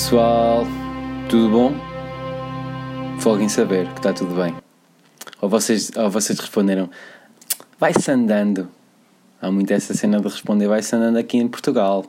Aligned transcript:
Pessoal, 0.00 0.64
tudo 1.28 1.50
bom? 1.50 1.72
Folguem 3.18 3.48
saber 3.48 3.88
que 3.88 3.98
está 3.98 4.12
tudo 4.12 4.32
bem. 4.32 4.54
Ou 5.40 5.48
vocês, 5.48 5.90
ou 5.96 6.08
vocês 6.08 6.38
responderam, 6.38 6.88
vai-se 7.80 8.08
andando. 8.08 8.68
Há 9.42 9.50
muito 9.50 9.72
essa 9.72 9.94
cena 9.94 10.18
de 10.20 10.22
responder, 10.22 10.68
vai-se 10.68 10.94
andando 10.94 11.16
aqui 11.16 11.38
em 11.38 11.48
Portugal. 11.48 12.06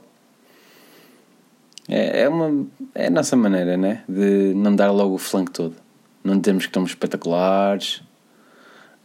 É, 1.88 2.22
é, 2.22 2.30
uma, 2.30 2.68
é 2.94 3.08
a 3.08 3.10
nossa 3.10 3.36
maneira, 3.36 3.76
né? 3.76 4.04
De 4.08 4.54
não 4.54 4.76
dar 4.76 4.92
logo 4.92 5.16
o 5.16 5.18
flanco 5.18 5.52
todo. 5.52 5.76
Não 6.24 6.38
dizermos 6.38 6.66
que 6.66 6.70
estamos 6.70 6.92
espetaculares 6.92 8.04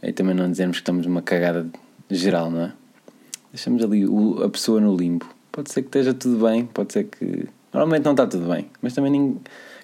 e 0.03 0.13
também 0.13 0.35
não 0.35 0.51
dizermos 0.51 0.77
que 0.77 0.83
estamos 0.83 1.07
uma 1.07 1.23
cagada 1.23 1.67
geral, 2.11 2.51
não 2.51 2.65
é? 2.65 2.73
Deixamos 3.51 3.83
ali 3.83 4.07
o, 4.07 4.45
a 4.45 4.51
pessoa 4.51 4.79
no 4.79 4.95
limbo. 4.95 5.27
Pode 5.51 5.73
ser 5.73 5.81
que 5.81 5.89
esteja 5.89 6.13
tudo 6.13 6.45
bem, 6.47 6.67
pode 6.67 6.93
ser 6.93 7.05
que. 7.05 7.49
Normalmente 7.75 8.05
não 8.05 8.13
está 8.13 8.25
tudo 8.25 8.49
bem, 8.49 8.71
mas 8.81 8.95
também 8.95 9.37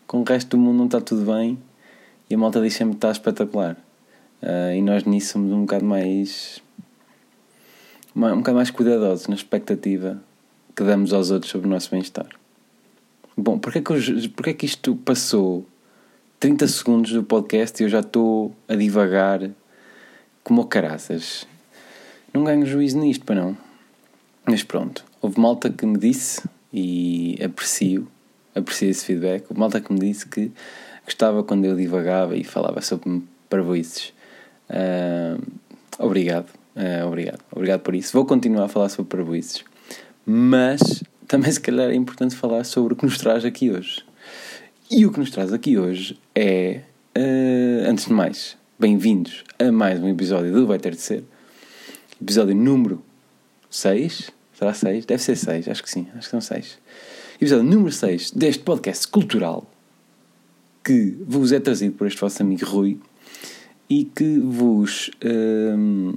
com 0.06 0.20
o 0.20 0.24
resto 0.24 0.56
do 0.56 0.58
mundo 0.58 0.78
não 0.78 0.86
está 0.86 1.00
tudo 1.00 1.30
bem 1.30 1.58
e 2.30 2.34
a 2.36 2.38
malta 2.38 2.60
diz 2.60 2.74
sempre 2.74 2.92
que 2.92 2.98
está 2.98 3.10
espetacular. 3.10 3.76
Uh, 4.40 4.74
e 4.76 4.80
nós 4.80 5.02
nisso 5.02 5.32
somos 5.32 5.52
um 5.52 5.62
bocado 5.62 5.84
mais. 5.84 6.62
um 8.14 8.36
bocado 8.36 8.54
mais 8.54 8.70
cuidadosos 8.70 9.26
na 9.26 9.34
expectativa 9.34 10.22
que 10.76 10.84
damos 10.84 11.12
aos 11.12 11.32
outros 11.32 11.50
sobre 11.50 11.66
o 11.66 11.70
nosso 11.70 11.90
bem-estar. 11.90 12.28
Bom, 13.36 13.58
porque 13.58 13.78
é, 13.78 13.82
que 13.82 13.90
eu, 13.90 14.30
porque 14.36 14.50
é 14.50 14.54
que 14.54 14.66
isto 14.66 14.94
passou 14.96 15.66
30 16.38 16.68
segundos 16.68 17.12
do 17.12 17.24
podcast 17.24 17.82
e 17.82 17.86
eu 17.86 17.88
já 17.88 18.00
estou 18.00 18.54
a 18.68 18.76
divagar 18.76 19.50
como 20.44 20.64
caraças? 20.66 21.44
Não 22.32 22.44
ganho 22.44 22.64
juízo 22.64 22.98
nisto, 23.00 23.24
para 23.24 23.34
não. 23.34 23.56
Mas 24.46 24.62
pronto, 24.62 25.04
houve 25.20 25.40
malta 25.40 25.68
que 25.70 25.84
me 25.84 25.98
disse, 25.98 26.40
e 26.72 27.38
aprecio, 27.42 28.06
aprecio 28.54 28.90
esse 28.90 29.04
feedback, 29.04 29.44
houve 29.48 29.58
malta 29.58 29.80
que 29.80 29.92
me 29.92 29.98
disse 29.98 30.26
que 30.26 30.50
gostava 31.04 31.42
quando 31.42 31.64
eu 31.64 31.76
divagava 31.76 32.36
e 32.36 32.44
falava 32.44 32.80
sobre 32.80 33.22
parvoices. 33.48 34.12
Uh, 34.68 35.42
obrigado, 35.98 36.48
uh, 36.76 37.06
obrigado, 37.06 37.40
obrigado 37.50 37.80
por 37.80 37.94
isso. 37.94 38.12
Vou 38.12 38.24
continuar 38.24 38.64
a 38.64 38.68
falar 38.68 38.88
sobre 38.88 39.16
parvoices, 39.16 39.64
mas 40.24 41.02
também 41.26 41.50
se 41.50 41.60
calhar 41.60 41.90
é 41.90 41.94
importante 41.94 42.36
falar 42.36 42.64
sobre 42.64 42.94
o 42.94 42.96
que 42.96 43.04
nos 43.04 43.18
traz 43.18 43.44
aqui 43.44 43.70
hoje. 43.70 44.04
E 44.90 45.06
o 45.06 45.12
que 45.12 45.20
nos 45.20 45.30
traz 45.30 45.52
aqui 45.52 45.78
hoje 45.78 46.18
é, 46.34 46.80
uh, 47.16 47.88
antes 47.88 48.06
de 48.06 48.12
mais, 48.12 48.56
bem-vindos 48.78 49.44
a 49.58 49.70
mais 49.70 50.00
um 50.00 50.08
episódio 50.08 50.52
do 50.52 50.66
Vai 50.66 50.78
Ter 50.78 50.94
de 50.94 51.00
Ser, 51.00 51.24
episódio 52.20 52.54
número 52.54 53.02
6. 53.68 54.39
Será 54.60 54.74
6? 54.74 55.06
Deve 55.06 55.22
ser 55.22 55.36
6, 55.36 55.68
acho 55.68 55.82
que 55.82 55.88
sim, 55.88 56.06
acho 56.14 56.26
que 56.26 56.30
são 56.32 56.40
6. 56.42 56.78
Episódio 57.36 57.64
número 57.64 57.90
6 57.90 58.32
deste 58.32 58.62
podcast 58.62 59.08
cultural 59.08 59.66
que 60.84 61.16
vos 61.26 61.50
é 61.50 61.58
trazido 61.58 61.94
por 61.94 62.06
este 62.06 62.20
vosso 62.20 62.42
amigo 62.42 62.66
Rui 62.66 63.00
e 63.88 64.04
que 64.04 64.38
vos. 64.38 65.10
Hum, 65.24 66.12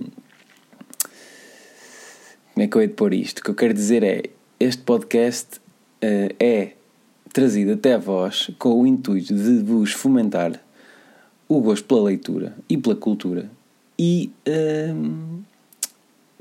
como 2.54 2.66
é 2.66 2.68
que 2.68 2.76
eu 2.76 2.82
hei 2.82 2.88
de 2.90 2.96
pôr 2.96 3.14
isto? 3.14 3.40
O 3.40 3.44
que 3.44 3.50
eu 3.52 3.56
quero 3.56 3.74
dizer 3.74 4.04
é: 4.04 4.24
este 4.60 4.84
podcast 4.84 5.62
uh, 6.04 6.36
é 6.38 6.74
trazido 7.32 7.72
até 7.72 7.98
vós 7.98 8.52
com 8.60 8.82
o 8.82 8.86
intuito 8.86 9.34
de 9.34 9.60
vos 9.64 9.94
fomentar 9.94 10.62
o 11.48 11.62
gosto 11.62 11.86
pela 11.86 12.04
leitura 12.04 12.58
e 12.68 12.76
pela 12.76 12.98
cultura 12.98 13.50
e 13.98 14.34
hum, 14.46 15.44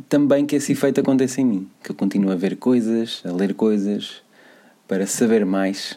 também 0.09 0.47
que 0.47 0.57
esse 0.57 0.73
efeito 0.73 1.01
aconteça 1.01 1.41
em 1.41 1.45
mim, 1.45 1.71
que 1.83 1.91
eu 1.91 1.95
continue 1.95 2.33
a 2.33 2.37
ver 2.37 2.57
coisas, 2.57 3.23
a 3.25 3.33
ler 3.33 3.55
coisas 3.55 4.23
para 4.87 5.07
saber 5.07 5.45
mais 5.45 5.93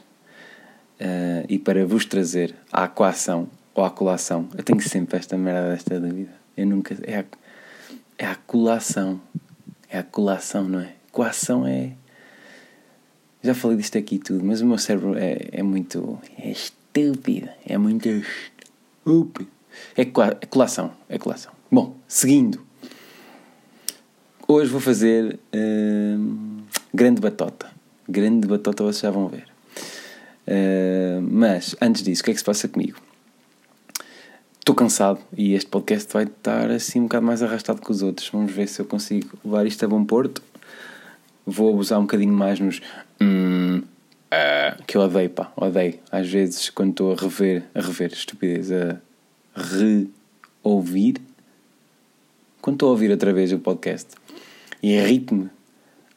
uh, 0.99 1.45
e 1.47 1.57
para 1.57 1.85
vos 1.85 2.05
trazer 2.05 2.55
a 2.71 2.88
coação 2.88 3.49
ou 3.73 3.83
a 3.83 3.89
colação. 3.89 4.47
Eu 4.57 4.63
tenho 4.63 4.81
sempre 4.81 5.17
esta 5.17 5.38
merda 5.38 5.71
desta 5.71 5.99
dúvida. 5.99 6.31
Eu 6.55 6.66
nunca. 6.66 6.95
É 7.03 7.19
a, 7.19 7.25
é 8.17 8.25
a 8.25 8.35
colação. 8.35 9.19
É 9.89 9.99
a 9.99 10.03
colação, 10.03 10.63
não 10.63 10.79
é? 10.79 10.93
Coação 11.11 11.67
é. 11.67 11.91
Já 13.43 13.53
falei 13.53 13.77
disto 13.77 13.97
aqui 13.97 14.17
tudo, 14.17 14.43
mas 14.43 14.61
o 14.61 14.66
meu 14.66 14.77
cérebro 14.77 15.16
é, 15.17 15.39
é 15.51 15.61
muito. 15.61 16.19
É 16.37 16.49
estúpido. 16.49 17.49
É 17.66 17.77
muito 17.77 18.07
estúpido. 18.07 19.49
É, 19.95 20.05
coa, 20.05 20.37
é 20.39 20.45
colação. 20.45 20.93
É 21.09 21.17
colação. 21.17 21.51
Bom, 21.69 21.97
seguindo. 22.07 22.66
Hoje 24.47 24.69
vou 24.69 24.79
fazer 24.79 25.39
uh, 25.56 26.63
grande 26.94 27.19
batota. 27.19 27.67
Grande 28.07 28.47
batota 28.47 28.83
vocês 28.83 29.01
já 29.01 29.09
vão 29.09 29.28
ver. 29.28 29.47
Uh, 30.47 31.19
mas, 31.19 31.75
antes 31.81 32.03
disso, 32.03 32.22
o 32.22 32.25
que 32.25 32.29
é 32.29 32.33
que 32.35 32.39
se 32.39 32.45
passa 32.45 32.67
comigo? 32.67 33.00
Estou 34.59 34.75
cansado 34.75 35.19
e 35.35 35.55
este 35.55 35.67
podcast 35.67 36.13
vai 36.13 36.25
estar 36.25 36.69
assim 36.69 37.00
um 37.00 37.03
bocado 37.03 37.25
mais 37.25 37.41
arrastado 37.41 37.81
que 37.81 37.89
os 37.89 38.03
outros. 38.03 38.29
Vamos 38.29 38.51
ver 38.51 38.67
se 38.67 38.79
eu 38.79 38.85
consigo 38.85 39.35
levar 39.44 39.66
isto 39.66 39.84
a 39.84 39.88
bom 39.88 40.05
porto. 40.05 40.44
Vou 41.44 41.73
abusar 41.73 41.97
um 41.97 42.03
bocadinho 42.03 42.34
mais 42.34 42.59
nos. 42.59 42.78
uh, 43.19 43.84
que 44.85 44.95
eu 44.95 45.01
odeio, 45.01 45.31
pá, 45.31 45.51
odeio. 45.55 45.97
Às 46.11 46.29
vezes, 46.29 46.69
quando 46.69 46.91
estou 46.91 47.13
a 47.13 47.16
rever, 47.16 47.63
a 47.73 47.81
rever, 47.81 48.13
estupidez, 48.13 48.72
a 48.72 49.01
reouvir. 49.55 51.16
Quando 52.61 52.75
estou 52.75 52.89
a 52.89 52.91
ouvir 52.91 53.09
outra 53.09 53.34
vez 53.34 53.51
o 53.51 53.57
podcast 53.57 54.23
e 54.85 54.94
irrito-me 54.94 55.50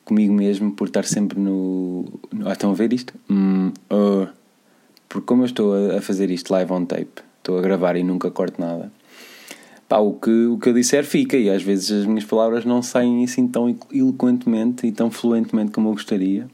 comigo 0.05 0.35
mesmo 0.35 0.73
por 0.73 0.89
estar 0.89 1.07
sempre 1.07 1.41
no. 1.41 2.05
ah, 2.45 2.53
estão 2.53 2.71
a 2.71 2.75
ver 2.75 2.93
isto? 2.93 3.15
Hum, 3.31 3.73
uh, 3.91 4.29
porque 5.09 5.27
como 5.27 5.41
eu 5.41 5.47
estou 5.47 5.97
a, 5.97 6.03
fazer 6.03 6.31
isto 6.31 6.51
live 6.51 6.71
on 6.71 6.85
tape, 6.85 7.23
estou 7.39 7.59
a 7.59 7.63
gravar 7.63 7.97
e 7.97 8.05
nunca 8.05 8.31
corto 8.31 8.61
nada, 8.61 8.93
pá, 9.89 9.97
o 9.97 10.13
que, 10.13 10.45
o 10.45 10.59
que 10.59 10.69
eu 10.69 10.75
disser 10.75 11.03
fica 11.03 11.39
e 11.39 11.49
às 11.49 11.63
vezes 11.63 12.03
as 12.03 12.05
minhas 12.05 12.27
palavras 12.27 12.67
não 12.67 12.83
saem 12.83 13.25
assim 13.25 13.49
tão 13.49 13.75
eloquentemente 13.91 14.87
e 14.87 14.93
tão 14.93 15.11
fluentemente 15.11 15.71
como 15.71 15.89
eu 15.89 15.93
gostaria. 15.95 16.47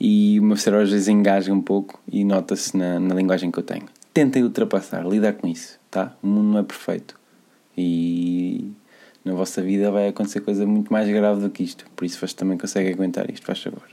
E 0.00 0.40
meu 0.40 0.56
cérebro 0.56 0.84
às 0.84 0.90
vezes 0.90 1.08
engaja 1.08 1.52
um 1.52 1.60
pouco 1.60 2.00
e 2.10 2.24
nota-se 2.24 2.74
na, 2.74 2.98
na 2.98 3.14
linguagem 3.14 3.50
que 3.50 3.58
eu 3.58 3.62
tenho. 3.62 3.84
Tentem 4.14 4.42
ultrapassar, 4.42 5.06
lidar 5.06 5.34
com 5.34 5.46
isso, 5.46 5.78
tá? 5.90 6.16
O 6.22 6.26
mundo 6.26 6.52
não 6.52 6.58
é 6.58 6.62
perfeito. 6.62 7.20
E 7.76 8.72
na 9.24 9.34
vossa 9.34 9.60
vida 9.62 9.90
vai 9.90 10.08
acontecer 10.08 10.40
coisa 10.40 10.66
muito 10.66 10.92
mais 10.92 11.08
grave 11.08 11.40
do 11.40 11.50
que 11.50 11.62
isto. 11.62 11.84
Por 11.94 12.04
isso 12.04 12.18
vocês 12.18 12.32
também 12.32 12.56
conseguem 12.56 12.92
aguentar 12.92 13.30
isto, 13.30 13.44
faz 13.44 13.62
favor. 13.62 13.88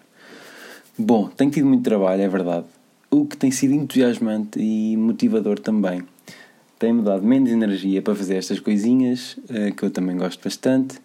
Bom, 0.97 1.27
tenho 1.27 1.51
tido 1.51 1.67
muito 1.67 1.83
trabalho, 1.83 2.21
é 2.21 2.27
verdade. 2.27 2.65
O 3.11 3.25
que 3.25 3.37
tem 3.37 3.51
sido 3.51 3.73
entusiasmante 3.73 4.59
e 4.59 4.97
motivador 4.97 5.59
também. 5.59 6.03
Tem-me 6.79 7.01
dado 7.01 7.23
menos 7.23 7.51
energia 7.51 8.01
para 8.01 8.15
fazer 8.15 8.35
estas 8.35 8.59
coisinhas, 8.59 9.37
uh, 9.49 9.73
que 9.75 9.83
eu 9.83 9.89
também 9.89 10.17
gosto 10.17 10.43
bastante. 10.43 10.97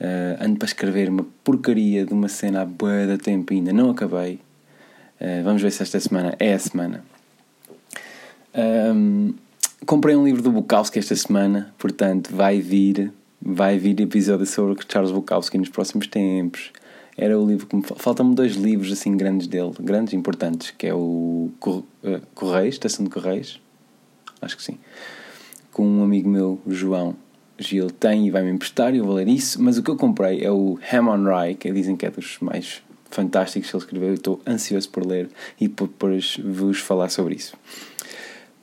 Uh, 0.00 0.44
ando 0.44 0.58
para 0.58 0.66
escrever 0.66 1.08
uma 1.08 1.26
porcaria 1.44 2.04
de 2.04 2.12
uma 2.12 2.28
cena 2.28 2.62
há 2.62 2.64
boa 2.64 3.06
da 3.06 3.16
tempo 3.16 3.52
e 3.52 3.56
ainda 3.56 3.72
não 3.72 3.90
acabei. 3.90 4.40
Uh, 5.20 5.42
vamos 5.44 5.62
ver 5.62 5.70
se 5.70 5.82
esta 5.82 6.00
semana 6.00 6.34
é 6.38 6.54
a 6.54 6.58
semana. 6.58 7.04
Um, 8.54 9.34
comprei 9.86 10.14
um 10.14 10.24
livro 10.24 10.42
do 10.42 10.50
Bukowski 10.50 10.98
esta 10.98 11.16
semana, 11.16 11.72
portanto 11.78 12.34
vai 12.34 12.60
vir 12.60 13.12
vai 13.44 13.76
vir 13.78 14.00
episódio 14.00 14.46
sobre 14.46 14.76
Charles 14.88 15.10
Bukowski 15.10 15.58
nos 15.58 15.68
próximos 15.68 16.06
tempos. 16.06 16.70
Era 17.16 17.38
o 17.38 17.46
livro 17.46 17.66
que 17.66 17.76
me 17.76 17.82
faltam-me 17.82 18.34
dois 18.34 18.54
livros 18.54 18.92
assim 18.92 19.16
grandes 19.16 19.46
dele, 19.46 19.72
grandes 19.80 20.14
importantes, 20.14 20.70
que 20.70 20.86
é 20.86 20.94
o 20.94 21.50
eh, 22.04 22.20
Correios, 22.34 22.76
Estação 22.76 23.04
de 23.04 23.10
Correios, 23.10 23.60
acho 24.40 24.56
que 24.56 24.62
sim, 24.62 24.78
com 25.72 25.86
um 25.86 26.02
amigo 26.02 26.28
meu, 26.28 26.58
João 26.66 27.14
Gil, 27.58 27.90
tem 27.90 28.26
e 28.26 28.30
vai-me 28.30 28.50
emprestar 28.50 28.94
e 28.94 28.98
eu 28.98 29.04
vou 29.04 29.14
ler 29.14 29.28
isso, 29.28 29.62
mas 29.62 29.76
o 29.76 29.82
que 29.82 29.90
eu 29.90 29.96
comprei 29.96 30.42
é 30.42 30.50
o 30.50 30.78
Hammond 30.90 31.28
Rye, 31.28 31.54
que 31.54 31.70
dizem 31.70 31.96
que 31.96 32.06
é 32.06 32.10
dos 32.10 32.38
mais 32.40 32.82
fantásticos 33.10 33.70
que 33.70 33.76
ele 33.76 33.82
escreveu, 33.82 34.08
eu 34.08 34.14
estou 34.14 34.40
ansioso 34.46 34.88
por 34.88 35.06
ler 35.06 35.28
e 35.60 35.68
por 35.68 35.88
depois 35.88 36.38
vos 36.42 36.78
falar 36.78 37.10
sobre 37.10 37.34
isso. 37.34 37.54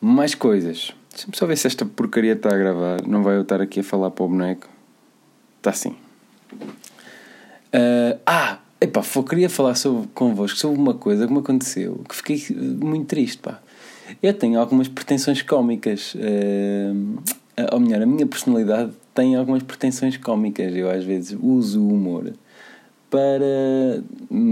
Mais 0.02 0.34
coisas. 0.34 0.94
Deixa-me 1.12 1.36
só 1.36 1.46
ver 1.46 1.58
se 1.58 1.68
esta 1.68 1.86
porcaria 1.86 2.34
está 2.34 2.50
a 2.50 2.58
gravar. 2.58 3.06
Não 3.06 3.22
vai 3.22 3.36
eu 3.36 3.42
estar 3.42 3.62
aqui 3.62 3.82
a 3.82 3.84
falar 3.84 4.10
para 4.12 4.24
o 4.24 4.30
boneco. 4.30 4.68
Está 5.60 5.72
assim. 5.72 5.96
Uh, 7.72 8.18
ah, 8.26 8.60
epá, 8.80 9.02
queria 9.28 9.50
falar 9.50 9.76
sobre, 9.76 10.08
convosco 10.14 10.58
sobre 10.58 10.80
uma 10.80 10.94
coisa 10.94 11.28
que 11.28 11.34
me 11.34 11.40
aconteceu 11.40 12.02
que 12.08 12.16
fiquei 12.16 12.44
muito 12.56 13.08
triste, 13.08 13.40
pá. 13.40 13.60
Eu 14.24 14.34
tenho 14.34 14.60
algumas 14.60 14.88
pretensões 14.88 15.42
cómicas. 15.42 16.16
Uh, 16.16 17.22
ou 17.74 17.80
melhor, 17.80 18.02
a 18.02 18.06
minha 18.06 18.26
personalidade 18.26 18.92
tem 19.14 19.36
algumas 19.36 19.62
pretensões 19.62 20.16
cómicas. 20.16 20.74
Eu 20.74 20.90
às 20.90 21.04
vezes 21.04 21.38
uso 21.40 21.82
o 21.82 21.94
humor 21.94 22.34
para 23.10 24.02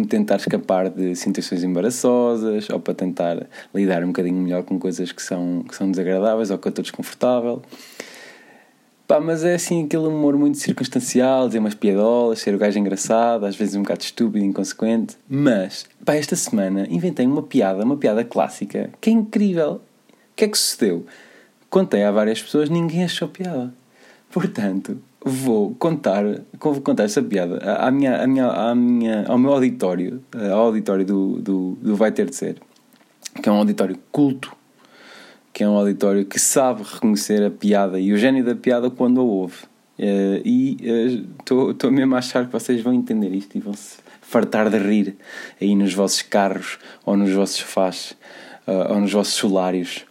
tentar 0.09 0.37
escapar 0.37 0.89
de 0.89 1.15
situações 1.15 1.63
embaraçosas 1.63 2.69
ou 2.69 2.79
para 2.79 2.93
tentar 2.93 3.47
lidar 3.73 4.03
um 4.03 4.07
bocadinho 4.07 4.41
melhor 4.41 4.63
com 4.63 4.77
coisas 4.77 5.11
que 5.11 5.21
são, 5.21 5.63
que 5.67 5.75
são 5.75 5.89
desagradáveis 5.89 6.49
ou 6.49 6.57
que 6.57 6.67
eu 6.67 6.71
estou 6.71 6.83
desconfortável. 6.83 7.61
Pá, 9.07 9.21
mas 9.21 9.45
é 9.45 9.55
assim 9.55 9.85
aquele 9.85 10.05
humor 10.05 10.37
muito 10.37 10.57
circunstancial, 10.57 11.47
dizer 11.47 11.59
umas 11.59 11.73
piadolas, 11.73 12.39
ser 12.39 12.53
o 12.53 12.57
gajo 12.57 12.77
engraçado, 12.77 13.45
às 13.45 13.55
vezes 13.55 13.75
um 13.75 13.81
bocado 13.81 14.01
estúpido, 14.01 14.43
inconsequente. 14.43 15.15
Mas, 15.29 15.85
pá, 16.03 16.15
esta 16.15 16.35
semana 16.35 16.85
inventei 16.89 17.25
uma 17.25 17.41
piada, 17.41 17.85
uma 17.85 17.95
piada 17.95 18.25
clássica, 18.25 18.89
que 18.99 19.09
é 19.09 19.13
incrível. 19.13 19.75
O 20.09 20.35
que 20.35 20.43
é 20.43 20.47
que 20.49 20.57
sucedeu? 20.57 21.05
Contei 21.69 22.03
a 22.03 22.11
várias 22.11 22.41
pessoas, 22.41 22.69
ninguém 22.69 23.05
achou 23.05 23.29
piada. 23.29 23.73
Portanto, 24.29 24.99
vou 25.23 25.73
contar, 25.75 26.25
vou 26.59 26.81
contar 26.81 27.03
essa 27.03 27.21
piada 27.21 27.59
à 27.59 27.89
minha, 27.89 28.21
à 28.21 28.27
minha, 28.27 28.47
à 28.47 28.75
minha, 28.75 29.25
ao 29.25 29.37
meu 29.37 29.53
auditório, 29.53 30.21
ao 30.51 30.65
auditório 30.65 31.05
do, 31.05 31.41
do, 31.41 31.77
do 31.81 31.95
Vai 31.95 32.11
Ter 32.11 32.29
de 32.29 32.35
Ser, 32.35 32.57
que 33.41 33.47
é 33.47 33.51
um 33.51 33.55
auditório 33.55 33.97
culto, 34.11 34.53
que 35.57 35.63
é 35.63 35.67
um 35.67 35.75
auditório 35.75 36.23
que 36.23 36.37
sabe 36.37 36.83
reconhecer 36.83 37.43
a 37.43 37.49
piada 37.49 37.99
e 37.99 38.13
o 38.13 38.17
gênio 38.17 38.45
da 38.45 38.53
piada 38.53 38.91
quando 38.91 39.19
a 39.19 39.23
ouve. 39.23 39.63
Uh, 39.97 40.39
e 40.45 40.77
estou 41.39 41.71
uh, 41.71 41.91
mesmo 41.91 42.13
a 42.13 42.19
achar 42.19 42.45
que 42.45 42.51
vocês 42.51 42.79
vão 42.79 42.93
entender 42.93 43.33
isto 43.33 43.57
e 43.57 43.59
vão 43.59 43.73
se 43.73 43.97
fartar 44.21 44.69
de 44.69 44.77
rir 44.77 45.17
aí 45.59 45.73
nos 45.73 45.95
vossos 45.95 46.21
carros, 46.21 46.77
ou 47.03 47.17
nos 47.17 47.31
vossos 47.31 47.55
sofás, 47.55 48.15
uh, 48.67 48.93
ou 48.93 49.01
nos 49.01 49.11
vossos 49.11 49.33
solários, 49.33 50.05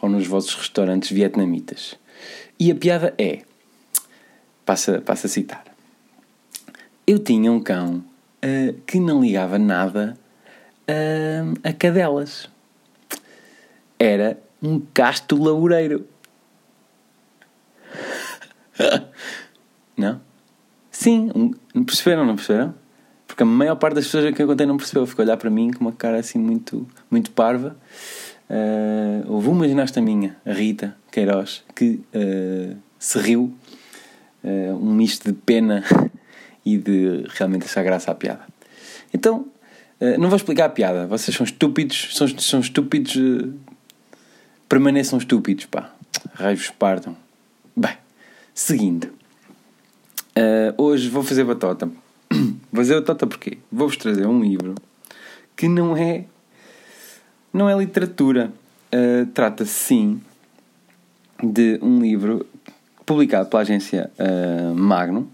ou 0.00 0.08
nos 0.08 0.24
vossos 0.24 0.54
restaurantes 0.54 1.10
vietnamitas. 1.10 1.96
E 2.56 2.70
a 2.70 2.74
piada 2.76 3.12
é: 3.18 3.40
passa, 4.64 5.00
passa 5.00 5.26
a 5.26 5.30
citar. 5.30 5.64
Eu 7.04 7.18
tinha 7.18 7.50
um 7.50 7.58
cão 7.58 8.04
que 8.86 9.00
não 9.00 9.20
ligava 9.20 9.58
nada 9.58 10.16
a 11.64 11.72
cadelas. 11.72 12.48
Era 13.98 14.38
um 14.62 14.80
casto 14.94 15.42
laboreiro. 15.42 16.06
não? 19.96 20.20
Sim, 20.90 21.30
um, 21.34 21.84
perceberam, 21.84 22.24
não 22.24 22.36
perceberam? 22.36 22.74
Porque 23.26 23.42
a 23.42 23.46
maior 23.46 23.76
parte 23.76 23.94
das 23.94 24.04
pessoas 24.04 24.34
que 24.34 24.42
eu 24.42 24.46
contei 24.46 24.66
não 24.66 24.76
percebeu, 24.76 25.06
ficou 25.06 25.22
a 25.22 25.26
olhar 25.26 25.36
para 25.36 25.50
mim 25.50 25.70
com 25.72 25.80
uma 25.80 25.92
cara 25.92 26.18
assim 26.18 26.38
muito, 26.38 26.86
muito 27.10 27.30
parva. 27.30 27.76
Uh, 28.48 29.32
houve 29.32 29.48
uma 29.48 29.66
ginasta 29.66 30.00
minha, 30.02 30.36
a 30.44 30.52
Rita 30.52 30.94
Queiroz, 31.10 31.64
que 31.74 32.02
uh, 32.14 32.76
se 32.98 33.18
riu, 33.18 33.54
uh, 34.44 34.74
um 34.74 34.92
misto 34.92 35.32
de 35.32 35.32
pena 35.32 35.82
e 36.64 36.76
de 36.76 37.24
realmente 37.30 37.64
achar 37.64 37.82
graça 37.82 38.10
à 38.10 38.14
piada. 38.14 38.46
Então, 39.14 39.46
não 40.18 40.28
vou 40.28 40.36
explicar 40.36 40.64
a 40.64 40.68
piada, 40.68 41.06
vocês 41.06 41.36
são 41.36 41.44
estúpidos, 41.44 42.08
são, 42.12 42.26
são 42.26 42.58
estúpidos 42.58 43.14
permaneçam 44.72 45.18
estúpidos, 45.18 45.66
pá. 45.66 45.90
Raios 46.32 46.70
partam. 46.70 47.14
Bem, 47.76 47.94
seguindo. 48.54 49.04
Uh, 50.34 50.72
hoje 50.78 51.10
vou 51.10 51.22
fazer 51.22 51.44
batota. 51.44 51.90
vou 52.30 52.56
fazer 52.76 52.94
batota 52.94 53.26
porquê? 53.26 53.58
Vou-vos 53.70 53.98
trazer 53.98 54.26
um 54.26 54.40
livro 54.40 54.74
que 55.54 55.68
não 55.68 55.94
é. 55.94 56.24
não 57.52 57.68
é 57.68 57.76
literatura. 57.76 58.50
Uh, 58.90 59.26
Trata-se 59.34 59.72
sim 59.72 60.22
de 61.42 61.78
um 61.82 62.00
livro 62.00 62.46
publicado 63.04 63.50
pela 63.50 63.60
agência 63.60 64.10
uh, 64.18 64.74
Magnum 64.74 65.26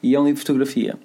e 0.00 0.14
é 0.14 0.20
um 0.20 0.24
livro 0.24 0.40
de 0.40 0.46
fotografia. 0.46 0.96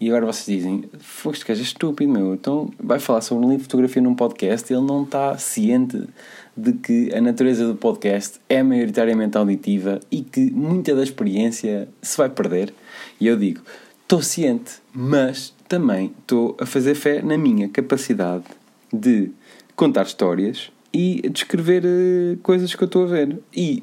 E 0.00 0.08
agora 0.08 0.24
vocês 0.24 0.58
dizem: 0.58 0.84
Foste 0.98 1.44
que 1.44 1.52
é 1.52 1.54
estúpido, 1.56 2.10
meu. 2.10 2.32
Então 2.32 2.72
vai 2.82 2.98
falar 2.98 3.20
sobre 3.20 3.44
um 3.44 3.50
livro 3.50 3.64
de 3.64 3.68
fotografia 3.68 4.00
num 4.00 4.14
podcast 4.14 4.72
e 4.72 4.74
ele 4.74 4.86
não 4.86 5.02
está 5.02 5.36
ciente 5.36 6.08
de 6.56 6.72
que 6.74 7.14
a 7.14 7.20
natureza 7.20 7.66
do 7.66 7.74
podcast 7.74 8.38
é 8.48 8.62
maioritariamente 8.62 9.36
auditiva 9.36 10.00
e 10.10 10.20
que 10.20 10.50
muita 10.50 10.94
da 10.94 11.02
experiência 11.02 11.88
se 12.00 12.16
vai 12.16 12.28
perder. 12.28 12.72
E 13.20 13.26
eu 13.26 13.36
digo, 13.36 13.62
estou 14.02 14.22
ciente, 14.22 14.72
mas 14.92 15.54
também 15.68 16.12
estou 16.20 16.56
a 16.60 16.66
fazer 16.66 16.94
fé 16.94 17.22
na 17.22 17.38
minha 17.38 17.68
capacidade 17.68 18.44
de 18.92 19.30
contar 19.74 20.02
histórias 20.02 20.70
e 20.92 21.22
descrever 21.30 21.84
uh, 21.84 22.36
coisas 22.42 22.74
que 22.74 22.82
eu 22.82 22.86
estou 22.86 23.04
a 23.04 23.06
ver. 23.06 23.38
E 23.54 23.82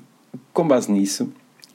com 0.54 0.68
base 0.68 0.92
nisso, 0.92 1.32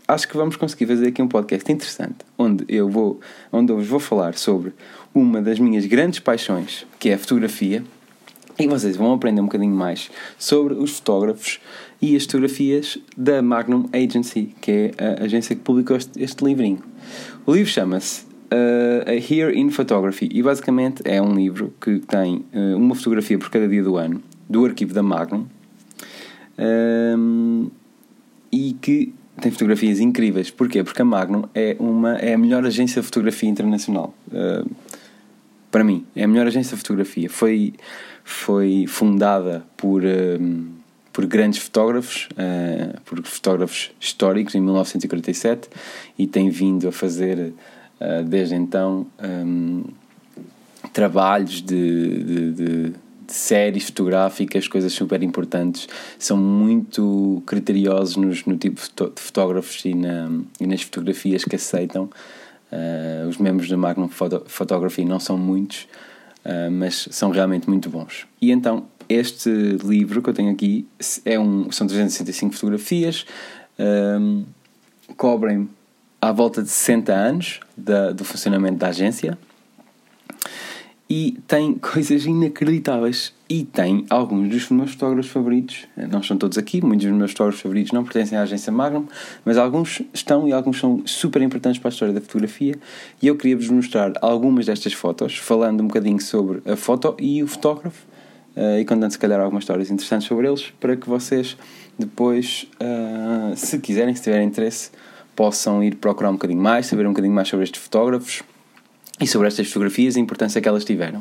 acho 0.06 0.28
que 0.28 0.36
vamos 0.36 0.56
conseguir 0.56 0.86
fazer 0.86 1.08
aqui 1.08 1.20
um 1.20 1.28
podcast 1.28 1.70
interessante, 1.70 2.18
onde 2.38 2.64
eu 2.68 2.88
vou, 2.88 3.20
onde 3.52 3.72
eu 3.72 3.76
vos 3.76 3.86
vou 3.86 3.98
falar 3.98 4.34
sobre 4.34 4.72
uma 5.12 5.42
das 5.42 5.58
minhas 5.58 5.86
grandes 5.86 6.20
paixões, 6.20 6.86
que 6.98 7.08
é 7.08 7.14
a 7.14 7.18
fotografia, 7.18 7.82
e 8.58 8.66
vocês 8.68 8.96
vão 8.96 9.12
aprender 9.12 9.40
um 9.40 9.44
bocadinho 9.44 9.74
mais 9.74 10.10
sobre 10.38 10.74
os 10.74 10.98
fotógrafos 10.98 11.60
e 12.00 12.16
as 12.16 12.24
fotografias 12.24 12.98
da 13.16 13.42
Magnum 13.42 13.88
Agency, 13.92 14.54
que 14.60 14.70
é 14.70 14.90
a 14.98 15.24
agência 15.24 15.56
que 15.56 15.62
publicou 15.62 15.96
este, 15.96 16.22
este 16.22 16.44
livrinho. 16.44 16.78
O 17.46 17.52
livro 17.52 17.70
chama-se 17.70 18.24
uh, 18.24 19.08
A 19.08 19.14
Here 19.14 19.58
in 19.58 19.70
Photography 19.70 20.28
e 20.32 20.42
basicamente 20.42 21.02
é 21.04 21.20
um 21.20 21.34
livro 21.34 21.72
que 21.80 21.98
tem 22.00 22.44
uh, 22.54 22.76
uma 22.76 22.94
fotografia 22.94 23.38
por 23.38 23.50
cada 23.50 23.66
dia 23.66 23.82
do 23.82 23.96
ano 23.96 24.22
do 24.48 24.64
arquivo 24.64 24.92
da 24.92 25.02
Magnum 25.02 25.46
um, 26.58 27.70
e 28.52 28.76
que 28.80 29.12
tem 29.40 29.50
fotografias 29.50 29.98
incríveis. 29.98 30.50
Porquê? 30.50 30.84
Porque 30.84 31.02
a 31.02 31.04
Magnum 31.04 31.44
é, 31.54 31.76
uma, 31.78 32.16
é 32.16 32.34
a 32.34 32.38
melhor 32.38 32.64
agência 32.64 33.00
de 33.00 33.06
fotografia 33.06 33.48
internacional. 33.48 34.14
Uh, 34.28 34.70
para 35.70 35.82
mim, 35.82 36.06
é 36.14 36.22
a 36.22 36.28
melhor 36.28 36.46
agência 36.46 36.76
de 36.76 36.82
fotografia. 36.82 37.28
Foi 37.28 37.72
foi 38.24 38.86
fundada 38.88 39.62
por, 39.76 40.02
um, 40.02 40.66
por 41.12 41.26
grandes 41.26 41.60
fotógrafos, 41.60 42.26
uh, 42.32 43.00
por 43.02 43.22
fotógrafos 43.24 43.92
históricos, 44.00 44.54
em 44.54 44.60
1947, 44.60 45.68
e 46.18 46.26
tem 46.26 46.48
vindo 46.48 46.88
a 46.88 46.92
fazer, 46.92 47.52
uh, 48.00 48.24
desde 48.24 48.54
então, 48.54 49.06
um, 49.22 49.84
trabalhos 50.92 51.60
de, 51.60 52.24
de, 52.24 52.52
de, 52.52 52.90
de, 52.90 52.92
séries 53.26 53.84
fotográficas, 53.84 54.68
coisas 54.68 54.92
super 54.92 55.22
importantes. 55.22 55.88
São 56.18 56.36
muito 56.36 57.42
criteriosos 57.46 58.16
nos, 58.16 58.44
no 58.44 58.56
tipo 58.56 58.80
de 58.80 59.20
fotógrafos 59.20 59.84
e, 59.84 59.94
na, 59.94 60.30
e 60.60 60.66
nas 60.66 60.82
fotografias 60.82 61.44
que 61.44 61.56
aceitam. 61.56 62.08
Uh, 62.72 63.28
os 63.28 63.38
membros 63.38 63.68
da 63.68 63.76
Magnum 63.76 64.08
Photography 64.08 65.04
não 65.04 65.20
são 65.20 65.38
muitos, 65.38 65.86
uh, 66.44 66.70
mas 66.70 67.08
são 67.10 67.30
realmente 67.30 67.68
muito 67.68 67.88
bons. 67.88 68.26
E 68.40 68.50
então, 68.50 68.86
este 69.08 69.50
livro 69.82 70.22
que 70.22 70.30
eu 70.30 70.34
tenho 70.34 70.50
aqui 70.50 70.86
é 71.24 71.38
um, 71.38 71.70
são 71.70 71.86
365 71.86 72.54
fotografias, 72.54 73.26
um, 73.78 74.44
cobrem 75.16 75.68
à 76.20 76.32
volta 76.32 76.62
de 76.62 76.70
60 76.70 77.12
anos 77.12 77.60
da, 77.76 78.12
do 78.12 78.24
funcionamento 78.24 78.78
da 78.78 78.88
agência 78.88 79.36
e 81.08 81.38
tem 81.46 81.74
coisas 81.78 82.24
inacreditáveis. 82.24 83.32
E 83.48 83.62
tem 83.62 84.06
alguns 84.08 84.48
dos 84.48 84.70
meus 84.70 84.92
fotógrafos 84.92 85.30
favoritos, 85.30 85.86
não 86.10 86.20
estão 86.20 86.36
todos 86.36 86.56
aqui, 86.56 86.82
muitos 86.82 87.06
dos 87.06 87.16
meus 87.16 87.32
fotógrafos 87.32 87.60
favoritos 87.60 87.92
não 87.92 88.02
pertencem 88.02 88.38
à 88.38 88.42
agência 88.42 88.72
Magnum, 88.72 89.06
mas 89.44 89.58
alguns 89.58 90.00
estão 90.14 90.48
e 90.48 90.52
alguns 90.52 90.80
são 90.80 91.02
super 91.06 91.42
importantes 91.42 91.78
para 91.78 91.88
a 91.88 91.92
história 91.92 92.14
da 92.14 92.22
fotografia. 92.22 92.74
E 93.20 93.26
eu 93.26 93.36
queria 93.36 93.56
vos 93.56 93.68
mostrar 93.68 94.12
algumas 94.22 94.66
destas 94.66 94.94
fotos, 94.94 95.36
falando 95.36 95.82
um 95.82 95.86
bocadinho 95.86 96.20
sobre 96.20 96.62
a 96.70 96.74
foto 96.74 97.14
e 97.20 97.42
o 97.42 97.46
fotógrafo, 97.46 98.02
uh, 98.56 98.78
e 98.80 98.84
contando 98.86 99.10
se 99.10 99.18
calhar 99.18 99.38
algumas 99.40 99.64
histórias 99.64 99.90
interessantes 99.90 100.26
sobre 100.26 100.48
eles, 100.48 100.72
para 100.80 100.96
que 100.96 101.08
vocês 101.08 101.56
depois, 101.98 102.66
uh, 102.80 103.54
se 103.56 103.78
quiserem, 103.78 104.14
se 104.14 104.22
tiverem 104.22 104.48
interesse, 104.48 104.90
possam 105.36 105.84
ir 105.84 105.96
procurar 105.96 106.30
um 106.30 106.34
bocadinho 106.34 106.60
mais, 106.60 106.86
saber 106.86 107.06
um 107.06 107.10
bocadinho 107.10 107.34
mais 107.34 107.46
sobre 107.46 107.64
estes 107.64 107.82
fotógrafos 107.82 108.42
e 109.20 109.26
sobre 109.26 109.48
estas 109.48 109.68
fotografias 109.68 110.16
e 110.16 110.18
a 110.18 110.22
importância 110.22 110.60
que 110.60 110.68
elas 110.68 110.84
tiveram. 110.84 111.20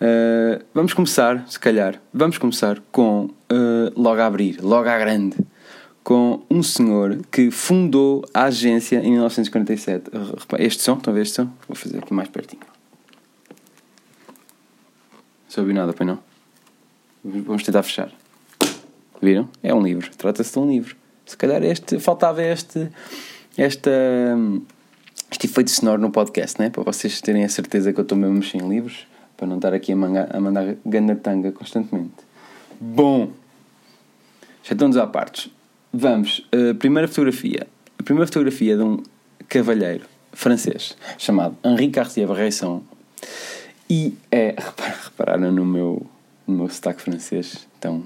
Uh, 0.00 0.62
vamos 0.72 0.94
começar, 0.94 1.44
se 1.48 1.58
calhar, 1.58 2.00
vamos 2.12 2.38
começar 2.38 2.80
com 2.92 3.24
uh, 3.24 3.92
logo 3.96 4.20
a 4.20 4.26
abrir, 4.26 4.60
logo 4.62 4.88
à 4.88 4.98
grande, 4.98 5.36
com 6.04 6.42
um 6.48 6.62
senhor 6.62 7.18
que 7.30 7.50
fundou 7.50 8.24
a 8.32 8.44
agência 8.44 8.98
em 8.98 9.10
1947. 9.10 10.10
Este 10.58 10.82
som, 10.82 10.96
estão 10.96 11.12
a 11.12 11.14
ver 11.14 11.22
este 11.22 11.34
som? 11.34 11.50
Vou 11.66 11.76
fazer 11.76 11.98
aqui 11.98 12.14
mais 12.14 12.28
pertinho. 12.28 12.62
Não 15.56 15.66
nada, 15.74 15.92
pois 15.92 16.06
não? 16.06 16.18
Vamos 17.24 17.64
tentar 17.64 17.82
fechar. 17.82 18.12
Viram? 19.20 19.48
É 19.62 19.74
um 19.74 19.82
livro, 19.82 20.08
trata-se 20.16 20.52
de 20.52 20.58
um 20.58 20.68
livro. 20.70 20.96
Se 21.26 21.36
calhar 21.36 21.62
este, 21.64 21.98
faltava 21.98 22.42
este, 22.42 22.88
esta 23.56 23.90
este 25.30 25.46
efeito 25.46 25.70
sonoro 25.70 26.00
no 26.00 26.10
podcast, 26.10 26.60
né? 26.60 26.70
para 26.70 26.82
vocês 26.82 27.20
terem 27.20 27.44
a 27.44 27.48
certeza 27.48 27.92
que 27.92 28.00
eu 28.00 28.02
estou 28.02 28.16
mesmo 28.16 28.42
em 28.54 28.68
livros, 28.68 29.06
para 29.36 29.46
não 29.46 29.56
estar 29.56 29.72
aqui 29.72 29.92
a, 29.92 29.96
manga, 29.96 30.28
a 30.32 30.40
mandar 30.40 30.74
gandatanga 30.84 31.52
constantemente. 31.52 32.14
Bom, 32.80 33.30
já 34.64 34.72
estamos 34.72 34.96
à 34.96 35.06
parte. 35.06 35.52
Vamos, 35.92 36.46
a 36.52 36.74
primeira 36.74 37.08
fotografia. 37.08 37.66
A 37.98 38.02
primeira 38.02 38.26
fotografia 38.26 38.74
é 38.74 38.76
de 38.76 38.82
um 38.82 39.02
cavalheiro 39.48 40.04
francês 40.32 40.96
chamado 41.16 41.56
Henri 41.64 41.90
Cartier-Bresson 41.90 42.82
e 43.88 44.14
é, 44.30 44.54
repararam 45.04 45.50
no 45.50 45.64
meu, 45.64 46.06
no 46.46 46.56
meu 46.56 46.68
sotaque 46.68 47.02
francês, 47.02 47.66
tão, 47.80 48.04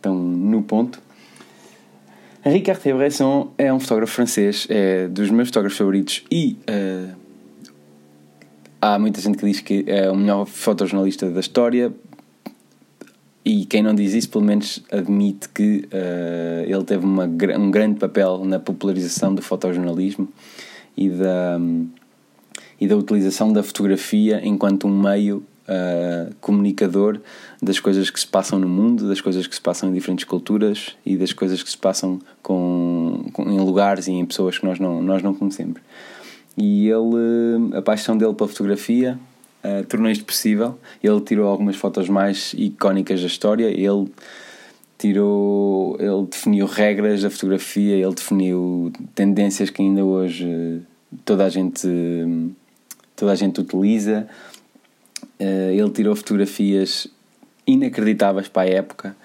tão 0.00 0.14
no 0.14 0.62
ponto. 0.62 1.00
Henri 2.44 2.60
Cartier-Bresson 2.60 3.52
é 3.56 3.72
um 3.72 3.80
fotógrafo 3.80 4.12
francês, 4.12 4.66
é 4.68 5.08
dos 5.08 5.30
meus 5.30 5.48
fotógrafos 5.48 5.78
favoritos 5.78 6.22
e 6.30 6.58
uh, 6.68 7.16
há 8.82 8.98
muita 8.98 9.18
gente 9.18 9.38
que 9.38 9.46
diz 9.46 9.60
que 9.60 9.82
é 9.86 10.10
o 10.10 10.14
melhor 10.14 10.44
fotojornalista 10.44 11.30
da 11.30 11.40
história 11.40 11.90
e 13.42 13.64
quem 13.64 13.82
não 13.82 13.94
diz 13.94 14.12
isso 14.12 14.28
pelo 14.28 14.44
menos 14.44 14.84
admite 14.92 15.48
que 15.48 15.88
uh, 15.90 16.70
ele 16.70 16.84
teve 16.84 17.06
uma, 17.06 17.24
um 17.24 17.70
grande 17.70 17.98
papel 17.98 18.44
na 18.44 18.60
popularização 18.60 19.34
do 19.34 19.40
fotojornalismo 19.40 20.28
e 20.94 21.08
da, 21.08 21.56
um, 21.58 21.88
e 22.78 22.86
da 22.86 22.94
utilização 22.94 23.54
da 23.54 23.62
fotografia 23.62 24.42
enquanto 24.44 24.86
um 24.86 25.00
meio 25.00 25.42
uh, 25.68 26.34
comunicador 26.40 27.20
das 27.62 27.78
coisas 27.80 28.10
que 28.10 28.18
se 28.18 28.26
passam 28.26 28.58
no 28.58 28.68
mundo, 28.68 29.08
das 29.08 29.20
coisas 29.20 29.46
que 29.46 29.54
se 29.54 29.60
passam 29.60 29.90
em 29.90 29.92
diferentes 29.92 30.24
culturas 30.24 30.96
e 31.04 31.16
das 31.16 31.32
coisas 31.32 31.62
que 31.62 31.70
se 31.70 31.78
passam 31.78 32.20
com, 32.42 33.26
com 33.32 33.50
em 33.50 33.58
lugares 33.58 34.06
e 34.06 34.12
em 34.12 34.24
pessoas 34.24 34.58
que 34.58 34.64
nós 34.64 34.78
não, 34.78 35.02
nós 35.02 35.22
não 35.22 35.34
conhecemos. 35.34 35.80
E 36.56 36.88
ele, 36.88 37.76
a 37.76 37.82
paixão 37.82 38.16
dele 38.16 38.34
pela 38.34 38.48
fotografia 38.48 39.18
uh, 39.64 39.84
tornou 39.86 40.10
isto 40.10 40.24
possível. 40.24 40.78
Ele 41.02 41.20
tirou 41.20 41.48
algumas 41.48 41.76
fotos 41.76 42.08
mais 42.08 42.54
icónicas 42.56 43.20
da 43.20 43.26
história. 43.26 43.66
Ele 43.66 44.08
tirou, 44.96 45.96
ele 45.98 46.26
definiu 46.30 46.66
regras 46.66 47.22
da 47.22 47.30
fotografia, 47.30 47.96
ele 47.96 48.14
definiu 48.14 48.92
tendências 49.14 49.68
que 49.70 49.82
ainda 49.82 50.04
hoje 50.04 50.80
toda 51.24 51.44
a 51.44 51.48
gente 51.48 51.88
toda 53.16 53.32
a 53.32 53.34
gente 53.34 53.60
utiliza. 53.60 54.28
Uh, 55.40 55.72
ele 55.72 55.90
tirou 55.90 56.14
fotografias 56.14 57.08
inacreditáveis 57.66 58.48
para 58.48 58.62
a 58.62 58.70
época. 58.70 59.16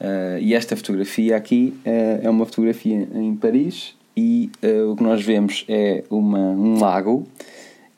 Uh, 0.00 0.38
e 0.40 0.54
esta 0.54 0.76
fotografia 0.76 1.36
aqui 1.36 1.74
uh, 1.84 2.26
é 2.26 2.30
uma 2.30 2.46
fotografia 2.46 3.08
em 3.14 3.34
Paris 3.34 3.94
e 4.16 4.50
o 4.90 4.96
que 4.96 5.02
nós 5.02 5.22
vemos 5.22 5.64
é 5.68 6.02
uma, 6.10 6.40
um 6.40 6.80
lago 6.80 7.24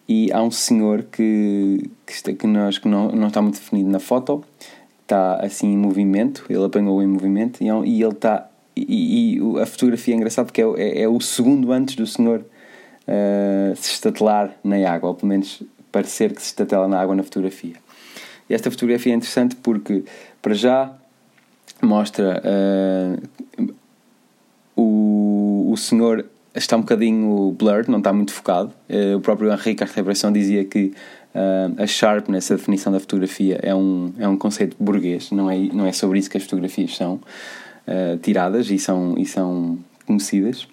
e 0.07 0.31
há 0.33 0.43
um 0.43 0.51
senhor 0.51 1.05
que, 1.05 1.91
que, 2.05 2.13
está, 2.13 2.33
que, 2.33 2.47
nós, 2.47 2.77
que 2.77 2.87
não, 2.87 3.11
não 3.13 3.29
está 3.29 3.41
muito 3.41 3.59
definido 3.59 3.89
na 3.89 3.99
foto, 3.99 4.45
está 5.03 5.37
assim 5.37 5.73
em 5.73 5.77
movimento, 5.79 6.45
ele 6.51 6.63
apanhou 6.65 7.03
em 7.03 7.07
movimento 7.07 7.63
e, 7.63 7.71
é 7.71 7.73
e 7.87 8.03
ele 8.03 8.13
está 8.13 8.51
e, 8.77 9.39
e, 9.39 9.61
a 9.61 9.67
fotografia 9.67 10.15
é 10.15 10.17
engraçada 10.17 10.47
porque 10.47 10.63
é, 10.63 10.65
é, 10.77 11.03
é, 11.03 11.09
o 11.09 11.21
segundo 11.21 11.73
antes 11.73 11.95
do 11.97 12.07
senhor 12.07 12.41
uh, 12.41 13.77
se 13.77 13.93
estatelar 13.93 14.57
na 14.63 14.77
água, 14.91 15.11
ou 15.11 15.15
pelo 15.15 15.29
menos 15.29 15.63
parecer 15.91 16.33
que 16.35 16.41
se 16.41 16.49
estatela 16.49 16.89
na 16.89 17.01
água 17.01 17.15
na 17.15 17.23
fotografia. 17.23 17.75
E 18.49 18.55
esta 18.55 18.71
fotografia 18.71 19.13
é 19.13 19.17
interessante 19.17 19.55
porque, 19.57 20.05
para 20.43 20.55
já, 20.55 20.93
mostra 21.81 22.43
uh, 22.45 23.73
o, 24.77 25.71
o 25.73 25.77
senhor 25.77 26.27
está 26.55 26.77
um 26.77 26.81
bocadinho 26.81 27.53
blurred, 27.53 27.91
não 27.91 27.99
está 27.99 28.13
muito 28.13 28.33
focado. 28.33 28.73
Uh, 28.89 29.17
o 29.17 29.21
próprio 29.21 29.53
Henri 29.53 29.75
Cartier-Bresson 29.75 30.33
dizia 30.33 30.65
que 30.65 30.93
uh, 31.35 31.83
a 31.83 31.87
sharpness, 31.87 32.51
a 32.51 32.57
definição 32.57 32.93
da 32.93 32.99
fotografia, 32.99 33.61
é 33.63 33.75
um, 33.75 34.13
é 34.19 34.27
um 34.27 34.37
conceito 34.37 34.77
burguês, 34.81 35.31
não 35.31 35.51
é, 35.51 35.57
não 35.57 35.87
é 35.87 35.93
sobre 35.93 36.19
isso 36.19 36.29
que 36.29 36.37
as 36.37 36.45
fotografias 36.45 36.97
são 36.97 37.21
tiradas 38.23 38.71
e 38.71 38.79
são, 38.79 39.17
e 39.19 39.27
são 39.27 39.77
conhecidas. 40.07 40.69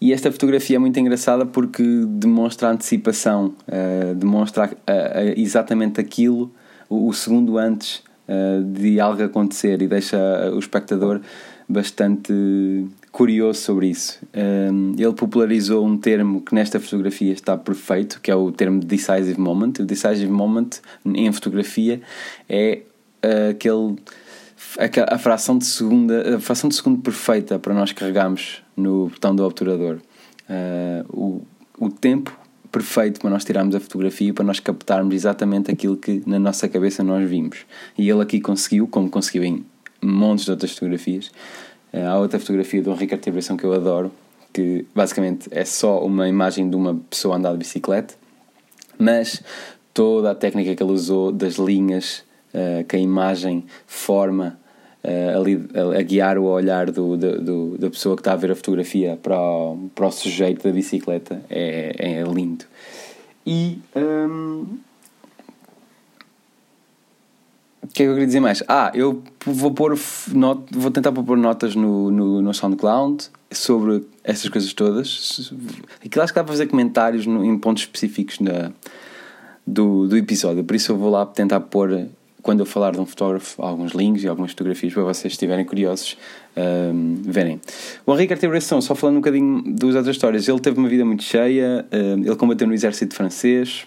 E 0.00 0.12
esta 0.12 0.30
fotografia 0.30 0.76
é 0.76 0.78
muito 0.78 0.98
engraçada 1.00 1.46
porque 1.46 1.82
demonstra 2.06 2.68
a 2.68 2.72
antecipação, 2.72 3.54
uh, 3.66 4.14
demonstra 4.14 4.66
uh, 4.66 4.68
uh, 4.68 5.40
exatamente 5.40 6.00
aquilo, 6.00 6.52
o, 6.88 7.08
o 7.08 7.12
segundo 7.12 7.58
antes 7.58 8.04
de 8.72 8.98
algo 8.98 9.22
acontecer 9.22 9.80
e 9.80 9.86
deixa 9.86 10.18
o 10.52 10.58
espectador 10.58 11.20
bastante 11.68 12.32
curioso 13.12 13.60
sobre 13.60 13.86
isso. 13.86 14.18
ele 14.98 15.12
popularizou 15.12 15.86
um 15.86 15.96
termo 15.96 16.40
que 16.40 16.52
nesta 16.52 16.80
fotografia 16.80 17.32
está 17.32 17.56
perfeito, 17.56 18.20
que 18.20 18.28
é 18.28 18.34
o 18.34 18.50
termo 18.50 18.80
decisive 18.80 19.38
moment. 19.38 19.74
O 19.78 19.84
decisive 19.84 20.28
moment 20.28 20.70
em 21.04 21.30
fotografia 21.30 22.00
é 22.48 22.80
aquele 23.48 23.94
a 25.08 25.18
fração 25.18 25.56
de 25.56 25.66
segunda 25.66 26.34
a 26.34 26.40
fração 26.40 26.68
de 26.68 26.74
segundo 26.74 27.00
perfeita 27.02 27.60
para 27.60 27.72
nós 27.72 27.92
carregarmos 27.92 28.60
no 28.76 29.08
botão 29.08 29.34
do 29.34 29.44
obturador. 29.44 29.98
Uh, 30.48 31.42
o, 31.78 31.86
o 31.86 31.90
tempo 31.90 32.36
perfeito 32.70 33.20
para 33.20 33.30
nós 33.30 33.44
tirarmos 33.44 33.74
a 33.74 33.80
fotografia 33.80 34.34
para 34.34 34.44
nós 34.44 34.60
captarmos 34.60 35.14
exatamente 35.14 35.70
aquilo 35.70 35.96
que 35.96 36.22
na 36.26 36.38
nossa 36.38 36.68
cabeça 36.68 37.02
nós 37.02 37.28
vimos. 37.28 37.64
E 37.96 38.08
ele 38.08 38.22
aqui 38.22 38.40
conseguiu 38.40 38.86
como 38.86 39.08
conseguiu 39.08 39.44
em 39.44 39.64
montes 40.02 40.44
de 40.44 40.50
outras 40.50 40.72
fotografias. 40.72 41.28
Uh, 41.92 42.06
há 42.06 42.18
outra 42.18 42.38
fotografia 42.38 42.82
do 42.82 42.92
Ricardo 42.94 43.22
Tibração 43.22 43.56
que 43.56 43.64
eu 43.64 43.72
adoro 43.72 44.12
que 44.52 44.86
basicamente 44.94 45.48
é 45.50 45.64
só 45.64 46.02
uma 46.04 46.28
imagem 46.28 46.70
de 46.70 46.76
uma 46.76 46.94
pessoa 47.10 47.36
andar 47.36 47.52
de 47.52 47.58
bicicleta 47.58 48.14
mas 48.98 49.42
toda 49.92 50.30
a 50.30 50.34
técnica 50.34 50.74
que 50.74 50.82
ele 50.82 50.92
usou 50.92 51.30
das 51.32 51.54
linhas 51.54 52.24
uh, 52.54 52.84
que 52.84 52.96
a 52.96 52.98
imagem 52.98 53.64
forma 53.86 54.58
a, 55.04 55.98
a, 55.98 56.02
guiar 56.02 56.38
o 56.38 56.44
olhar 56.44 56.90
do, 56.90 57.16
do, 57.16 57.40
do, 57.40 57.78
da 57.78 57.90
pessoa 57.90 58.16
que 58.16 58.20
está 58.20 58.32
a 58.32 58.36
ver 58.36 58.50
a 58.50 58.56
fotografia 58.56 59.18
para 59.22 59.40
o, 59.40 59.88
para 59.94 60.06
o 60.06 60.10
sujeito 60.10 60.66
da 60.66 60.72
bicicleta 60.72 61.42
é, 61.48 61.94
é 61.98 62.22
lindo. 62.22 62.64
E. 63.46 63.78
Um, 63.94 64.78
o 67.82 67.88
que 67.88 68.02
é 68.02 68.06
que 68.06 68.10
eu 68.10 68.14
queria 68.14 68.26
dizer 68.26 68.40
mais? 68.40 68.64
Ah, 68.66 68.90
eu 68.94 69.22
vou 69.44 69.70
pôr 69.70 69.96
not, 70.32 70.62
vou 70.72 70.90
tentar 70.90 71.12
pôr 71.12 71.36
notas 71.36 71.76
no, 71.76 72.10
no, 72.10 72.42
no 72.42 72.52
SoundCloud 72.52 73.30
sobre 73.52 74.04
essas 74.24 74.48
coisas 74.50 74.72
todas. 74.72 75.52
Aquilo 76.04 76.22
acho 76.22 76.32
que 76.32 76.38
dá 76.38 76.44
para 76.44 76.52
fazer 76.52 76.66
comentários 76.66 77.26
no, 77.26 77.44
em 77.44 77.56
pontos 77.56 77.84
específicos 77.84 78.40
na, 78.40 78.72
do, 79.66 80.08
do 80.08 80.16
episódio, 80.16 80.64
por 80.64 80.76
isso 80.76 80.92
eu 80.92 80.96
vou 80.96 81.10
lá 81.10 81.24
tentar 81.26 81.60
pôr 81.60 82.06
quando 82.46 82.60
eu 82.60 82.66
falar 82.66 82.92
de 82.92 83.00
um 83.00 83.04
fotógrafo, 83.04 83.60
alguns 83.60 83.90
links 83.90 84.22
e 84.22 84.28
algumas 84.28 84.52
fotografias 84.52 84.94
para 84.94 85.02
vocês 85.02 85.32
estiverem 85.32 85.64
curiosos 85.64 86.16
um, 86.56 87.20
verem. 87.24 87.60
O 88.06 88.14
Henri 88.14 88.28
Cartier-Bresson, 88.28 88.80
só 88.80 88.94
falando 88.94 89.16
um 89.16 89.18
bocadinho 89.18 89.64
das 89.74 89.96
outras 89.96 90.14
histórias, 90.14 90.46
ele 90.46 90.60
teve 90.60 90.78
uma 90.78 90.88
vida 90.88 91.04
muito 91.04 91.24
cheia, 91.24 91.84
um, 91.92 92.24
ele 92.24 92.36
combateu 92.36 92.68
no 92.68 92.72
exército 92.72 93.16
francês 93.16 93.84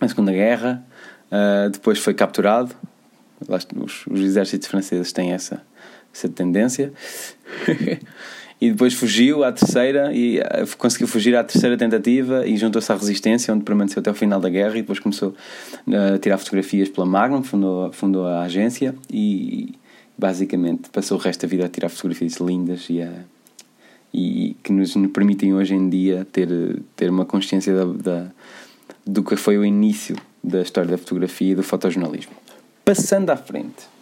na 0.00 0.08
Segunda 0.08 0.32
Guerra, 0.32 0.84
uh, 1.30 1.70
depois 1.70 2.00
foi 2.00 2.12
capturado, 2.12 2.74
os, 3.48 4.04
os 4.10 4.20
exércitos 4.20 4.66
franceses 4.66 5.12
têm 5.12 5.30
essa, 5.30 5.62
essa 6.12 6.28
tendência. 6.28 6.92
e 8.60 8.70
depois 8.70 8.92
fugiu 8.92 9.42
à 9.42 9.50
terceira 9.50 10.12
e 10.12 10.38
eh, 10.38 10.64
conseguiu 10.76 11.08
fugir 11.08 11.34
à 11.34 11.42
terceira 11.42 11.76
tentativa 11.78 12.46
e 12.46 12.56
juntou-se 12.56 12.92
à 12.92 12.94
resistência 12.94 13.54
onde 13.54 13.64
permaneceu 13.64 14.00
até 14.00 14.10
o 14.10 14.14
final 14.14 14.38
da 14.38 14.50
guerra 14.50 14.76
e 14.76 14.82
depois 14.82 14.98
começou 14.98 15.34
eh, 15.88 16.14
a 16.14 16.18
tirar 16.18 16.36
fotografias 16.36 16.88
pela 16.90 17.06
Magnum 17.06 17.42
fundou, 17.42 17.90
fundou 17.92 18.26
a 18.26 18.42
agência 18.42 18.94
e 19.10 19.74
basicamente 20.18 20.90
passou 20.90 21.16
o 21.16 21.20
resto 21.20 21.40
da 21.42 21.48
vida 21.48 21.64
a 21.64 21.68
tirar 21.68 21.88
fotografias 21.88 22.34
lindas 22.34 22.86
e, 22.90 23.00
a, 23.00 23.10
e 24.12 24.54
que 24.62 24.72
nos, 24.72 24.94
permitem 25.12 25.54
hoje 25.54 25.74
em 25.74 25.88
dia 25.88 26.26
ter, 26.30 26.48
ter 26.94 27.08
uma 27.08 27.24
consciência 27.24 27.74
da, 27.74 27.84
da, 27.84 28.26
do 29.06 29.24
que 29.24 29.36
foi 29.36 29.56
o 29.56 29.64
início 29.64 30.16
da 30.44 30.60
história 30.60 30.90
da 30.90 30.98
fotografia 30.98 31.52
e 31.52 31.54
do 31.54 31.62
fotojornalismo. 31.62 32.32
Passando 32.84 33.30
à 33.30 33.36
frente 33.36 33.99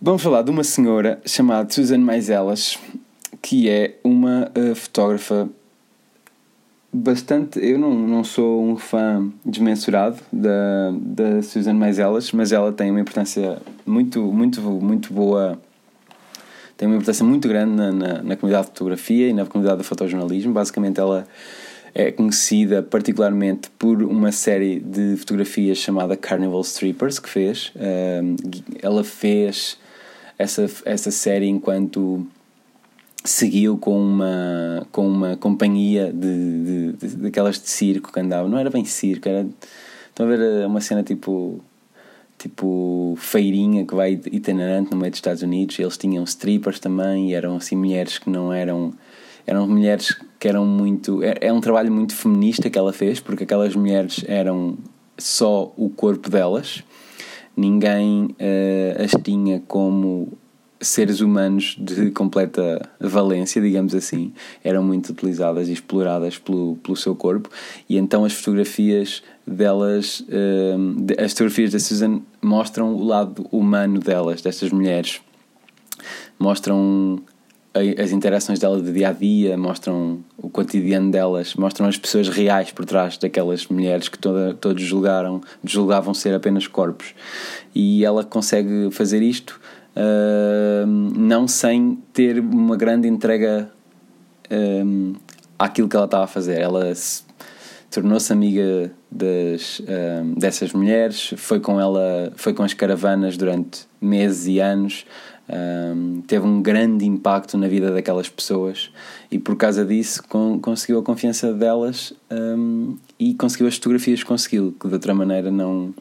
Vamos 0.00 0.22
falar 0.22 0.42
de 0.42 0.50
uma 0.52 0.62
senhora 0.62 1.20
chamada 1.26 1.72
Susan 1.72 1.98
Maiselas, 1.98 2.78
que 3.42 3.68
é 3.68 3.96
uma 4.04 4.48
uh, 4.56 4.72
fotógrafa 4.72 5.48
bastante. 6.92 7.58
Eu 7.58 7.80
não, 7.80 7.92
não 7.92 8.22
sou 8.22 8.64
um 8.64 8.76
fã 8.76 9.28
desmensurado 9.44 10.20
da, 10.32 10.92
da 10.92 11.42
Susan 11.42 11.74
Maiselas, 11.74 12.30
mas 12.30 12.52
ela 12.52 12.72
tem 12.72 12.92
uma 12.92 13.00
importância 13.00 13.60
muito, 13.84 14.22
muito, 14.22 14.60
muito 14.60 15.12
boa. 15.12 15.60
Tem 16.76 16.86
uma 16.86 16.94
importância 16.94 17.24
muito 17.24 17.48
grande 17.48 17.74
na, 17.74 17.90
na, 17.90 18.22
na 18.22 18.36
comunidade 18.36 18.66
de 18.66 18.72
fotografia 18.74 19.28
e 19.28 19.32
na 19.32 19.46
comunidade 19.46 19.78
do 19.78 19.84
fotojornalismo. 19.84 20.52
Basicamente, 20.52 21.00
ela 21.00 21.26
é 21.92 22.12
conhecida 22.12 22.84
particularmente 22.84 23.68
por 23.76 24.00
uma 24.04 24.30
série 24.30 24.78
de 24.78 25.16
fotografias 25.16 25.78
chamada 25.78 26.16
Carnival 26.16 26.60
Strippers 26.60 27.18
que 27.18 27.28
fez. 27.28 27.72
Uh, 27.74 28.36
ela 28.80 29.02
fez 29.02 29.76
essa, 30.38 30.70
essa 30.84 31.10
série 31.10 31.48
enquanto 31.48 32.26
seguiu 33.24 33.76
com 33.76 34.00
uma, 34.00 34.86
com 34.92 35.06
uma 35.06 35.36
companhia 35.36 36.12
de, 36.12 36.62
de, 36.62 36.92
de, 36.92 37.16
daquelas 37.16 37.60
de 37.60 37.68
circo 37.68 38.12
que 38.12 38.20
andava. 38.20 38.48
Não 38.48 38.58
era 38.58 38.70
bem 38.70 38.84
circo, 38.84 39.28
era. 39.28 39.46
Estão 40.08 40.26
a 40.26 40.28
ver 40.30 40.40
eh, 40.40 40.66
uma 40.66 40.80
cena 40.80 41.02
tipo. 41.02 41.60
Tipo 42.38 43.16
feirinha 43.18 43.84
que 43.84 43.96
vai 43.96 44.12
itinerante 44.12 44.92
no 44.92 44.96
meio 44.96 45.10
dos 45.10 45.18
Estados 45.18 45.42
Unidos. 45.42 45.76
Eles 45.76 45.98
tinham 45.98 46.22
strippers 46.22 46.78
também 46.78 47.30
e 47.30 47.34
eram 47.34 47.56
assim 47.56 47.74
mulheres 47.74 48.18
que 48.18 48.30
não 48.30 48.52
eram. 48.52 48.92
Eram 49.44 49.66
mulheres 49.66 50.16
que 50.38 50.46
eram 50.46 50.64
muito. 50.64 51.20
É, 51.20 51.34
é 51.40 51.52
um 51.52 51.60
trabalho 51.60 51.90
muito 51.90 52.14
feminista 52.14 52.70
que 52.70 52.78
ela 52.78 52.92
fez, 52.92 53.18
porque 53.18 53.42
aquelas 53.42 53.74
mulheres 53.74 54.24
eram 54.28 54.78
só 55.18 55.72
o 55.76 55.90
corpo 55.90 56.30
delas 56.30 56.84
ninguém 57.58 58.24
uh, 58.24 59.02
as 59.02 59.10
tinha 59.22 59.60
como 59.66 60.32
seres 60.80 61.20
humanos 61.20 61.76
de 61.76 62.12
completa 62.12 62.88
valência, 63.00 63.60
digamos 63.60 63.96
assim, 63.96 64.32
eram 64.62 64.84
muito 64.84 65.10
utilizadas 65.10 65.68
e 65.68 65.72
exploradas 65.72 66.38
pelo, 66.38 66.76
pelo 66.76 66.96
seu 66.96 67.16
corpo, 67.16 67.50
e 67.88 67.96
então 67.98 68.24
as 68.24 68.32
fotografias 68.32 69.24
delas, 69.44 70.20
uh, 70.20 71.22
as 71.22 71.32
fotografias 71.32 71.72
da 71.72 71.80
Susan 71.80 72.20
mostram 72.40 72.94
o 72.94 73.04
lado 73.04 73.44
humano 73.50 73.98
delas, 73.98 74.40
destas 74.40 74.70
mulheres, 74.70 75.20
mostram 76.38 77.18
as 77.74 78.12
interações 78.12 78.58
dela 78.58 78.80
do 78.80 78.92
dia 78.92 79.10
a 79.10 79.12
dia, 79.12 79.56
mostram 79.56 80.20
o 80.36 80.48
cotidiano 80.48 81.10
delas, 81.10 81.54
mostram 81.54 81.86
as 81.86 81.96
pessoas 81.96 82.28
reais 82.28 82.72
por 82.72 82.84
trás 82.84 83.18
daquelas 83.18 83.66
mulheres 83.66 84.08
que 84.08 84.18
toda, 84.18 84.54
todos 84.54 84.82
julgaram, 84.82 85.40
julgavam 85.62 86.14
ser 86.14 86.34
apenas 86.34 86.66
corpos. 86.66 87.14
E 87.74 88.04
ela 88.04 88.24
consegue 88.24 88.90
fazer 88.90 89.22
isto 89.22 89.60
uh, 89.94 90.86
não 90.86 91.46
sem 91.46 91.98
ter 92.12 92.40
uma 92.40 92.76
grande 92.76 93.06
entrega 93.06 93.70
um, 94.50 95.14
àquilo 95.58 95.88
que 95.88 95.96
ela 95.96 96.06
estava 96.06 96.24
a 96.24 96.28
fazer. 96.28 96.58
Ela 96.58 96.92
tornou-se 97.90 98.32
amiga 98.32 98.90
das, 99.10 99.80
um, 99.80 100.34
dessas 100.34 100.72
mulheres, 100.72 101.34
foi 101.36 101.60
com 101.60 101.78
ela, 101.78 102.32
foi 102.34 102.54
com 102.54 102.62
as 102.62 102.72
caravanas 102.72 103.36
durante 103.36 103.86
meses 104.00 104.46
e 104.46 104.58
anos 104.58 105.04
um, 105.48 106.20
teve 106.26 106.46
um 106.46 106.60
grande 106.60 107.06
impacto 107.06 107.56
na 107.56 107.68
vida 107.68 107.90
daquelas 107.90 108.28
pessoas 108.28 108.90
e 109.30 109.38
por 109.38 109.56
causa 109.56 109.84
disso 109.84 110.22
com, 110.28 110.60
conseguiu 110.60 110.98
a 110.98 111.02
confiança 111.02 111.52
delas 111.52 112.12
um, 112.30 112.96
e 113.18 113.34
conseguiu 113.34 113.66
as 113.66 113.76
fotografias 113.76 114.22
conseguiu, 114.22 114.74
que 114.78 114.86
de 114.86 114.94
outra 114.94 115.14
maneira 115.14 115.50
não, 115.50 115.94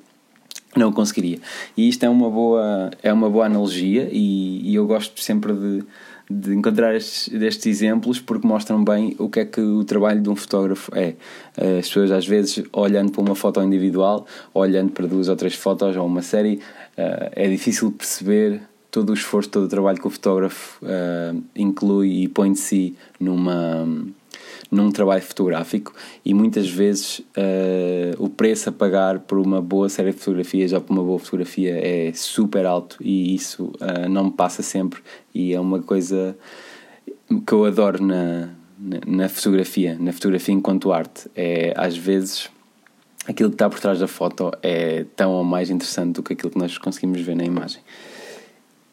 não 0.75 0.91
conseguiria. 0.91 1.39
E 1.77 1.87
isto 1.87 2.03
é 2.03 2.09
uma 2.09 2.29
boa, 2.29 2.91
é 3.01 3.11
uma 3.11 3.29
boa 3.29 3.45
analogia 3.45 4.09
e, 4.11 4.69
e 4.69 4.75
eu 4.75 4.85
gosto 4.85 5.21
sempre 5.21 5.53
de, 5.53 5.83
de 6.29 6.53
encontrar 6.53 6.93
estes, 6.93 7.33
estes 7.33 7.65
exemplos 7.65 8.19
porque 8.19 8.45
mostram 8.45 8.83
bem 8.83 9.15
o 9.17 9.29
que 9.29 9.39
é 9.39 9.45
que 9.45 9.61
o 9.61 9.85
trabalho 9.85 10.21
de 10.21 10.29
um 10.29 10.35
fotógrafo 10.35 10.91
é. 10.93 11.15
As 11.55 11.87
pessoas 11.87 12.11
às 12.11 12.27
vezes 12.27 12.63
olhando 12.73 13.13
para 13.13 13.21
uma 13.21 13.35
foto 13.35 13.61
individual, 13.61 14.27
olhando 14.53 14.91
para 14.91 15.07
duas 15.07 15.29
ou 15.29 15.37
três 15.37 15.55
fotos 15.55 15.95
ou 15.95 16.05
uma 16.05 16.21
série, 16.21 16.55
uh, 16.97 17.31
é 17.31 17.47
difícil 17.47 17.91
perceber 17.91 18.61
todo 18.97 19.11
o 19.11 19.13
esforço, 19.13 19.47
todo 19.49 19.65
o 19.65 19.67
trabalho 19.67 19.99
que 19.99 20.07
o 20.07 20.09
fotógrafo 20.09 20.83
uh, 20.83 21.43
inclui 21.55 22.23
e 22.23 22.27
põe 22.27 22.51
de 22.51 22.57
si 22.57 22.95
numa, 23.19 23.87
num 24.71 24.91
trabalho 24.91 25.21
fotográfico 25.21 25.93
e 26.25 26.33
muitas 26.33 26.67
vezes 26.67 27.19
uh, 27.19 28.15
o 28.17 28.27
preço 28.27 28.69
a 28.69 28.71
pagar 28.71 29.19
por 29.19 29.37
uma 29.37 29.61
boa 29.61 29.87
série 29.87 30.11
de 30.11 30.17
fotografias 30.17 30.73
ou 30.73 30.81
por 30.81 30.93
uma 30.93 31.03
boa 31.03 31.19
fotografia 31.19 31.77
é 31.77 32.11
super 32.11 32.65
alto 32.65 32.97
e 32.99 33.35
isso 33.35 33.65
uh, 33.79 34.09
não 34.09 34.25
me 34.25 34.31
passa 34.31 34.63
sempre 34.63 34.99
e 35.31 35.53
é 35.53 35.59
uma 35.59 35.79
coisa 35.79 36.35
que 37.45 37.53
eu 37.53 37.65
adoro 37.65 38.03
na, 38.03 38.49
na, 38.79 38.99
na 39.05 39.29
fotografia, 39.29 39.95
na 39.99 40.11
fotografia 40.11 40.55
enquanto 40.55 40.91
arte. 40.91 41.29
É 41.35 41.71
às 41.77 41.95
vezes 41.95 42.49
aquilo 43.27 43.51
que 43.51 43.55
está 43.55 43.69
por 43.69 43.79
trás 43.79 43.99
da 43.99 44.07
foto 44.07 44.51
é 44.63 45.05
tão 45.15 45.33
ou 45.33 45.43
mais 45.43 45.69
interessante 45.69 46.13
do 46.13 46.23
que 46.23 46.33
aquilo 46.33 46.49
que 46.49 46.57
nós 46.57 46.79
conseguimos 46.79 47.21
ver 47.21 47.35
na 47.35 47.45
imagem. 47.45 47.79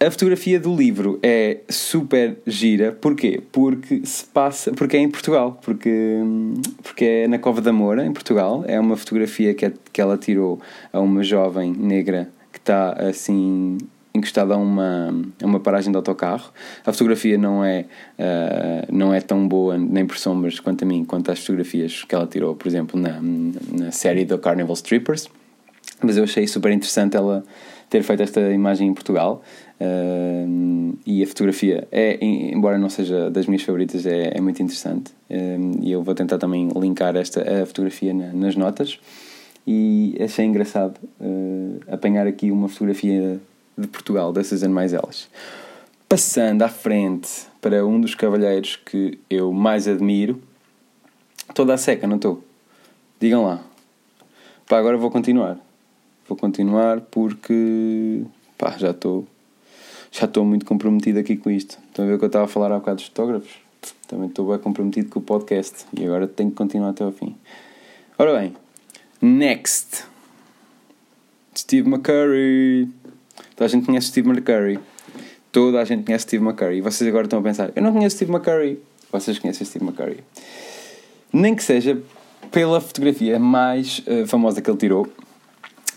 A 0.01 0.11
fotografia 0.11 0.59
do 0.59 0.75
livro 0.75 1.21
é 1.23 1.61
super 1.71 2.37
gira, 2.47 2.93
porquê? 2.93 3.41
Porque 3.53 4.05
se 4.05 4.25
passa, 4.25 4.73
porque 4.73 4.97
é 4.97 5.01
em 5.01 5.09
Portugal, 5.09 5.59
porque, 5.63 6.19
porque 6.83 7.05
é 7.05 7.29
na 7.29 7.39
Cova 7.39 7.61
da 7.61 7.73
Moura, 7.73 8.05
em 8.05 8.13
Portugal. 8.13 8.65
É 8.67 8.79
uma 8.79 8.97
fotografia 8.97 9.55
que, 9.55 9.67
é, 9.67 9.73
que 9.93 10.01
ela 10.01 10.19
tirou 10.19 10.61
a 10.93 11.01
uma 11.01 11.23
jovem 11.23 11.73
negra 11.73 12.29
que 12.53 12.59
está 12.59 12.93
assim 12.93 13.79
encostada 14.15 14.55
a 14.55 14.57
uma, 14.57 15.15
a 15.43 15.47
uma 15.47 15.61
paragem 15.61 15.91
de 15.91 15.97
autocarro. 15.97 16.53
A 16.85 16.93
fotografia 16.93 17.39
não 17.39 17.65
é, 17.65 17.87
uh, 18.19 18.93
não 18.93 19.15
é 19.15 19.21
tão 19.21 19.47
boa 19.47 19.79
nem 19.79 20.07
por 20.07 20.19
sombras 20.19 20.61
quanto 20.61 20.85
a 20.85 20.87
mim, 20.87 21.05
quanto 21.05 21.31
as 21.31 21.41
fotografias 21.41 22.05
que 22.05 22.15
ela 22.15 22.27
tirou, 22.27 22.55
por 22.55 22.69
exemplo, 22.69 22.99
na, 22.99 23.21
na 23.21 23.91
série 23.91 24.25
do 24.25 24.39
Carnival 24.39 24.75
Strippers. 24.75 25.29
Mas 26.03 26.17
eu 26.17 26.25
achei 26.25 26.47
super 26.47 26.71
interessante 26.73 27.17
ela 27.17 27.45
ter 27.91 28.03
feito 28.03 28.23
esta 28.23 28.41
imagem 28.53 28.89
em 28.89 28.95
Portugal. 28.95 29.43
Uh, 29.81 30.97
e 31.05 31.23
a 31.23 31.27
fotografia 31.27 31.87
é, 31.91 32.25
embora 32.25 32.79
não 32.79 32.89
seja 32.89 33.29
das 33.29 33.47
minhas 33.47 33.63
favoritas, 33.63 34.07
é, 34.07 34.37
é 34.37 34.41
muito 34.41 34.63
interessante. 34.63 35.13
Uh, 35.29 35.79
e 35.83 35.91
eu 35.91 36.03
vou 36.03 36.15
tentar 36.15 36.39
também 36.39 36.69
linkar 36.77 37.17
esta 37.17 37.63
a 37.63 37.67
fotografia 37.67 38.15
na, 38.15 38.33
nas 38.33 38.57
notas. 38.57 38.99
E 39.67 40.17
achei 40.21 40.45
engraçado 40.45 40.99
uh, 41.21 41.81
apanhar 41.89 42.27
aqui 42.27 42.51
uma 42.51 42.69
fotografia 42.69 43.41
de 43.77 43.87
Portugal, 43.89 44.33
da 44.33 44.45
Susan 44.45 44.69
Mais 44.69 44.93
Elas. 44.93 45.29
Passando 46.09 46.63
à 46.63 46.69
frente 46.69 47.31
para 47.61 47.85
um 47.85 48.01
dos 48.01 48.15
cavalheiros 48.15 48.77
que 48.77 49.19
eu 49.29 49.53
mais 49.53 49.89
admiro, 49.89 50.41
toda 51.55 51.75
a 51.75 51.79
seca, 51.79 52.07
não 52.07 52.17
estou? 52.17 52.45
Digam 53.19 53.45
lá. 53.45 53.63
Pá, 54.69 54.79
agora 54.79 54.97
vou 54.97 55.11
continuar. 55.11 55.59
Vou 56.29 56.37
continuar 56.37 57.01
porque 57.01 58.23
pá, 58.57 58.77
já 58.79 58.91
estou 58.91 59.27
já 60.15 60.27
estou 60.27 60.45
muito 60.45 60.65
comprometido 60.65 61.19
aqui 61.19 61.37
com 61.37 61.51
isto. 61.51 61.77
Estão 61.89 62.05
a 62.05 62.09
ver 62.09 62.15
o 62.15 62.19
que 62.19 62.25
eu 62.25 62.29
estava 62.29 62.45
a 62.45 62.49
falar 62.49 62.71
há 62.71 62.79
bocado 62.79 62.97
dos 62.99 63.07
fotógrafos? 63.07 63.51
Também 64.07 64.29
estou 64.29 64.49
bem 64.49 64.59
comprometido 64.59 65.11
com 65.11 65.19
o 65.19 65.23
podcast 65.23 65.87
e 65.93 66.05
agora 66.05 66.29
tenho 66.29 66.51
que 66.51 66.57
continuar 66.57 66.91
até 66.91 67.03
ao 67.03 67.11
fim. 67.11 67.35
Ora 68.17 68.39
bem, 68.39 68.55
next. 69.21 70.05
Steve 71.57 71.89
McCurry. 71.89 72.89
Toda 73.57 73.65
a 73.65 73.69
gente 73.69 73.87
conhece 73.87 74.07
Steve 74.07 74.29
McCurry. 74.29 74.79
Toda 75.51 75.81
a 75.81 75.85
gente 75.85 76.05
conhece 76.05 76.23
Steve 76.23 76.45
McCurry. 76.45 76.79
E 76.79 76.81
vocês 76.81 77.09
agora 77.09 77.27
estão 77.27 77.41
a 77.41 77.43
pensar, 77.43 77.73
eu 77.75 77.83
não 77.83 77.93
conheço 77.93 78.15
Steve 78.17 78.31
McCurry. 78.31 78.81
Vocês 79.11 79.39
conhecem 79.41 79.67
Steve 79.67 79.85
McCurry. 79.85 80.23
Nem 81.33 81.57
que 81.57 81.65
seja 81.65 82.01
pela 82.53 82.81
fotografia 82.81 83.37
mais 83.41 84.01
uh, 84.07 84.27
famosa 84.29 84.63
que 84.63 84.71
ele 84.71 84.79
tirou, 84.79 85.09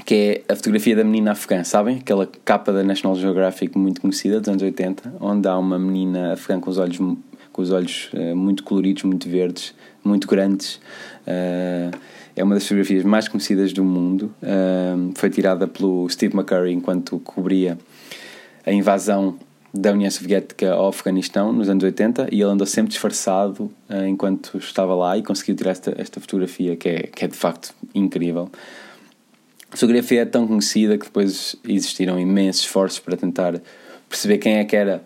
que 0.07 0.15
é 0.47 0.53
a 0.53 0.55
fotografia 0.55 0.95
da 0.95 1.03
menina 1.03 1.33
afegã, 1.33 1.65
sabem? 1.65 1.97
Aquela 1.97 2.25
capa 2.45 2.71
da 2.71 2.81
National 2.81 3.13
Geographic 3.17 3.77
muito 3.77 3.99
conhecida 3.99 4.39
dos 4.39 4.47
anos 4.47 4.63
80, 4.63 5.15
onde 5.19 5.49
há 5.49 5.57
uma 5.57 5.77
menina 5.77 6.31
afegã 6.31 6.61
com 6.61 6.69
os 6.69 6.77
olhos, 6.77 6.97
com 7.51 7.61
os 7.61 7.71
olhos 7.73 8.09
uh, 8.13 8.33
muito 8.33 8.63
coloridos, 8.63 9.03
muito 9.03 9.27
verdes, 9.27 9.75
muito 10.01 10.25
grandes. 10.25 10.75
Uh, 11.27 11.91
é 12.37 12.41
uma 12.41 12.55
das 12.55 12.63
fotografias 12.63 13.03
mais 13.03 13.27
conhecidas 13.27 13.73
do 13.73 13.83
mundo. 13.83 14.33
Uh, 14.41 15.11
foi 15.13 15.29
tirada 15.29 15.67
pelo 15.67 16.07
Steve 16.07 16.33
McCurry 16.33 16.71
enquanto 16.71 17.19
cobria 17.19 17.77
a 18.65 18.71
invasão 18.71 19.37
da 19.73 19.91
União 19.91 20.09
Soviética 20.09 20.71
ao 20.71 20.87
Afeganistão 20.87 21.51
nos 21.51 21.67
anos 21.67 21.83
80 21.83 22.29
e 22.31 22.35
ele 22.35 22.49
andou 22.49 22.65
sempre 22.65 22.91
disfarçado 22.91 23.69
enquanto 24.07 24.57
estava 24.57 24.95
lá 24.95 25.17
e 25.17 25.21
conseguiu 25.21 25.55
tirar 25.55 25.71
esta, 25.71 25.93
esta 25.97 26.21
fotografia 26.21 26.77
que 26.77 26.87
é, 26.87 27.03
que 27.03 27.25
é 27.25 27.27
de 27.27 27.35
facto 27.35 27.75
incrível. 27.93 28.49
Fotografia 29.77 30.23
é 30.23 30.25
tão 30.25 30.47
conhecida 30.47 30.97
que 30.97 31.05
depois 31.05 31.55
existiram 31.63 32.19
imensos 32.19 32.63
esforços 32.63 32.97
para 32.97 33.15
tentar 33.15 33.61
perceber 34.09 34.39
quem 34.39 34.55
é 34.55 34.65
que 34.65 34.75
era 34.75 35.03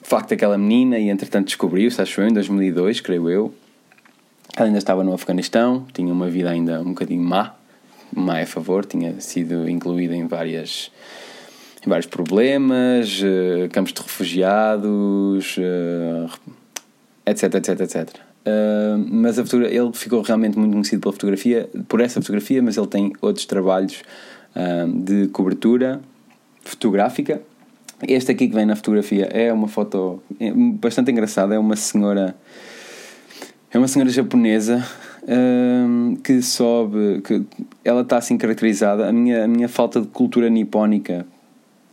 de 0.00 0.08
facto 0.08 0.32
aquela 0.32 0.56
menina 0.56 0.96
e 0.96 1.08
entretanto 1.08 1.46
descobriu-se, 1.46 2.00
acho 2.00 2.20
eu, 2.20 2.28
em 2.28 2.32
2002, 2.32 3.00
creio 3.00 3.28
eu. 3.28 3.52
Ela 4.56 4.66
ainda 4.66 4.78
estava 4.78 5.02
no 5.02 5.12
Afeganistão, 5.12 5.84
tinha 5.92 6.12
uma 6.12 6.30
vida 6.30 6.48
ainda 6.48 6.80
um 6.80 6.90
bocadinho 6.90 7.20
má, 7.20 7.56
má 8.14 8.40
a 8.40 8.46
favor, 8.46 8.84
tinha 8.84 9.20
sido 9.20 9.68
incluída 9.68 10.14
em 10.14 10.28
várias 10.28 10.92
em 11.84 11.90
vários 11.90 12.06
problemas, 12.06 13.20
uh, 13.20 13.68
campos 13.72 13.92
de 13.92 14.00
refugiados, 14.00 15.56
etc, 17.26 17.54
etc, 17.54 17.80
etc. 17.80 18.27
Uh, 18.46 19.04
mas 19.10 19.38
a 19.38 19.42
ele 19.42 19.92
ficou 19.92 20.22
realmente 20.22 20.58
muito 20.58 20.72
conhecido 20.72 21.00
pela 21.00 21.12
fotografia, 21.12 21.68
por 21.88 22.00
essa 22.00 22.20
fotografia, 22.20 22.62
mas 22.62 22.76
ele 22.76 22.86
tem 22.86 23.12
outros 23.20 23.44
trabalhos 23.46 24.02
uh, 24.54 24.90
de 24.90 25.28
cobertura 25.28 26.00
fotográfica. 26.62 27.42
Este 28.06 28.30
aqui 28.30 28.48
que 28.48 28.54
vem 28.54 28.64
na 28.64 28.76
fotografia 28.76 29.24
é 29.26 29.52
uma 29.52 29.66
foto 29.66 30.22
bastante 30.80 31.10
engraçada, 31.10 31.54
é 31.54 31.58
uma 31.58 31.74
senhora 31.74 32.34
é 33.70 33.76
uma 33.76 33.88
senhora 33.88 34.08
japonesa 34.08 34.86
uh, 35.24 36.16
que 36.22 36.40
sobe, 36.40 37.20
que 37.22 37.44
ela 37.84 38.02
está 38.02 38.16
assim 38.16 38.38
caracterizada. 38.38 39.08
A 39.08 39.12
minha, 39.12 39.44
a 39.44 39.48
minha 39.48 39.68
falta 39.68 40.00
de 40.00 40.06
cultura 40.06 40.48
nipónica 40.48 41.26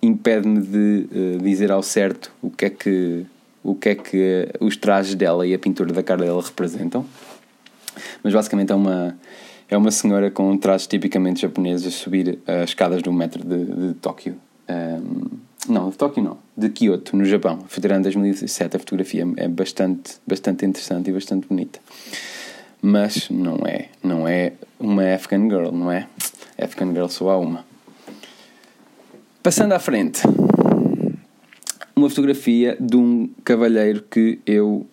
impede-me 0.01 0.61
de 0.61 1.37
dizer 1.41 1.71
ao 1.71 1.81
certo 1.81 2.31
o 2.41 2.51
que 2.51 2.65
é 2.65 2.69
que 2.69 3.25
o 3.65 3.73
que 3.73 3.89
é 3.89 3.95
que 3.95 4.47
os 4.59 4.77
trajes 4.77 5.15
dela 5.15 5.45
e 5.45 5.53
a 5.53 5.59
pintura 5.59 5.91
da 5.91 6.03
cara 6.03 6.23
dela 6.23 6.41
representam. 6.41 7.03
Mas 8.23 8.33
basicamente 8.33 8.71
é 8.71 8.75
uma, 8.75 9.17
é 9.67 9.75
uma 9.75 9.89
senhora 9.89 10.29
com 10.29 10.55
trajes 10.57 10.85
tipicamente 10.85 11.41
japoneses 11.41 11.87
a 11.87 11.91
subir 11.91 12.39
as 12.45 12.69
escadas 12.69 13.01
do 13.01 13.11
metro 13.11 13.43
de, 13.43 13.65
de 13.65 13.93
Tóquio. 13.95 14.35
Um, 14.69 15.37
não, 15.67 15.89
de 15.89 15.97
Tóquio 15.97 16.23
não, 16.23 16.37
de 16.55 16.69
Kyoto, 16.69 17.17
no 17.17 17.25
Japão. 17.25 17.57
Tirada 17.67 17.99
em 17.99 18.03
2017. 18.03 18.75
A 18.75 18.79
fotografia 18.79 19.27
é 19.37 19.47
bastante, 19.47 20.17
bastante 20.27 20.63
interessante 20.63 21.09
e 21.09 21.13
bastante 21.13 21.47
bonita. 21.47 21.79
Mas 22.81 23.29
não 23.31 23.57
é, 23.65 23.87
não 24.03 24.27
é 24.27 24.53
uma 24.79 25.15
Afghan 25.15 25.49
Girl, 25.49 25.71
não 25.71 25.91
é? 25.91 26.07
Afghan 26.61 26.91
Girl 26.91 27.07
só 27.07 27.31
há 27.31 27.37
uma. 27.37 27.65
Passando 29.41 29.73
à 29.73 29.79
frente, 29.79 30.21
uma 31.95 32.09
fotografia 32.09 32.77
de 32.79 32.97
um 32.97 33.29
cavalheiro 33.43 34.03
que 34.09 34.39
eu 34.45 34.85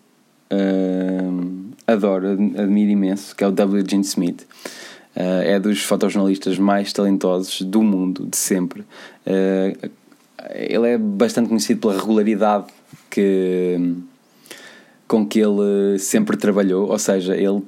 uh, 0.52 1.72
adoro, 1.86 2.28
admiro 2.28 2.90
imenso, 2.90 3.34
que 3.34 3.42
é 3.42 3.46
o 3.46 3.52
W. 3.52 3.84
Gene 3.88 4.04
Smith. 4.04 4.46
Uh, 5.14 5.42
é 5.44 5.60
dos 5.60 5.82
fotojornalistas 5.82 6.58
mais 6.58 6.92
talentosos 6.92 7.60
do 7.62 7.82
mundo, 7.82 8.26
de 8.30 8.36
sempre. 8.36 8.82
Uh, 9.26 9.90
ele 10.54 10.88
é 10.88 10.98
bastante 10.98 11.48
conhecido 11.48 11.80
pela 11.80 11.98
regularidade 11.98 12.66
que, 13.10 13.94
com 15.06 15.26
que 15.26 15.40
ele 15.40 15.98
sempre 15.98 16.36
trabalhou, 16.36 16.88
ou 16.88 16.98
seja, 16.98 17.36
ele 17.36 17.62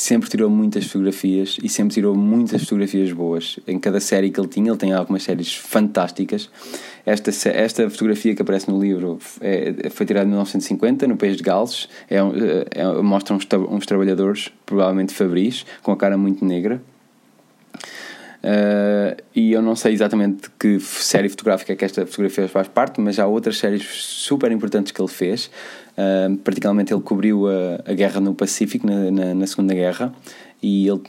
sempre 0.00 0.30
tirou 0.30 0.48
muitas 0.48 0.86
fotografias 0.86 1.58
e 1.62 1.68
sempre 1.68 1.92
tirou 1.92 2.14
muitas 2.16 2.62
fotografias 2.62 3.12
boas. 3.12 3.58
Em 3.68 3.78
cada 3.78 4.00
série 4.00 4.30
que 4.30 4.40
ele 4.40 4.48
tinha, 4.48 4.70
ele 4.70 4.78
tem 4.78 4.94
algumas 4.94 5.22
séries 5.22 5.54
fantásticas. 5.54 6.48
Esta, 7.04 7.30
esta 7.50 7.90
fotografia 7.90 8.34
que 8.34 8.40
aparece 8.40 8.70
no 8.70 8.80
livro 8.80 9.18
é, 9.42 9.90
foi 9.90 10.06
tirada 10.06 10.24
em 10.24 10.30
1950, 10.30 11.06
no 11.06 11.18
país 11.18 11.36
de 11.36 11.42
Gales. 11.42 11.86
É, 12.08 12.16
é, 12.16 13.02
mostra 13.02 13.34
uns, 13.34 13.46
uns 13.68 13.84
trabalhadores, 13.84 14.50
provavelmente 14.64 15.12
fabris, 15.12 15.66
com 15.82 15.92
a 15.92 15.96
cara 15.96 16.16
muito 16.16 16.46
negra. 16.46 16.80
Uh, 18.42 19.20
e 19.34 19.52
eu 19.52 19.60
não 19.60 19.76
sei 19.76 19.92
exatamente 19.92 20.44
de 20.44 20.50
que 20.58 20.80
série 20.80 21.28
fotográfica 21.28 21.72
é 21.74 21.76
que 21.76 21.84
esta 21.84 22.06
fotografia 22.06 22.48
faz 22.48 22.68
parte, 22.68 23.00
mas 23.00 23.18
há 23.18 23.26
outras 23.26 23.58
séries 23.58 23.84
super 23.84 24.50
importantes 24.50 24.92
que 24.92 25.00
ele 25.00 25.08
fez. 25.08 25.50
Uh, 25.92 26.36
particularmente, 26.38 26.92
ele 26.92 27.02
cobriu 27.02 27.46
a, 27.46 27.82
a 27.84 27.92
guerra 27.92 28.20
no 28.20 28.34
Pacífico, 28.34 28.86
na, 28.86 29.10
na, 29.10 29.34
na, 29.34 29.46
Segunda 29.46 29.74
Guerra, 29.74 30.12
e 30.62 30.88
ele, 30.88 31.02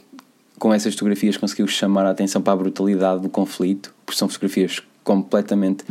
com 0.59 0.73
essas 0.73 0.93
fotografias, 0.93 1.37
conseguiu 1.37 1.67
chamar 1.67 2.05
a 2.05 2.09
atenção 2.09 2.41
para 2.41 2.53
a 2.53 2.57
brutalidade 2.57 3.21
do 3.21 3.29
conflito, 3.29 3.93
porque 4.05 4.17
são 4.17 4.27
fotografias 4.27 4.81
completamente. 5.03 5.85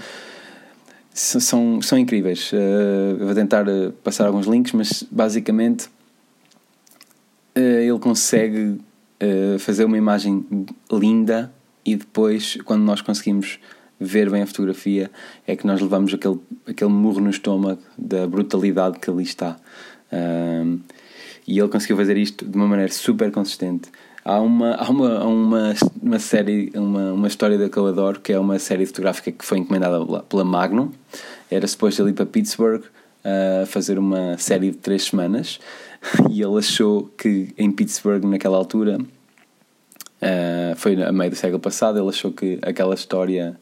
São, 1.12 1.82
são 1.82 1.98
incríveis. 1.98 2.52
Uh, 2.52 3.24
vou 3.24 3.34
tentar 3.34 3.64
passar 4.04 4.26
alguns 4.26 4.46
links, 4.46 4.72
mas 4.72 5.04
basicamente 5.10 5.88
ele 7.54 7.98
consegue 7.98 8.78
uh, 9.22 9.58
fazer 9.58 9.84
uma 9.84 9.98
imagem 9.98 10.44
linda 10.90 11.52
e 11.84 11.96
depois, 11.96 12.58
quando 12.64 12.82
nós 12.82 13.00
conseguimos 13.00 13.58
ver 13.98 14.30
bem 14.30 14.42
a 14.42 14.46
fotografia, 14.46 15.10
é 15.46 15.54
que 15.54 15.66
nós 15.66 15.80
levamos 15.80 16.12
aquele, 16.14 16.40
aquele 16.66 16.90
murro 16.90 17.20
no 17.20 17.30
estômago 17.30 17.82
da 17.98 18.26
brutalidade 18.26 18.98
que 18.98 19.10
ali 19.10 19.22
está. 19.22 19.56
Um, 20.10 20.80
e 21.46 21.58
ele 21.58 21.68
conseguiu 21.68 21.96
fazer 21.96 22.16
isto 22.16 22.46
de 22.46 22.56
uma 22.56 22.66
maneira 22.66 22.92
super 22.92 23.30
consistente. 23.30 23.90
Há 24.24 24.40
uma, 24.40 24.74
há 24.74 24.88
uma, 24.88 25.24
uma, 25.24 25.74
uma 26.02 26.18
série, 26.18 26.70
uma, 26.74 27.12
uma 27.12 27.28
história 27.28 27.58
da 27.58 27.66
adoro, 27.66 28.20
que 28.20 28.32
é 28.32 28.38
uma 28.38 28.58
série 28.58 28.86
fotográfica 28.86 29.32
que 29.32 29.44
foi 29.44 29.58
encomendada 29.58 30.22
pela 30.22 30.44
Magnum. 30.44 30.90
Era 31.50 31.66
suposto 31.66 32.08
ir 32.08 32.12
para 32.12 32.26
Pittsburgh 32.26 32.82
uh, 32.82 33.66
fazer 33.66 33.98
uma 33.98 34.36
série 34.38 34.70
de 34.70 34.76
três 34.76 35.04
semanas 35.04 35.58
e 36.30 36.42
ele 36.42 36.58
achou 36.58 37.10
que 37.16 37.48
em 37.56 37.70
Pittsburgh, 37.70 38.24
naquela 38.24 38.56
altura, 38.56 38.98
uh, 39.00 40.76
foi 40.76 41.02
a 41.02 41.12
meio 41.12 41.30
do 41.30 41.36
século 41.36 41.60
passado, 41.60 41.98
ele 41.98 42.08
achou 42.08 42.32
que 42.32 42.58
aquela 42.62 42.94
história, 42.94 43.58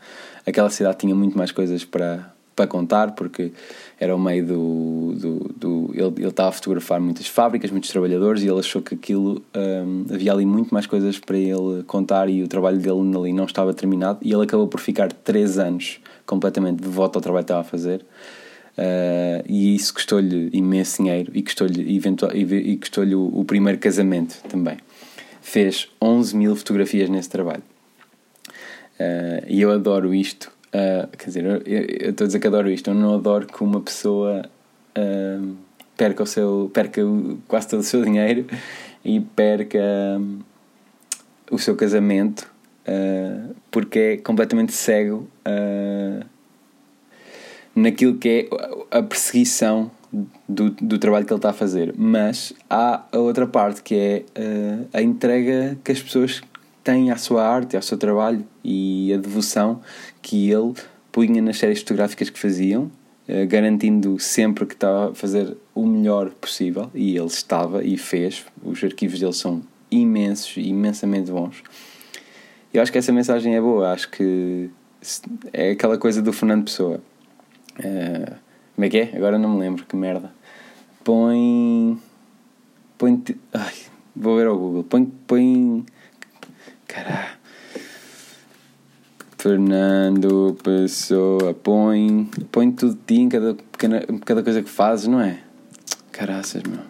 aquela 0.46 0.70
cidade 0.70 0.98
tinha 0.98 1.14
muito 1.14 1.36
mais 1.36 1.50
coisas 1.50 1.84
para, 1.84 2.32
para 2.54 2.66
contar, 2.66 3.12
porque 3.12 3.52
era 3.98 4.14
o 4.14 4.18
meio 4.18 4.46
do. 4.46 5.14
do, 5.14 5.54
do 5.56 5.90
ele, 5.92 6.14
ele 6.18 6.28
estava 6.28 6.50
a 6.50 6.52
fotografar 6.52 7.00
muitas 7.00 7.26
fábricas, 7.26 7.70
muitos 7.70 7.90
trabalhadores, 7.90 8.42
e 8.42 8.48
ele 8.48 8.60
achou 8.60 8.80
que 8.80 8.94
aquilo. 8.94 9.42
Um, 9.54 10.06
havia 10.12 10.32
ali 10.32 10.46
muito 10.46 10.72
mais 10.72 10.86
coisas 10.86 11.18
para 11.18 11.36
ele 11.36 11.82
contar 11.86 12.28
e 12.28 12.42
o 12.42 12.48
trabalho 12.48 12.78
dele 12.78 13.16
ali 13.16 13.32
não 13.32 13.44
estava 13.44 13.74
terminado, 13.74 14.18
e 14.22 14.32
ele 14.32 14.44
acabou 14.44 14.68
por 14.68 14.80
ficar 14.80 15.12
três 15.12 15.58
anos 15.58 16.00
completamente 16.24 16.80
de 16.82 16.88
volta 16.88 17.18
ao 17.18 17.22
trabalho 17.22 17.44
que 17.44 17.52
estava 17.52 17.60
a 17.62 17.64
fazer. 17.64 18.04
Uh, 18.78 19.42
e 19.48 19.74
isso 19.74 19.92
custou-lhe 19.92 20.50
imenso 20.52 21.02
dinheiro 21.02 21.32
e 21.34 21.42
custou-lhe 21.42 21.82
e, 21.82 22.76
custou-lhe 22.76 23.12
o, 23.12 23.26
o, 23.34 23.44
primeiro 23.44 23.76
casamento 23.76 24.40
também. 24.48 24.76
Fez 25.42 25.88
11 26.00 26.36
mil 26.36 26.54
fotografias 26.54 27.10
nesse 27.10 27.28
trabalho. 27.28 27.64
Uh, 29.00 29.44
e 29.48 29.60
eu 29.60 29.72
adoro 29.72 30.14
isto. 30.14 30.52
Uh, 30.68 31.08
quer 31.16 31.26
dizer, 31.26 31.44
eu, 31.44 31.62
eu 31.66 32.10
estou 32.10 32.24
a 32.24 32.28
dizer 32.28 32.38
que 32.38 32.46
adoro 32.46 32.70
isto. 32.70 32.90
Eu 32.90 32.94
não 32.94 33.16
adoro 33.16 33.48
que 33.48 33.64
uma 33.64 33.80
pessoa 33.80 34.48
perca, 35.96 36.22
o 36.22 36.26
seu, 36.26 36.70
perca 36.72 37.00
quase 37.48 37.68
todo 37.68 37.80
o 37.80 37.84
seu 37.84 38.04
dinheiro 38.04 38.46
e 39.04 39.20
perca 39.20 39.78
um, 40.18 40.40
o 41.50 41.58
seu 41.58 41.76
casamento 41.76 42.50
porque 43.70 43.98
é 43.98 44.16
completamente 44.16 44.72
cego 44.72 45.28
naquilo 47.78 48.16
que 48.16 48.48
é 48.50 48.96
a 48.98 49.02
perseguição 49.02 49.90
do, 50.48 50.70
do 50.70 50.98
trabalho 50.98 51.26
que 51.26 51.32
ele 51.32 51.38
está 51.38 51.50
a 51.50 51.54
fazer. 51.54 51.94
Mas 51.96 52.52
há 52.68 53.04
a 53.12 53.18
outra 53.18 53.46
parte 53.46 53.82
que 53.82 53.94
é 53.94 54.24
uh, 54.38 54.88
a 54.92 55.02
entrega 55.02 55.78
que 55.84 55.92
as 55.92 56.00
pessoas 56.00 56.40
têm 56.82 57.10
à 57.10 57.16
sua 57.16 57.46
arte, 57.46 57.76
ao 57.76 57.82
seu 57.82 57.98
trabalho 57.98 58.44
e 58.64 59.12
a 59.12 59.16
devoção 59.16 59.80
que 60.22 60.50
ele 60.50 60.74
punha 61.12 61.42
nas 61.42 61.58
séries 61.58 61.80
fotográficas 61.80 62.30
que 62.30 62.38
faziam, 62.38 62.84
uh, 63.28 63.46
garantindo 63.46 64.18
sempre 64.18 64.66
que 64.66 64.74
estava 64.74 65.10
a 65.10 65.14
fazer 65.14 65.56
o 65.74 65.86
melhor 65.86 66.30
possível. 66.30 66.90
E 66.94 67.16
ele 67.16 67.26
estava 67.26 67.84
e 67.84 67.96
fez. 67.96 68.44
Os 68.62 68.82
arquivos 68.82 69.20
dele 69.20 69.32
são 69.32 69.62
imensos 69.90 70.56
imensamente 70.56 71.30
bons. 71.30 71.62
Eu 72.72 72.82
acho 72.82 72.92
que 72.92 72.98
essa 72.98 73.12
mensagem 73.12 73.54
é 73.54 73.60
boa. 73.60 73.92
Acho 73.92 74.10
que 74.10 74.70
é 75.52 75.70
aquela 75.70 75.96
coisa 75.96 76.20
do 76.20 76.32
Fernando 76.32 76.64
Pessoa 76.64 77.00
Como 77.78 78.84
é 78.84 78.88
que 78.88 78.98
é? 78.98 79.16
Agora 79.16 79.38
não 79.38 79.50
me 79.50 79.60
lembro, 79.60 79.84
que 79.86 79.96
merda. 79.96 80.32
Põe. 81.04 81.98
Põe. 82.96 83.24
Ai, 83.52 83.74
vou 84.14 84.36
ver 84.36 84.46
ao 84.46 84.58
Google. 84.58 84.84
Põe. 84.84 85.06
Põe. 85.26 85.86
Caralho. 86.86 87.38
Fernando 89.38 90.58
Pessoa, 90.62 91.54
põe. 91.54 92.28
Põe 92.50 92.72
tudo 92.72 92.94
de 92.94 93.00
ti 93.06 93.20
em 93.20 93.28
cada, 93.28 93.54
pequena, 93.54 94.04
cada 94.24 94.42
coisa 94.42 94.62
que 94.62 94.68
fazes, 94.68 95.06
não 95.06 95.20
é? 95.20 95.40
Caraças, 96.10 96.62
meu. 96.64 96.80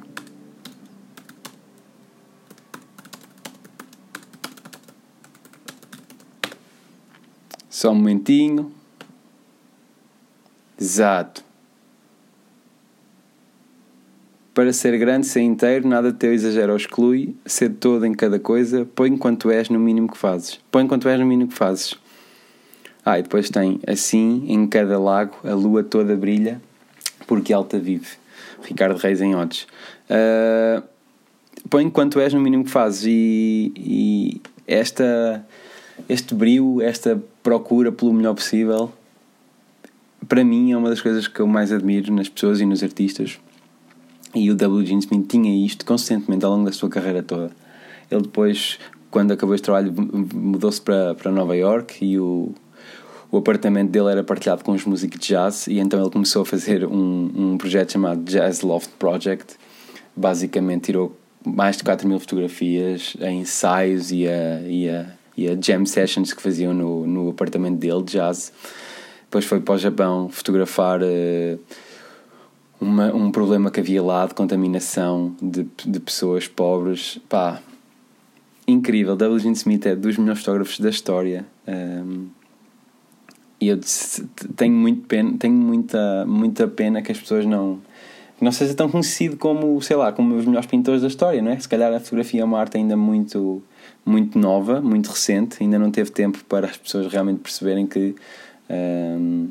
Só 7.68 7.90
um 7.90 7.94
momentinho. 7.94 8.77
Exato. 10.80 11.42
Para 14.54 14.72
ser 14.72 14.96
grande, 14.98 15.26
ser 15.26 15.40
inteiro, 15.40 15.88
nada 15.88 16.12
teu 16.12 16.32
exagero 16.32 16.72
ou 16.72 16.76
exclui, 16.76 17.36
ser 17.44 17.70
todo 17.70 18.04
em 18.04 18.12
cada 18.12 18.38
coisa, 18.38 18.84
põe 18.94 19.16
quanto 19.16 19.50
és 19.50 19.68
no 19.68 19.78
mínimo 19.78 20.10
que 20.10 20.18
fazes. 20.18 20.60
Põe 20.70 20.86
quanto 20.86 21.08
és 21.08 21.18
no 21.18 21.26
mínimo 21.26 21.50
que 21.50 21.56
fazes. 21.56 21.94
Ah, 23.04 23.18
e 23.18 23.22
depois 23.22 23.48
tem 23.50 23.80
assim, 23.86 24.44
em 24.48 24.66
cada 24.66 24.98
lago, 24.98 25.36
a 25.44 25.54
lua 25.54 25.82
toda 25.84 26.16
brilha, 26.16 26.60
porque 27.26 27.52
alta 27.52 27.78
vive. 27.78 28.08
Ricardo 28.62 28.98
Reis 28.98 29.20
em 29.20 29.34
Odes. 29.34 29.66
Uh, 30.10 30.82
põe 31.70 31.88
quanto 31.88 32.18
és 32.20 32.34
no 32.34 32.40
mínimo 32.40 32.64
que 32.64 32.70
fazes 32.70 33.04
e, 33.06 33.72
e 33.76 34.40
esta, 34.66 35.46
este 36.08 36.34
brilho, 36.34 36.82
esta 36.82 37.20
procura 37.42 37.92
pelo 37.92 38.12
melhor 38.12 38.34
possível 38.34 38.92
para 40.28 40.44
mim 40.44 40.72
é 40.72 40.76
uma 40.76 40.90
das 40.90 41.00
coisas 41.00 41.26
que 41.26 41.40
eu 41.40 41.46
mais 41.46 41.72
admiro 41.72 42.12
nas 42.12 42.28
pessoas 42.28 42.60
e 42.60 42.66
nos 42.66 42.82
artistas. 42.82 43.38
E 44.34 44.50
o 44.50 44.54
W. 44.54 44.84
Gene 44.84 45.00
Smith 45.00 45.26
tinha 45.26 45.66
isto 45.66 45.86
constantemente 45.86 46.44
ao 46.44 46.52
longo 46.52 46.66
da 46.66 46.72
sua 46.72 46.90
carreira 46.90 47.22
toda. 47.22 47.50
Ele 48.10 48.22
depois, 48.22 48.78
quando 49.10 49.32
acabou 49.32 49.54
este 49.54 49.64
trabalho, 49.64 49.92
mudou-se 50.34 50.80
para, 50.80 51.14
para 51.14 51.32
Nova 51.32 51.56
York 51.56 52.04
e 52.04 52.18
o, 52.18 52.52
o 53.30 53.38
apartamento 53.38 53.90
dele 53.90 54.10
era 54.10 54.22
partilhado 54.22 54.62
com 54.62 54.72
os 54.72 54.84
músicos 54.84 55.18
de 55.18 55.28
jazz 55.28 55.66
e 55.66 55.78
então 55.78 55.98
ele 56.00 56.10
começou 56.10 56.42
a 56.42 56.46
fazer 56.46 56.84
um, 56.84 57.30
um 57.34 57.58
projeto 57.58 57.92
chamado 57.92 58.22
Jazz 58.24 58.60
Loft 58.60 58.90
Project. 58.98 59.56
Basicamente 60.14 60.84
tirou 60.84 61.16
mais 61.44 61.78
de 61.78 61.84
4 61.84 62.06
mil 62.06 62.20
fotografias 62.20 63.16
a 63.20 63.30
ensaios 63.30 64.12
e 64.12 64.28
a, 64.28 64.60
e 64.66 64.90
a, 64.90 65.06
e 65.36 65.48
a 65.48 65.56
jam 65.58 65.86
sessions 65.86 66.34
que 66.34 66.42
faziam 66.42 66.74
no, 66.74 67.06
no 67.06 67.30
apartamento 67.30 67.78
dele 67.78 68.02
de 68.02 68.12
jazz 68.12 68.52
depois 69.28 69.44
foi 69.44 69.60
para 69.60 69.74
o 69.74 69.78
Japão 69.78 70.30
fotografar 70.30 71.02
uh, 71.02 71.60
uma, 72.80 73.14
um 73.14 73.30
problema 73.30 73.70
que 73.70 73.78
havia 73.78 74.02
lá 74.02 74.26
de 74.26 74.32
contaminação 74.32 75.36
de, 75.40 75.68
de 75.84 76.00
pessoas 76.00 76.48
pobres. 76.48 77.18
Pá, 77.28 77.60
incrível. 78.66 79.14
W. 79.14 79.38
Gene 79.38 79.54
Smith 79.54 79.84
é 79.84 79.94
dos 79.94 80.16
melhores 80.16 80.40
fotógrafos 80.40 80.80
da 80.80 80.88
história. 80.88 81.44
Um, 81.66 81.72
ehm, 81.72 82.26
e 83.60 83.68
eu 83.68 83.80
tenho, 84.56 84.72
muito 84.72 85.02
pena, 85.06 85.36
tenho 85.38 85.54
muita, 85.54 86.24
muita 86.26 86.66
pena 86.66 87.02
que 87.02 87.12
as 87.12 87.18
pessoas 87.18 87.44
não 87.44 87.80
não 88.40 88.52
seja 88.52 88.72
tão 88.72 88.88
conhecido 88.88 89.36
como, 89.36 89.80
sei 89.82 89.96
lá, 89.96 90.12
como 90.12 90.36
os 90.36 90.44
melhores 90.44 90.68
pintores 90.68 91.02
da 91.02 91.08
história, 91.08 91.42
não 91.42 91.50
é? 91.50 91.58
Se 91.58 91.68
calhar 91.68 91.92
a 91.92 91.98
fotografia 91.98 92.40
é 92.40 92.44
uma 92.44 92.58
arte 92.60 92.76
ainda 92.76 92.96
muito, 92.96 93.60
muito 94.06 94.38
nova, 94.38 94.80
muito 94.80 95.10
recente, 95.10 95.56
ainda 95.60 95.76
não 95.76 95.90
teve 95.90 96.10
tempo 96.12 96.44
para 96.44 96.68
as 96.68 96.76
pessoas 96.76 97.12
realmente 97.12 97.40
perceberem 97.40 97.84
que 97.84 98.14
um, 98.70 99.48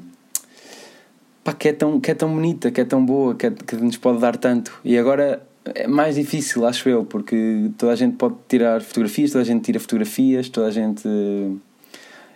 pá, 1.43 1.53
que, 1.53 1.69
é 1.69 1.73
tão, 1.73 1.99
que 1.99 2.11
é 2.11 2.13
tão 2.13 2.33
bonita, 2.33 2.71
que 2.71 2.81
é 2.81 2.85
tão 2.85 3.05
boa, 3.05 3.35
que, 3.35 3.47
é, 3.47 3.51
que 3.51 3.75
nos 3.75 3.97
pode 3.97 4.19
dar 4.19 4.37
tanto. 4.37 4.79
E 4.83 4.97
agora 4.97 5.41
é 5.75 5.87
mais 5.87 6.15
difícil, 6.15 6.65
acho 6.65 6.89
eu, 6.89 7.05
porque 7.05 7.69
toda 7.77 7.93
a 7.93 7.95
gente 7.95 8.15
pode 8.15 8.35
tirar 8.47 8.81
fotografias, 8.81 9.31
toda 9.31 9.41
a 9.41 9.45
gente 9.45 9.63
tira 9.63 9.79
fotografias, 9.79 10.49
toda 10.49 10.67
a 10.67 10.71
gente. 10.71 11.07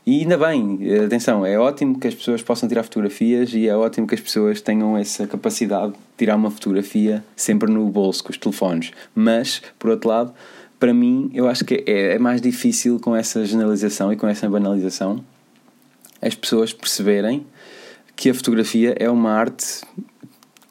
E 0.06 0.22
ainda 0.22 0.38
bem, 0.38 0.80
atenção, 1.06 1.46
é 1.46 1.60
ótimo 1.60 2.00
que 2.00 2.08
as 2.08 2.15
pessoas 2.15 2.41
possam 2.41 2.67
tirar 2.67 2.82
fotografias 2.84 3.54
e 3.54 3.67
é 3.67 3.76
ótimo 3.76 4.08
que 4.08 4.15
as 4.15 4.22
pessoas 4.22 4.60
tenham 4.60 4.98
essa 4.98 5.28
capacidade 5.28 5.91
de 5.91 6.00
tirar 6.17 6.36
uma 6.36 6.50
fotografia 6.50 7.24
sempre 7.36 7.72
no 7.72 7.88
bolso 7.88 8.24
com 8.24 8.32
os 8.32 8.38
telefones. 8.38 8.91
Mas, 9.13 9.62
por 9.78 9.91
outro 9.91 10.10
lado, 10.10 10.34
para 10.80 10.91
mim, 10.91 11.30
eu 11.36 11.48
acho 11.48 11.63
que 11.63 11.84
é, 11.86 12.15
é 12.15 12.20
mais 12.20 12.41
difícil 12.41 13.00
com 13.00 13.15
essa 13.15 13.46
generalização 13.46 14.12
e 14.12 14.15
com 14.15 14.28
essa 14.28 14.50
banalização 14.50 15.24
as 16.21 16.36
pessoas 16.36 16.71
perceberem 16.73 17.45
que 18.15 18.29
a 18.29 18.34
fotografia 18.34 18.95
é 18.99 19.10
uma 19.10 19.31
arte 19.31 19.81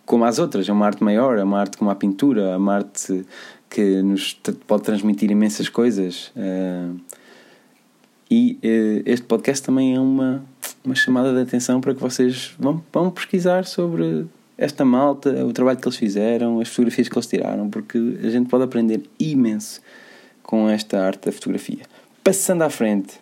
como 0.06 0.24
as 0.24 0.38
outras, 0.38 0.68
é 0.68 0.72
uma 0.72 0.86
arte 0.86 1.04
maior, 1.04 1.38
é 1.38 1.44
uma 1.44 1.60
arte 1.60 1.76
como 1.76 1.90
a 1.90 1.94
pintura, 1.94 2.42
é 2.42 2.56
uma 2.56 2.74
arte 2.74 3.24
que 3.68 4.02
nos 4.02 4.34
pode 4.66 4.82
transmitir 4.82 5.30
imensas 5.30 5.68
coisas. 5.68 6.32
Uh, 6.36 6.98
e 8.28 8.58
uh, 8.64 9.02
este 9.06 9.24
podcast 9.26 9.64
também 9.64 9.94
é 9.94 10.00
uma, 10.00 10.44
uma 10.84 10.94
chamada 10.94 11.32
de 11.32 11.40
atenção 11.40 11.80
para 11.80 11.94
que 11.94 12.00
vocês 12.00 12.52
vão, 12.58 12.82
vão 12.92 13.10
pesquisar 13.10 13.64
sobre 13.64 14.26
esta 14.58 14.84
malta, 14.84 15.46
o 15.46 15.52
trabalho 15.52 15.78
que 15.78 15.86
eles 15.86 15.96
fizeram, 15.96 16.60
as 16.60 16.68
fotografias 16.68 17.08
que 17.08 17.16
eles 17.16 17.26
tiraram, 17.26 17.70
porque 17.70 17.98
a 18.22 18.28
gente 18.28 18.48
pode 18.48 18.64
aprender 18.64 19.02
imenso 19.18 19.80
com 20.42 20.68
esta 20.68 21.00
arte 21.00 21.26
da 21.26 21.32
fotografia. 21.32 21.84
Passando 22.22 22.62
à 22.62 22.70
frente, 22.70 23.14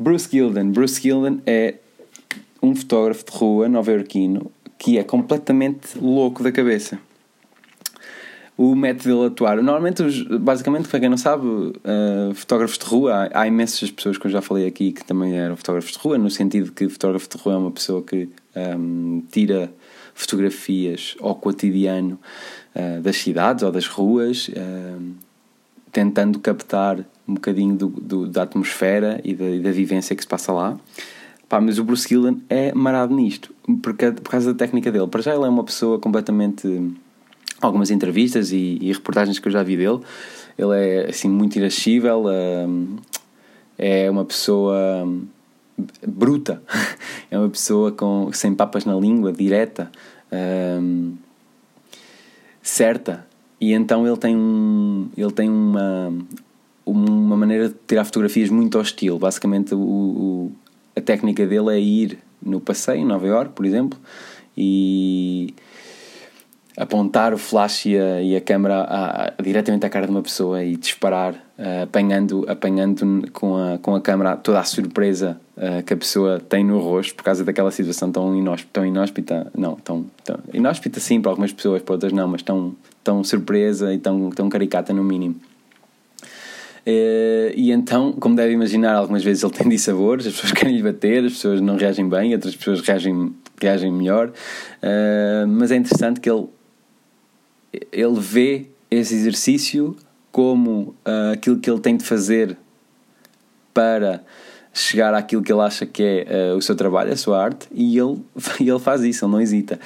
Bruce 0.00 0.30
Gilden. 0.30 0.70
Bruce 0.70 0.98
Gilden 0.98 1.42
é 1.46 1.74
um 2.62 2.74
fotógrafo 2.74 3.22
de 3.22 3.36
rua 3.36 3.68
nova-iorquino 3.68 4.50
que 4.78 4.96
é 4.96 5.04
completamente 5.04 5.98
louco 5.98 6.42
da 6.42 6.50
cabeça. 6.50 6.98
O 8.56 8.74
método 8.74 9.14
dele 9.14 9.26
atuar. 9.26 9.56
Normalmente, 9.56 10.02
os, 10.02 10.22
basicamente, 10.22 10.88
para 10.88 11.00
quem 11.00 11.08
não 11.10 11.18
sabe, 11.18 11.46
uh, 11.46 12.34
fotógrafos 12.34 12.78
de 12.78 12.84
rua, 12.86 13.28
há, 13.30 13.42
há, 13.42 13.46
imensas 13.46 13.90
pessoas 13.90 14.16
que 14.16 14.26
eu 14.26 14.30
já 14.30 14.40
falei 14.40 14.66
aqui 14.66 14.90
que 14.90 15.04
também 15.04 15.38
eram 15.38 15.54
fotógrafos 15.54 15.92
de 15.92 15.98
rua, 15.98 16.16
no 16.16 16.30
sentido 16.30 16.72
que 16.72 16.88
fotógrafo 16.88 17.28
de 17.28 17.42
rua 17.42 17.54
é 17.54 17.58
uma 17.58 17.70
pessoa 17.70 18.02
que 18.02 18.26
um, 18.56 19.22
tira 19.30 19.70
fotografias 20.14 21.14
ao 21.20 21.34
cotidiano 21.34 22.18
uh, 22.74 23.02
das 23.02 23.16
cidades 23.16 23.62
ou 23.62 23.70
das 23.70 23.86
ruas, 23.86 24.48
uh, 24.48 25.14
tentando 25.92 26.38
captar 26.38 26.98
um 27.26 27.34
bocadinho 27.34 27.76
do, 27.76 27.88
do, 27.88 28.26
da 28.26 28.42
atmosfera 28.42 29.20
e 29.24 29.34
da, 29.34 29.48
e 29.48 29.60
da 29.60 29.70
vivência 29.70 30.14
que 30.16 30.22
se 30.22 30.28
passa 30.28 30.52
lá. 30.52 30.78
Pá, 31.48 31.60
mas 31.60 31.78
o 31.78 31.84
Bruce 31.84 32.08
Gillen 32.08 32.42
é 32.48 32.72
marado 32.72 33.14
nisto, 33.14 33.52
porque, 33.82 34.12
por 34.12 34.30
causa 34.30 34.52
da 34.52 34.58
técnica 34.58 34.90
dele. 34.92 35.08
Para 35.08 35.20
já 35.20 35.34
ele 35.34 35.44
é 35.44 35.48
uma 35.48 35.64
pessoa 35.64 35.98
completamente... 35.98 36.92
Algumas 37.60 37.90
entrevistas 37.90 38.52
e, 38.52 38.78
e 38.80 38.90
reportagens 38.90 39.38
que 39.38 39.46
eu 39.46 39.52
já 39.52 39.62
vi 39.62 39.76
dele, 39.76 40.00
ele 40.56 40.74
é 40.74 41.10
assim 41.10 41.28
muito 41.28 41.56
irascível, 41.56 42.24
hum, 42.26 42.96
é 43.76 44.10
uma 44.10 44.24
pessoa 44.24 45.06
bruta, 46.06 46.62
é 47.30 47.38
uma 47.38 47.50
pessoa 47.50 47.92
com, 47.92 48.30
sem 48.32 48.54
papas 48.54 48.86
na 48.86 48.94
língua, 48.94 49.30
direta, 49.30 49.90
hum, 50.80 51.14
certa. 52.62 53.26
E 53.60 53.72
então 53.74 54.06
ele 54.06 54.16
tem, 54.16 54.34
um, 54.34 55.08
ele 55.16 55.32
tem 55.32 55.50
uma, 55.50 56.12
uma 56.86 57.36
maneira 57.36 57.68
de 57.68 57.74
tirar 57.86 58.04
fotografias 58.04 58.48
muito 58.48 58.78
hostil. 58.78 59.18
Basicamente, 59.18 59.74
o, 59.74 59.78
o 59.78 60.52
a 60.96 61.00
técnica 61.00 61.46
dele 61.46 61.70
é 61.70 61.80
ir 61.80 62.18
no 62.42 62.60
passeio 62.60 63.00
em 63.00 63.04
Nova 63.04 63.26
York, 63.26 63.52
por 63.54 63.66
exemplo, 63.66 63.98
e 64.56 65.54
apontar 66.76 67.34
o 67.34 67.38
flash 67.38 67.86
e 67.86 67.98
a, 67.98 68.22
e 68.22 68.36
a 68.36 68.40
câmera 68.40 68.82
a, 68.82 69.26
a, 69.26 69.42
diretamente 69.42 69.84
à 69.84 69.90
cara 69.90 70.06
de 70.06 70.12
uma 70.12 70.22
pessoa 70.22 70.64
e 70.64 70.76
disparar, 70.76 71.34
uh, 71.34 71.82
apanhando, 71.84 72.44
apanhando 72.48 73.30
com, 73.32 73.56
a, 73.56 73.78
com 73.78 73.94
a 73.94 74.00
câmera 74.00 74.36
toda 74.36 74.60
a 74.60 74.64
surpresa 74.64 75.38
uh, 75.56 75.82
que 75.82 75.92
a 75.92 75.96
pessoa 75.96 76.40
tem 76.40 76.64
no 76.64 76.78
rosto 76.78 77.14
por 77.14 77.22
causa 77.22 77.44
daquela 77.44 77.70
situação 77.70 78.10
tão 78.10 78.34
inóspita, 78.34 78.70
tão 78.72 78.86
inóspita 78.86 79.46
não, 79.54 79.76
tão, 79.76 80.06
tão 80.24 80.38
inóspita 80.54 81.00
sim 81.00 81.20
para 81.20 81.30
algumas 81.30 81.52
pessoas, 81.52 81.82
para 81.82 81.94
outras 81.94 82.12
não, 82.12 82.26
mas 82.26 82.42
tão, 82.42 82.74
tão 83.10 83.24
surpresa 83.24 83.92
e 83.92 83.98
tão, 83.98 84.30
tão 84.30 84.48
caricata 84.48 84.92
no 84.92 85.02
mínimo. 85.02 85.34
Uh, 86.86 87.50
e 87.56 87.72
então, 87.72 88.12
como 88.12 88.36
deve 88.36 88.52
imaginar, 88.52 88.94
algumas 88.94 89.24
vezes 89.24 89.42
ele 89.42 89.52
tem 89.58 89.68
dissabores, 89.68 90.28
as 90.28 90.34
pessoas 90.34 90.52
querem 90.52 90.76
lhe 90.76 90.82
bater, 90.82 91.24
as 91.24 91.32
pessoas 91.32 91.60
não 91.60 91.76
reagem 91.76 92.08
bem, 92.08 92.32
outras 92.32 92.54
pessoas 92.54 92.80
reagem, 92.80 93.34
reagem 93.60 93.92
melhor. 93.92 94.28
Uh, 94.28 95.46
mas 95.48 95.72
é 95.72 95.76
interessante 95.76 96.20
que 96.20 96.30
ele, 96.30 96.46
ele 97.90 98.20
vê 98.20 98.66
esse 98.88 99.12
exercício 99.12 99.96
como 100.30 100.94
uh, 101.04 101.32
aquilo 101.32 101.58
que 101.58 101.68
ele 101.68 101.80
tem 101.80 101.96
de 101.96 102.04
fazer 102.04 102.56
para 103.74 104.22
chegar 104.72 105.12
àquilo 105.14 105.42
que 105.42 105.52
ele 105.52 105.62
acha 105.62 105.84
que 105.84 106.24
é 106.28 106.52
o 106.52 106.62
seu 106.62 106.76
trabalho, 106.76 107.12
a 107.12 107.16
sua 107.16 107.42
arte, 107.42 107.66
e 107.72 107.98
ele, 107.98 108.22
ele 108.60 108.78
faz 108.78 109.02
isso, 109.02 109.24
ele 109.24 109.32
não 109.32 109.40
hesita. 109.40 109.80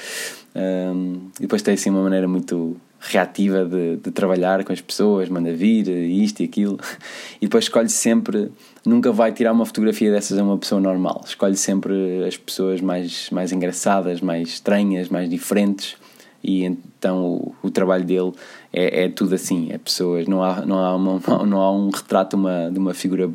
e 0.55 1.41
depois 1.41 1.63
tem 1.63 1.73
assim 1.73 1.89
uma 1.89 2.03
maneira 2.03 2.27
muito 2.27 2.79
reativa 3.05 3.63
de, 3.63 3.97
de, 3.97 4.11
trabalhar 4.11 4.63
com 4.63 4.73
as 4.73 4.81
pessoas, 4.81 5.29
manda 5.29 5.53
vir 5.53 5.87
isto 5.87 6.41
e 6.41 6.45
aquilo, 6.45 6.79
e 7.39 7.45
depois 7.45 7.65
escolhe 7.65 7.89
sempre, 7.89 8.51
nunca 8.85 9.11
vai 9.11 9.31
tirar 9.31 9.51
uma 9.51 9.65
fotografia 9.65 10.11
dessas 10.11 10.37
a 10.37 10.43
uma 10.43 10.57
pessoa 10.57 10.81
normal, 10.81 11.21
escolhe 11.25 11.55
sempre 11.55 12.25
as 12.27 12.35
pessoas 12.35 12.81
mais, 12.81 13.29
mais 13.29 13.51
engraçadas, 13.51 14.21
mais 14.21 14.49
estranhas, 14.49 15.09
mais 15.09 15.29
diferentes, 15.29 15.95
e 16.43 16.63
então 16.63 17.23
o, 17.23 17.55
o 17.63 17.71
trabalho 17.71 18.03
dele 18.03 18.31
é, 18.73 19.05
é, 19.05 19.09
tudo 19.09 19.35
assim, 19.35 19.71
é 19.71 19.77
pessoas, 19.77 20.27
não 20.27 20.43
há, 20.43 20.65
não 20.65 20.79
há, 20.79 20.95
uma, 20.95 21.19
não 21.45 21.61
há 21.61 21.71
um 21.71 21.89
retrato 21.89 22.35
uma, 22.35 22.69
de 22.71 22.79
uma 22.79 22.93
figura 22.93 23.29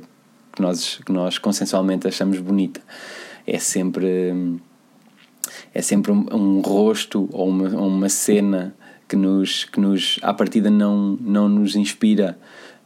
que 0.52 0.60
nós, 0.60 1.00
que 1.04 1.12
nós 1.12 1.38
consensualmente 1.38 2.08
achamos 2.08 2.40
bonita, 2.40 2.80
é 3.46 3.58
sempre 3.58 4.58
é 5.72 5.82
sempre 5.82 6.12
um, 6.12 6.26
um 6.32 6.60
rosto 6.60 7.28
ou 7.32 7.48
uma, 7.48 7.68
uma 7.68 8.08
cena 8.08 8.74
que 9.10 9.16
nos, 9.16 9.64
que 9.64 9.80
nos 9.80 10.20
à 10.22 10.32
partida 10.32 10.70
não, 10.70 11.18
não 11.20 11.48
nos 11.48 11.74
inspira 11.74 12.38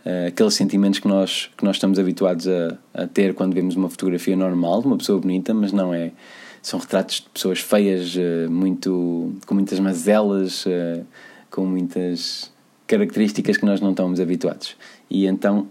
uh, 0.06 0.28
aqueles 0.28 0.54
sentimentos 0.54 0.98
que 0.98 1.06
nós, 1.06 1.50
que 1.54 1.62
nós 1.62 1.76
estamos 1.76 1.98
habituados 1.98 2.48
a, 2.48 2.78
a 2.94 3.06
ter 3.06 3.34
quando 3.34 3.52
vemos 3.52 3.76
uma 3.76 3.90
fotografia 3.90 4.34
normal 4.34 4.80
de 4.80 4.86
uma 4.86 4.96
pessoa 4.96 5.20
bonita, 5.20 5.52
mas 5.52 5.70
não 5.70 5.92
é. 5.92 6.12
São 6.62 6.80
retratos 6.80 7.16
de 7.16 7.28
pessoas 7.28 7.60
feias, 7.60 8.16
uh, 8.16 8.50
muito, 8.50 9.34
com 9.46 9.54
muitas 9.54 9.78
mazelas, 9.78 10.64
uh, 10.64 11.04
com 11.50 11.66
muitas 11.66 12.50
características 12.86 13.58
que 13.58 13.66
nós 13.66 13.82
não 13.82 13.90
estamos 13.90 14.18
habituados. 14.18 14.76
E 15.10 15.26
então 15.26 15.66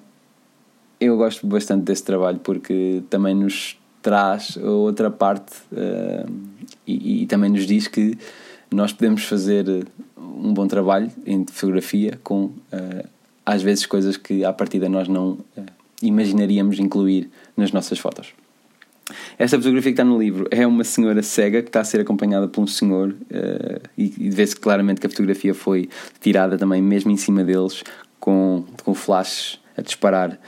eu 0.99 1.17
gosto 1.17 1.47
bastante 1.47 1.83
desse 1.83 2.03
trabalho 2.03 2.37
porque 2.43 3.01
também 3.09 3.33
nos 3.33 3.75
traz 4.03 4.55
outra 4.57 5.09
parte 5.09 5.53
e, 6.85 7.23
e 7.23 7.25
também 7.25 7.49
nos 7.49 7.65
diz 7.65 7.87
que 7.87 8.17
nós 8.71 8.91
podemos 8.91 9.23
fazer 9.23 9.85
um 10.35 10.53
bom 10.53 10.67
trabalho 10.67 11.11
em 11.25 11.45
fotografia 11.45 12.19
com 12.23 12.45
uh, 12.45 13.07
às 13.45 13.61
vezes 13.61 13.85
coisas 13.85 14.17
que 14.17 14.43
à 14.43 14.53
partida 14.53 14.89
nós 14.89 15.07
não 15.07 15.31
uh, 15.31 15.65
imaginaríamos 16.01 16.79
incluir 16.79 17.29
nas 17.55 17.71
nossas 17.71 17.99
fotos. 17.99 18.33
Esta 19.37 19.57
fotografia 19.57 19.91
que 19.91 20.01
está 20.01 20.03
no 20.03 20.17
livro 20.17 20.47
é 20.49 20.65
uma 20.65 20.83
senhora 20.83 21.21
cega 21.21 21.61
que 21.61 21.69
está 21.69 21.81
a 21.81 21.83
ser 21.83 21.99
acompanhada 21.99 22.47
por 22.47 22.61
um 22.61 22.67
senhor 22.67 23.09
uh, 23.09 23.89
e, 23.97 24.29
vê-se 24.29 24.55
claramente 24.55 25.01
que 25.01 25.07
a 25.07 25.09
fotografia 25.09 25.53
foi 25.53 25.89
tirada 26.21 26.57
também 26.57 26.81
mesmo 26.81 27.11
em 27.11 27.17
cima 27.17 27.43
deles 27.43 27.83
com, 28.19 28.63
com 28.83 28.93
flashes 28.93 29.59
a 29.77 29.81
disparar 29.81 30.39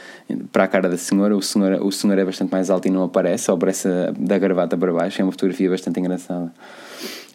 para 0.51 0.63
a 0.63 0.67
cara 0.67 0.87
da 0.87 0.97
senhora. 0.97 1.35
O 1.35 1.41
senhor, 1.41 1.81
o 1.81 1.91
senhor 1.91 2.17
é 2.17 2.23
bastante 2.23 2.51
mais 2.51 2.69
alto 2.69 2.87
e 2.87 2.91
não 2.91 3.03
aparece, 3.03 3.45
só 3.45 3.53
aparece 3.53 3.87
da 4.17 4.37
gravata 4.37 4.77
para 4.77 4.93
baixo. 4.93 5.19
É 5.19 5.25
uma 5.25 5.31
fotografia 5.31 5.69
bastante 5.69 5.99
engraçada. 5.99 6.53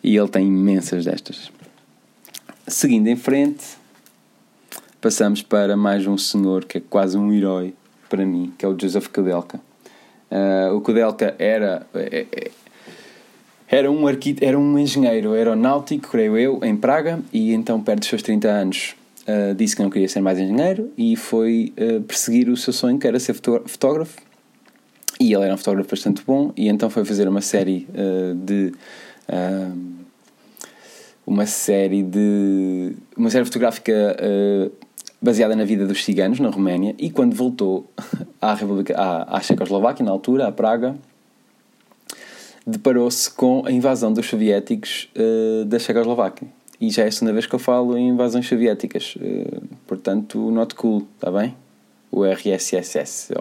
E 0.02 0.16
ele 0.16 0.28
tem 0.28 0.46
imensas 0.46 1.04
destas. 1.04 1.50
Seguindo 2.70 3.09
em 3.09 3.16
frente, 3.16 3.64
passamos 5.00 5.42
para 5.42 5.76
mais 5.76 6.06
um 6.06 6.16
senhor 6.16 6.64
que 6.64 6.78
é 6.78 6.80
quase 6.80 7.18
um 7.18 7.33
herói 7.33 7.74
para 8.09 8.24
mim, 8.24 8.52
que 8.56 8.64
é 8.64 8.68
o 8.68 8.78
Joseph 8.80 9.09
Kudelka. 9.09 9.61
Uh, 10.30 10.76
o 10.76 10.80
Kudelka 10.80 11.35
era, 11.37 11.85
é, 11.92 12.26
é, 12.30 12.50
era, 13.68 13.90
um 13.90 14.06
arquite 14.06 14.44
era 14.44 14.56
um 14.56 14.78
engenheiro 14.78 15.33
aeronáutico, 15.33 16.12
creio 16.12 16.38
eu, 16.38 16.61
em 16.62 16.76
Praga, 16.76 17.18
e 17.33 17.52
então, 17.52 17.83
perto 17.83 18.00
dos 18.00 18.09
seus 18.09 18.22
30 18.22 18.48
anos, 18.48 18.94
uh, 19.22 19.52
disse 19.52 19.74
que 19.74 19.83
não 19.83 19.90
queria 19.90 20.09
ser 20.09 20.20
mais 20.20 20.38
engenheiro 20.38 20.92
e 20.96 21.16
foi 21.16 21.74
uh, 21.76 22.00
perseguir 22.02 22.48
o 22.48 22.56
seu 22.56 22.72
sonho, 22.72 23.00
que 23.00 23.06
era 23.06 23.18
ser 23.18 23.35
fotógrafo. 23.35 24.16
E 25.18 25.35
ele 25.35 25.42
era 25.42 25.54
um 25.54 25.59
fotógrafo 25.59 25.90
bastante 25.90 26.22
bom, 26.24 26.52
e 26.56 26.68
então 26.68 26.88
foi 26.88 27.04
fazer 27.04 27.26
uma 27.26 27.40
série 27.40 27.88
de 28.46 28.72
uma 31.30 31.46
série 31.46 32.02
de 32.02 32.92
uma 33.16 33.30
série 33.30 33.44
fotográfica 33.44 34.16
uh, 34.18 34.72
baseada 35.22 35.54
na 35.54 35.64
vida 35.64 35.86
dos 35.86 36.04
ciganos 36.04 36.40
na 36.40 36.50
Roménia 36.50 36.92
e 36.98 37.08
quando 37.08 37.36
voltou 37.36 37.88
à 38.42 38.52
República 38.52 38.96
à, 38.98 39.36
à 39.36 39.40
Checoslováquia 39.40 40.04
na 40.04 40.10
altura 40.10 40.48
à 40.48 40.52
Praga 40.52 40.96
deparou-se 42.66 43.30
com 43.30 43.62
a 43.64 43.70
invasão 43.70 44.12
dos 44.12 44.26
soviéticos 44.26 45.08
uh, 45.14 45.64
da 45.66 45.78
Checoslováquia. 45.78 46.48
E 46.80 46.90
já 46.90 47.04
é 47.04 47.06
a 47.06 47.12
segunda 47.12 47.32
vez 47.32 47.46
que 47.46 47.54
eu 47.54 47.58
falo 47.60 47.96
em 47.96 48.08
invasões 48.08 48.48
soviéticas. 48.48 49.14
Uh, 49.16 49.62
portanto, 49.86 50.50
not 50.50 50.74
cool, 50.74 51.06
está 51.14 51.30
bem? 51.30 51.56
O 52.10 52.24
RSSS. 52.24 53.32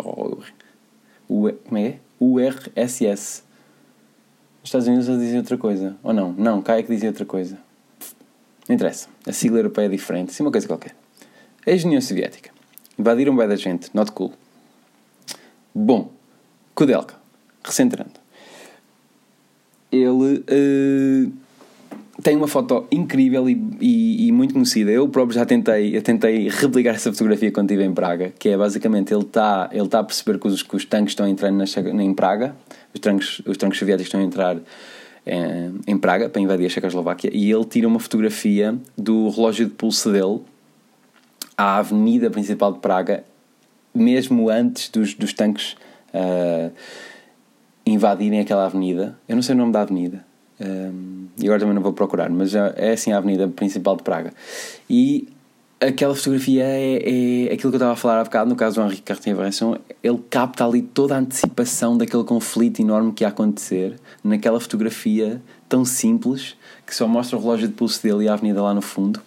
O, 1.27 1.51
como 1.51 1.77
é? 1.77 1.99
RSS. 2.37 3.43
Os 4.63 4.69
Estados 4.69 4.87
Unidos 4.87 5.07
dizem 5.07 5.37
outra 5.37 5.57
coisa. 5.57 5.95
Ou 6.03 6.13
não? 6.13 6.33
Não, 6.33 6.61
cá 6.61 6.77
é 6.77 6.83
que 6.83 6.93
dizem 6.93 7.09
outra 7.09 7.25
coisa. 7.25 7.68
Não 8.69 8.75
interessa. 8.75 9.07
A 9.25 9.33
sigla 9.33 9.57
europeia 9.57 9.87
é 9.87 9.89
diferente. 9.89 10.31
Sim, 10.31 10.43
uma 10.43 10.51
coisa 10.51 10.67
qualquer. 10.67 10.95
Ex-União 11.65 11.99
Soviética. 11.99 12.51
Invadiram 12.97 13.35
bem 13.35 13.47
da 13.47 13.55
gente. 13.55 13.89
Not 13.95 14.11
cool. 14.11 14.31
Bom. 15.73 16.11
Kudelka. 16.75 17.15
Recentrando. 17.63 18.11
Ele 19.91 20.43
uh, 20.45 21.31
tem 22.21 22.35
uma 22.35 22.47
foto 22.47 22.85
incrível 22.91 23.49
e, 23.49 23.59
e, 23.81 24.27
e, 24.27 24.31
muito 24.31 24.53
conhecida. 24.53 24.91
Eu 24.91 25.09
próprio 25.09 25.33
já 25.33 25.47
tentei, 25.47 25.97
eu 25.97 26.01
tentei 26.03 26.47
replicar 26.47 26.91
essa 26.91 27.11
fotografia 27.11 27.51
quando 27.51 27.71
estive 27.71 27.83
em 27.83 27.93
Praga, 27.93 28.31
que 28.37 28.49
é 28.49 28.57
basicamente 28.57 29.11
ele 29.11 29.23
está 29.23 29.67
ele 29.71 29.87
tá 29.87 29.99
a 29.99 30.03
perceber 30.03 30.37
que 30.37 30.47
os, 30.47 30.61
que 30.61 30.75
os 30.75 30.85
tanques 30.85 31.13
estão 31.13 31.27
entrando 31.27 31.57
na, 31.57 32.03
em 32.03 32.13
Praga, 32.13 32.55
os 32.93 32.99
tanques, 32.99 33.41
os 33.47 33.57
tanques 33.57 33.79
soviéticos 33.79 34.07
estão 34.07 34.21
a 34.21 34.23
entrar 34.23 34.57
em, 35.87 35.97
Praga 35.97 36.29
para 36.29 36.41
invadir 36.41 36.65
a 36.65 36.69
Checoslováquia 36.69 37.29
e 37.33 37.51
ele 37.51 37.65
tira 37.65 37.87
uma 37.87 37.99
fotografia 37.99 38.77
do 38.97 39.29
relógio 39.29 39.65
de 39.65 39.71
pulso 39.71 40.11
dele 40.11 40.41
à 41.57 41.77
avenida 41.77 42.29
principal 42.29 42.73
de 42.73 42.79
Praga, 42.79 43.23
mesmo 43.93 44.49
antes 44.49 44.89
dos, 44.89 45.13
dos 45.13 45.33
tanques 45.33 45.75
uh, 46.13 46.71
invadirem 47.85 48.39
aquela 48.39 48.65
avenida. 48.65 49.17
Eu 49.27 49.35
não 49.35 49.43
sei 49.43 49.55
o 49.55 49.57
nome 49.57 49.71
da 49.71 49.81
avenida. 49.81 50.25
Um, 50.59 51.27
e 51.37 51.45
agora 51.45 51.59
também 51.59 51.75
não 51.75 51.81
vou 51.81 51.93
procurar, 51.93 52.29
mas 52.29 52.53
é 52.53 52.91
assim 52.91 53.11
a 53.11 53.17
avenida 53.17 53.47
principal 53.47 53.95
de 53.95 54.03
Praga. 54.03 54.33
E 54.89 55.29
aquela 55.79 56.13
fotografia 56.13 56.63
é, 56.63 57.47
é 57.49 57.53
aquilo 57.53 57.71
que 57.71 57.75
eu 57.75 57.77
estava 57.77 57.93
a 57.93 57.95
falar 57.95 58.19
há 58.19 58.23
bocado, 58.23 58.49
no 58.49 58.55
caso 58.55 58.75
do 58.75 58.85
Henrique 58.85 59.03
Cartier-Bresson, 59.03 59.77
ele 60.03 60.19
capta 60.29 60.65
ali 60.65 60.81
toda 60.81 61.15
a 61.15 61.19
antecipação 61.19 61.97
daquele 61.97 62.23
conflito 62.23 62.81
enorme 62.81 63.13
que 63.13 63.23
ia 63.23 63.29
acontecer 63.29 63.95
naquela 64.23 64.59
fotografia 64.59 65.41
tão 65.67 65.85
simples 65.85 66.55
que 66.85 66.93
só 66.93 67.07
mostra 67.07 67.37
o 67.37 67.41
relógio 67.41 67.67
de 67.67 67.73
pulso 67.73 68.01
dele 68.03 68.25
e 68.25 68.27
a 68.27 68.33
avenida 68.33 68.61
lá 68.61 68.73
no 68.73 68.81
fundo. 68.81 69.21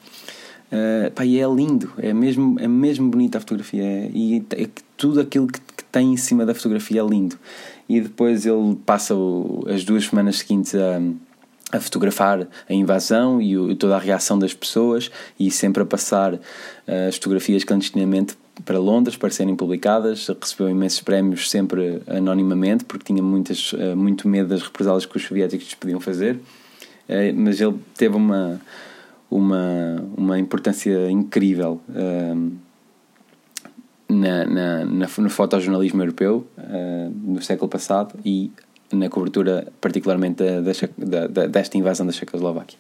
Uh, 0.73 1.11
pá, 1.13 1.25
e 1.25 1.39
é 1.39 1.47
lindo, 1.47 1.93
é 1.99 2.15
mesmo, 2.15 2.59
é 2.59 2.67
mesmo 2.67 3.11
bonita 3.11 3.37
a 3.37 3.41
fotografia 3.41 3.83
é, 3.83 4.11
e 4.13 4.43
é, 4.57 4.69
tudo 4.97 5.21
aquilo 5.21 5.47
que, 5.47 5.61
que, 5.61 5.85
tem 5.93 6.15
em 6.15 6.17
cima 6.17 6.47
da 6.47 6.55
fotografia 6.55 7.03
é 7.03 7.05
lindo. 7.05 7.39
E 7.87 8.01
depois 8.01 8.47
ele 8.47 8.77
passa 8.87 9.15
o, 9.15 9.65
as 9.69 9.85
duas 9.85 10.07
semanas 10.07 10.39
seguintes 10.39 10.75
a, 10.75 10.99
a 11.73 11.81
fotografar 11.81 12.47
a 12.69 12.73
invasão 12.73 13.41
e 13.41 13.57
o, 13.57 13.75
toda 13.75 13.97
a 13.97 13.99
reação 13.99 14.39
das 14.39 14.55
pessoas 14.55 15.11
e 15.41 15.51
sempre 15.51 15.83
a 15.83 15.87
passar 15.87 16.35
uh, 16.35 16.41
as 17.09 17.17
fotografias 17.17 17.65
clandestinamente 17.65 18.37
para 18.65 18.79
Londres 18.79 19.17
para 19.17 19.31
serem 19.31 19.57
publicadas. 19.57 20.29
Recebeu 20.41 20.69
imensos 20.69 21.01
prémios 21.01 21.51
sempre 21.51 22.03
anonimamente 22.07 22.85
porque 22.85 23.07
tinha 23.07 23.23
muitas, 23.23 23.73
uh, 23.73 23.97
muito 23.97 24.29
medo 24.29 24.51
das 24.51 24.63
represálias 24.63 25.07
que 25.07 25.17
os 25.17 25.25
soviéticos 25.25 25.75
podiam 25.75 25.99
fazer. 25.99 26.37
Uh, 27.09 27.35
mas 27.35 27.61
ele 27.61 27.75
teve 27.97 28.15
uma 28.15 28.61
uma, 29.31 30.05
uma 30.15 30.39
importância 30.39 31.11
incrível 31.11 31.81
na, 34.13 34.45
na, 34.45 34.85
na, 34.85 35.07
no 35.07 35.31
fotojornalismo 35.31 36.03
europeu 36.03 36.47
uh, 36.59 37.13
no 37.25 37.43
século 37.43 37.69
passado 37.69 38.15
e 38.25 38.51
na 38.97 39.09
cobertura 39.09 39.67
particularmente 39.81 40.43
da, 40.43 41.27
da, 41.27 41.47
desta 41.47 41.77
invasão 41.77 42.07
da 42.07 42.13
Checoslováquia. 42.13 42.79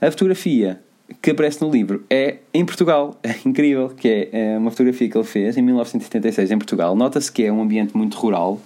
A 0.00 0.10
fotografia 0.10 0.80
que 1.22 1.30
aparece 1.30 1.62
no 1.62 1.70
livro 1.70 2.04
é 2.10 2.38
em 2.52 2.64
Portugal, 2.64 3.18
é 3.22 3.34
incrível, 3.46 3.88
que 3.90 4.08
é, 4.08 4.54
é 4.54 4.58
uma 4.58 4.70
fotografia 4.70 5.08
que 5.08 5.16
ele 5.16 5.24
fez 5.24 5.56
em 5.56 5.62
1976 5.62 6.50
em 6.50 6.58
Portugal. 6.58 6.96
Nota-se 6.96 7.30
que 7.30 7.44
é 7.44 7.52
um 7.52 7.62
ambiente 7.62 7.96
muito 7.96 8.16
rural. 8.18 8.60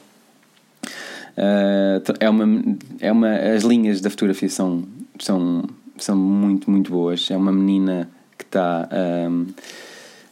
Uh, 1.36 2.02
é 2.18 2.28
uma, 2.28 2.76
é 3.00 3.12
uma, 3.12 3.34
as 3.34 3.62
linhas 3.62 4.00
da 4.00 4.10
fotografia 4.10 4.48
são, 4.48 4.84
são 5.18 5.64
são 6.00 6.16
muito, 6.16 6.70
muito 6.70 6.90
boas. 6.90 7.30
É 7.30 7.36
uma 7.36 7.52
menina 7.52 8.08
que 8.36 8.44
está 8.44 8.88
um, 9.30 9.46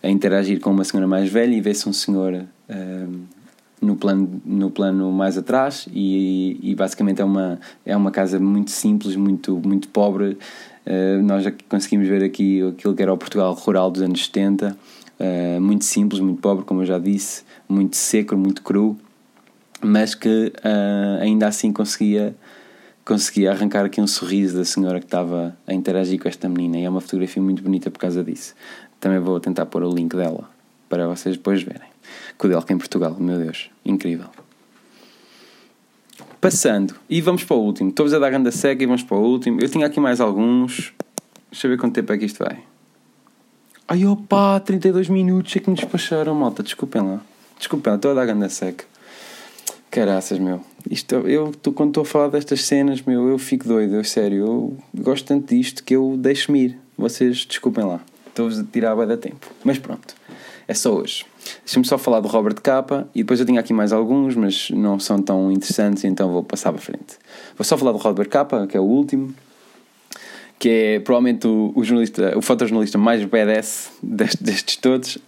a 0.03 0.09
interagir 0.09 0.61
com 0.61 0.71
uma 0.71 0.85
senhora 0.85 1.07
mais 1.07 1.31
velha 1.31 1.55
e 1.55 1.61
vê-se 1.61 1.88
um 1.88 1.92
senhor 1.92 2.44
um, 2.68 3.25
no, 3.80 3.96
plano, 3.96 4.40
no 4.44 4.70
plano 4.70 5.10
mais 5.12 5.38
atrás 5.38 5.88
e, 5.92 6.58
e, 6.62 6.74
basicamente 6.74 7.20
é 7.20 7.24
uma, 7.24 7.58
é 7.84 7.96
uma 7.96 8.10
casa 8.10 8.38
muito 8.38 8.70
simples, 8.70 9.16
muito, 9.16 9.56
muito 9.64 9.88
pobre. 9.88 10.38
Uh, 10.86 11.22
nós 11.22 11.44
já 11.44 11.52
conseguimos 11.68 12.08
ver 12.08 12.24
aqui 12.24 12.62
aquilo 12.66 12.94
que 12.94 13.02
era 13.02 13.12
o 13.12 13.18
Portugal 13.18 13.52
rural 13.54 13.90
dos 13.90 14.02
anos 14.02 14.24
70, 14.24 14.76
uh, 15.18 15.60
muito 15.60 15.84
simples, 15.84 16.20
muito 16.20 16.40
pobre, 16.40 16.64
como 16.64 16.82
eu 16.82 16.86
já 16.86 16.98
disse, 16.98 17.44
muito 17.68 17.96
seco, 17.96 18.36
muito 18.36 18.62
cru, 18.62 18.96
mas 19.82 20.14
que 20.14 20.52
uh, 20.56 21.22
ainda 21.22 21.46
assim 21.46 21.72
conseguia 21.72 22.34
consegui 23.04 23.48
arrancar 23.48 23.86
aqui 23.86 24.02
um 24.02 24.06
sorriso 24.06 24.58
da 24.58 24.66
senhora 24.66 24.98
que 24.98 25.06
estava 25.06 25.56
a 25.66 25.72
interagir 25.72 26.20
com 26.20 26.28
esta 26.28 26.46
menina 26.46 26.76
e 26.76 26.84
é 26.84 26.90
uma 26.90 27.00
fotografia 27.00 27.42
muito 27.42 27.62
bonita 27.62 27.90
por 27.90 27.98
causa 27.98 28.22
disso. 28.22 28.54
Também 29.00 29.18
vou 29.18 29.40
tentar 29.40 29.64
pôr 29.64 29.82
o 29.82 29.90
link 29.90 30.14
dela 30.14 30.50
para 30.90 31.08
vocês 31.08 31.34
depois 31.34 31.62
verem. 31.62 31.88
Kudelka 32.37 32.73
em 32.73 32.79
Portugal, 32.79 33.16
meu 33.18 33.38
Deus, 33.38 33.71
incrível. 33.85 34.27
Passando, 36.40 36.94
e 37.11 37.21
vamos 37.21 37.42
para 37.42 37.57
o 37.57 37.61
último. 37.61 37.90
Estou-vos 37.90 38.14
a 38.14 38.18
dar 38.18 38.31
grande 38.31 38.53
seca 38.53 38.83
e 38.83 38.87
vamos 38.87 39.03
para 39.03 39.16
o 39.16 39.21
último. 39.21 39.61
Eu 39.61 39.68
tinha 39.68 39.87
aqui 39.87 39.99
mais 39.99 40.21
alguns. 40.21 40.92
Deixa 41.51 41.66
eu 41.66 41.71
ver 41.73 41.79
quanto 41.79 41.94
tempo 41.94 42.12
é 42.12 42.18
que 42.18 42.27
isto 42.27 42.44
vai. 42.44 42.59
Ai 43.88 44.05
opa, 44.05 44.61
32 44.61 45.09
minutos 45.09 45.57
é 45.57 45.59
que 45.59 45.68
me 45.68 45.75
despacharam, 45.75 46.35
malta. 46.35 46.62
Desculpem 46.62 47.03
lá. 47.03 47.21
Desculpem 47.59 47.90
lá, 47.90 47.97
estou 47.97 48.11
a 48.12 48.14
dar 48.14 48.27
grande 48.27 48.53
seca. 48.53 48.85
Caraças, 49.90 50.38
meu. 50.38 50.61
Isto, 50.88 51.14
eu, 51.27 51.51
tu, 51.51 51.73
quando 51.73 51.90
estou 51.90 52.03
a 52.03 52.05
falar 52.05 52.29
destas 52.29 52.62
cenas, 52.62 53.03
meu, 53.03 53.29
eu 53.29 53.38
fico 53.38 53.66
doido, 53.66 53.97
eu, 53.97 54.05
sério. 54.05 54.47
Eu 54.47 54.79
gosto 54.94 55.27
tanto 55.27 55.55
disto 55.55 55.83
que 55.83 55.97
eu 55.97 56.16
deixo-me 56.18 56.66
ir. 56.66 56.79
Vocês, 56.97 57.47
desculpem 57.47 57.85
lá. 57.85 58.01
Estou-vos 58.27 58.61
a 58.61 58.64
tirar 58.64 58.92
a 58.92 59.05
da 59.05 59.16
tempo. 59.16 59.49
Mas 59.64 59.79
pronto. 59.79 60.14
É 60.68 60.75
só 60.75 60.94
hoje. 60.94 61.25
Deixa-me 61.64 61.84
só 61.87 61.98
falar 61.98 62.20
do 62.20 62.28
Robert 62.28 62.61
Capa 62.61 63.08
e 63.14 63.18
depois 63.18 63.40
eu 63.40 63.46
tinha 63.46 63.61
aqui 63.61 63.72
mais 63.72 63.92
alguns, 63.92 64.34
mas 64.34 64.70
não 64.70 64.98
são 64.98 65.20
tão 65.22 65.50
interessantes, 65.52 66.04
então 66.04 66.30
vou 66.30 66.42
passar 66.42 66.72
para 66.72 66.80
frente. 66.80 67.18
Vou 67.56 67.64
só 67.64 67.76
falar 67.76 67.92
do 67.92 67.98
Robert 67.98 68.28
Capa, 68.28 68.66
que 68.66 68.76
é 68.76 68.80
o 68.80 68.84
último, 68.84 69.34
que 70.58 70.68
é 70.68 71.00
provavelmente 71.00 71.46
o, 71.46 71.72
o 71.74 71.84
jornalista, 71.84 72.37
o 72.37 72.42
fotojornalista 72.42 72.98
mais 72.98 73.24
badass 73.24 73.90
destes, 74.02 74.42
destes 74.42 74.76
todos. 74.76 75.18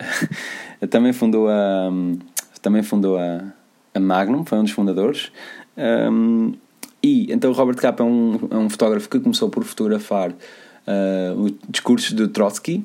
também 0.90 1.12
fundou 1.12 1.48
a. 1.48 1.90
Também 2.62 2.82
fundou 2.82 3.16
a 3.16 3.42
a 3.94 4.00
Magnum, 4.00 4.44
foi 4.44 4.58
um 4.58 4.64
dos 4.64 4.72
fundadores. 4.72 5.30
Um, 5.76 6.52
e 7.02 7.32
então 7.32 7.52
Robert 7.52 7.76
Capa 7.76 8.02
é 8.02 8.06
um, 8.06 8.48
é 8.50 8.56
um 8.56 8.68
fotógrafo 8.68 9.08
que 9.08 9.18
começou 9.18 9.48
por 9.48 9.64
fotografar 9.64 10.30
uh, 10.30 11.40
o 11.40 11.50
discurso 11.68 12.14
de 12.14 12.28
Trotsky 12.28 12.84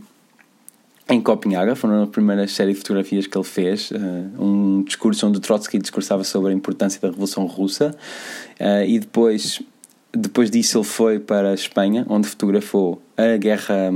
em 1.07 1.21
Copenhaga, 1.21 1.75
foram 1.75 2.03
a 2.03 2.07
primeira 2.07 2.47
série 2.47 2.73
de 2.73 2.79
fotografias 2.79 3.27
que 3.27 3.37
ele 3.37 3.45
fez, 3.45 3.91
uh, 3.91 3.95
um 4.43 4.83
discurso 4.83 5.27
onde 5.27 5.39
Trotsky 5.39 5.77
discursava 5.77 6.23
sobre 6.23 6.51
a 6.51 6.55
importância 6.55 6.99
da 6.99 7.09
Revolução 7.09 7.45
Russa, 7.45 7.95
uh, 8.59 8.83
e 8.85 8.99
depois, 8.99 9.61
depois 10.11 10.49
disso 10.49 10.79
ele 10.79 10.85
foi 10.85 11.19
para 11.19 11.51
a 11.51 11.53
Espanha, 11.53 12.05
onde 12.09 12.27
fotografou 12.27 12.99
a 13.15 13.37
guerra, 13.37 13.91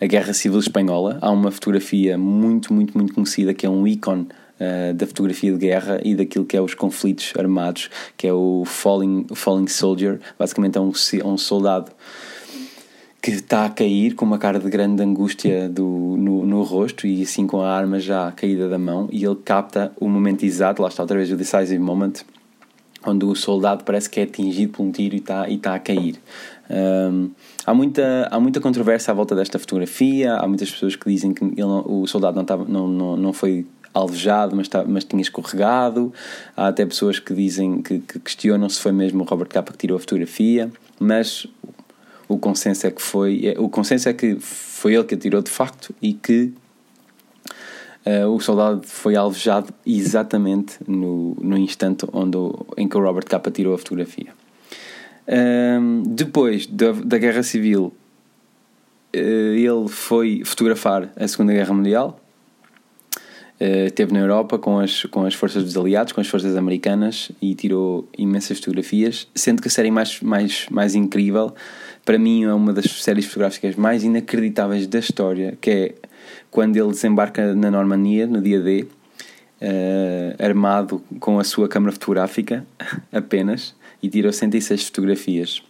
a 0.00 0.06
guerra 0.06 0.32
Civil 0.32 0.58
Espanhola. 0.60 1.18
Há 1.20 1.30
uma 1.30 1.50
fotografia 1.50 2.16
muito, 2.16 2.72
muito, 2.72 2.96
muito 2.96 3.12
conhecida 3.12 3.52
que 3.52 3.66
é 3.66 3.68
um 3.68 3.86
ícone 3.86 4.28
uh, 4.58 4.94
da 4.94 5.06
fotografia 5.06 5.52
de 5.52 5.58
guerra 5.58 6.00
e 6.02 6.14
daquilo 6.14 6.46
que 6.46 6.56
é 6.56 6.62
os 6.62 6.72
conflitos 6.74 7.34
armados, 7.38 7.90
que 8.16 8.26
é 8.26 8.32
o 8.32 8.64
Falling, 8.64 9.26
falling 9.34 9.66
Soldier. 9.66 10.20
Basicamente 10.38 10.78
é 10.78 10.80
um, 10.80 10.92
um 11.26 11.36
soldado 11.36 11.92
que 13.24 13.30
está 13.30 13.64
a 13.64 13.70
cair 13.70 14.14
com 14.14 14.26
uma 14.26 14.36
cara 14.36 14.58
de 14.58 14.68
grande 14.68 15.02
angústia 15.02 15.66
do, 15.66 15.82
no, 15.82 16.44
no 16.44 16.62
rosto 16.62 17.06
e 17.06 17.22
assim 17.22 17.46
com 17.46 17.62
a 17.62 17.72
arma 17.72 17.98
já 17.98 18.30
caída 18.32 18.68
da 18.68 18.78
mão 18.78 19.08
e 19.10 19.24
ele 19.24 19.36
capta 19.36 19.90
o 19.98 20.10
momento 20.10 20.44
exato, 20.44 20.82
lá 20.82 20.88
está 20.88 21.02
outra 21.02 21.16
vez 21.16 21.32
o 21.32 21.36
decisive 21.36 21.78
moment, 21.78 22.12
onde 23.02 23.24
o 23.24 23.34
soldado 23.34 23.82
parece 23.82 24.10
que 24.10 24.20
é 24.20 24.24
atingido 24.24 24.72
por 24.74 24.82
um 24.82 24.92
tiro 24.92 25.14
e 25.14 25.20
está, 25.20 25.48
e 25.48 25.54
está 25.54 25.74
a 25.74 25.78
cair. 25.78 26.20
Um, 26.68 27.30
há, 27.64 27.72
muita, 27.72 28.28
há 28.30 28.38
muita 28.38 28.60
controvérsia 28.60 29.12
à 29.12 29.14
volta 29.14 29.34
desta 29.34 29.58
fotografia, 29.58 30.34
há 30.34 30.46
muitas 30.46 30.70
pessoas 30.70 30.94
que 30.94 31.08
dizem 31.08 31.32
que 31.32 31.42
ele, 31.42 31.62
o 31.62 32.06
soldado 32.06 32.34
não, 32.34 32.42
estava, 32.42 32.66
não, 32.66 32.86
não, 32.86 33.16
não 33.16 33.32
foi 33.32 33.64
alvejado, 33.94 34.54
mas, 34.54 34.68
tá, 34.68 34.84
mas 34.86 35.02
tinha 35.02 35.22
escorregado. 35.22 36.12
Há 36.54 36.68
até 36.68 36.84
pessoas 36.84 37.18
que 37.18 37.32
dizem 37.32 37.80
que, 37.80 38.00
que 38.00 38.18
questionam 38.18 38.68
se 38.68 38.78
foi 38.82 38.92
mesmo 38.92 39.22
o 39.22 39.26
Robert 39.26 39.48
Capa 39.48 39.72
que 39.72 39.78
tirou 39.78 39.96
a 39.96 40.00
fotografia, 40.00 40.70
mas 41.00 41.46
o 42.28 42.38
consenso 42.38 42.86
é 42.86 42.90
que 42.90 43.02
foi, 43.02 43.46
é, 43.46 43.60
o 43.60 43.68
consenso 43.68 44.08
é 44.08 44.12
que 44.12 44.36
foi 44.40 44.94
ele 44.94 45.04
que 45.04 45.14
a 45.14 45.18
tirou 45.18 45.42
de 45.42 45.50
facto 45.50 45.94
e 46.00 46.14
que 46.14 46.52
uh, 48.06 48.28
o 48.28 48.40
soldado 48.40 48.82
foi 48.86 49.16
alvejado 49.16 49.72
exatamente 49.86 50.76
no, 50.86 51.36
no 51.40 51.56
instante 51.56 52.06
onde, 52.12 52.38
em 52.76 52.88
que 52.88 52.96
o 52.96 53.00
Robert 53.00 53.26
Capa 53.26 53.50
tirou 53.50 53.74
a 53.74 53.78
fotografia. 53.78 54.32
Um, 55.26 56.02
depois 56.06 56.66
da, 56.66 56.92
da 56.92 57.18
Guerra 57.18 57.42
Civil, 57.42 57.92
uh, 59.14 59.16
ele 59.16 59.88
foi 59.88 60.42
fotografar 60.44 61.12
a 61.16 61.28
Segunda 61.28 61.52
Guerra 61.52 61.74
Mundial. 61.74 62.20
Esteve 63.60 64.12
na 64.12 64.18
Europa 64.18 64.58
com 64.58 64.80
as, 64.80 65.04
com 65.04 65.24
as 65.24 65.32
forças 65.32 65.62
dos 65.62 65.76
aliados, 65.76 66.12
com 66.12 66.20
as 66.20 66.26
forças 66.26 66.56
americanas 66.56 67.30
e 67.40 67.54
tirou 67.54 68.06
imensas 68.18 68.58
fotografias. 68.58 69.28
Sendo 69.34 69.62
que 69.62 69.68
a 69.68 69.70
série 69.70 69.92
mais, 69.92 70.20
mais, 70.20 70.66
mais 70.68 70.94
incrível, 70.96 71.54
para 72.04 72.18
mim, 72.18 72.44
é 72.44 72.52
uma 72.52 72.72
das 72.72 72.84
séries 72.84 73.24
fotográficas 73.26 73.76
mais 73.76 74.04
inacreditáveis 74.04 74.86
da 74.86 74.98
história, 74.98 75.56
que 75.60 75.70
é 75.70 75.94
quando 76.50 76.76
ele 76.76 76.90
desembarca 76.90 77.54
na 77.54 77.70
Normandia, 77.70 78.26
no 78.26 78.40
dia 78.40 78.60
D, 78.60 78.82
uh, 78.82 80.42
armado 80.42 81.02
com 81.18 81.38
a 81.38 81.44
sua 81.44 81.68
câmara 81.68 81.92
fotográfica 81.92 82.64
apenas 83.12 83.74
e 84.02 84.08
tirou 84.08 84.32
106 84.32 84.86
fotografias 84.86 85.62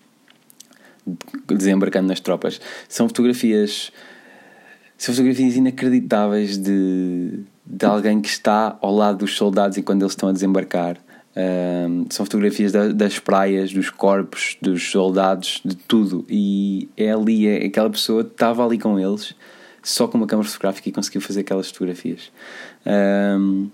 desembarcando 1.47 2.09
nas 2.09 2.21
tropas. 2.21 2.61
São 2.89 3.09
fotografias 3.09 3.93
são 4.97 5.15
fotografias 5.15 5.57
inacreditáveis 5.57 6.57
de, 6.57 7.41
de 7.67 7.85
alguém 7.85 8.21
que 8.21 8.29
está 8.29 8.79
ao 8.81 8.95
lado 8.95 9.19
dos 9.19 9.37
soldados 9.37 9.77
enquanto 9.77 10.03
eles 10.03 10.13
estão 10.13 10.29
a 10.29 10.33
desembarcar. 10.33 10.97
São 12.11 12.25
fotografias 12.25 12.71
da, 12.71 12.89
das 12.89 13.19
praias, 13.19 13.73
dos 13.73 13.91
corpos, 13.91 14.57
dos 14.63 14.89
soldados, 14.91 15.61
de 15.65 15.75
tudo. 15.75 16.25
E 16.29 16.89
é 16.97 17.11
ali, 17.11 17.49
é, 17.49 17.67
aquela 17.67 17.91
pessoa 17.91 18.23
estava 18.23 18.65
ali 18.65 18.79
com 18.79 18.99
eles, 18.99 19.35
só 19.83 20.07
com 20.07 20.17
uma 20.17 20.27
câmera 20.27 20.49
fotográfica 20.49 20.89
e 20.89 20.93
conseguiu 20.93 21.21
fazer 21.21 21.41
aquelas 21.41 21.69
fotografias. 21.69 22.31
Um, 22.87 23.69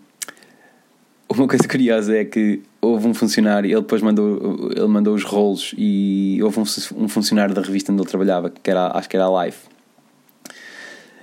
uma 1.29 1.47
coisa 1.47 1.69
curiosa 1.69 2.17
é 2.17 2.25
que 2.25 2.63
houve 2.81 3.07
um 3.07 3.15
funcionário, 3.15 3.71
ele 3.71 3.81
depois 3.81 4.03
mandou, 4.03 4.71
ele 4.75 4.87
mandou 4.89 5.15
os 5.15 5.23
rolos 5.23 5.75
e 5.77 6.41
houve 6.43 6.59
um, 6.59 6.65
um 6.97 7.09
funcionário 7.09 7.55
da 7.55 7.61
revista 7.61 7.93
onde 7.93 8.03
ele 8.03 8.09
trabalhava, 8.09 8.51
que 8.51 8.71
era, 8.71 8.91
acho 8.97 9.09
que 9.09 9.17
era 9.17 9.27
a 9.27 9.45
Life, 9.45 9.69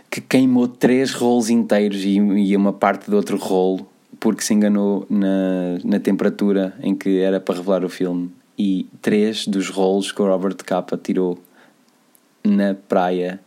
que 0.09 0.21
queimou 0.21 0.67
três 0.67 1.11
rolos 1.13 1.49
inteiros 1.49 2.03
e, 2.05 2.15
e 2.15 2.55
uma 2.55 2.71
parte 2.71 3.09
do 3.09 3.17
outro 3.17 3.37
rolo 3.37 3.87
porque 4.19 4.43
se 4.43 4.53
enganou 4.53 5.05
na, 5.09 5.77
na 5.83 5.99
temperatura 5.99 6.73
em 6.81 6.95
que 6.95 7.19
era 7.19 7.39
para 7.39 7.55
revelar 7.55 7.83
o 7.83 7.89
filme. 7.89 8.31
E 8.57 8.87
três 9.01 9.47
dos 9.47 9.69
rolos 9.69 10.11
que 10.11 10.21
o 10.21 10.25
Robert 10.25 10.57
Capa 10.65 10.97
tirou 10.97 11.39
na 12.43 12.73
praia, 12.73 13.39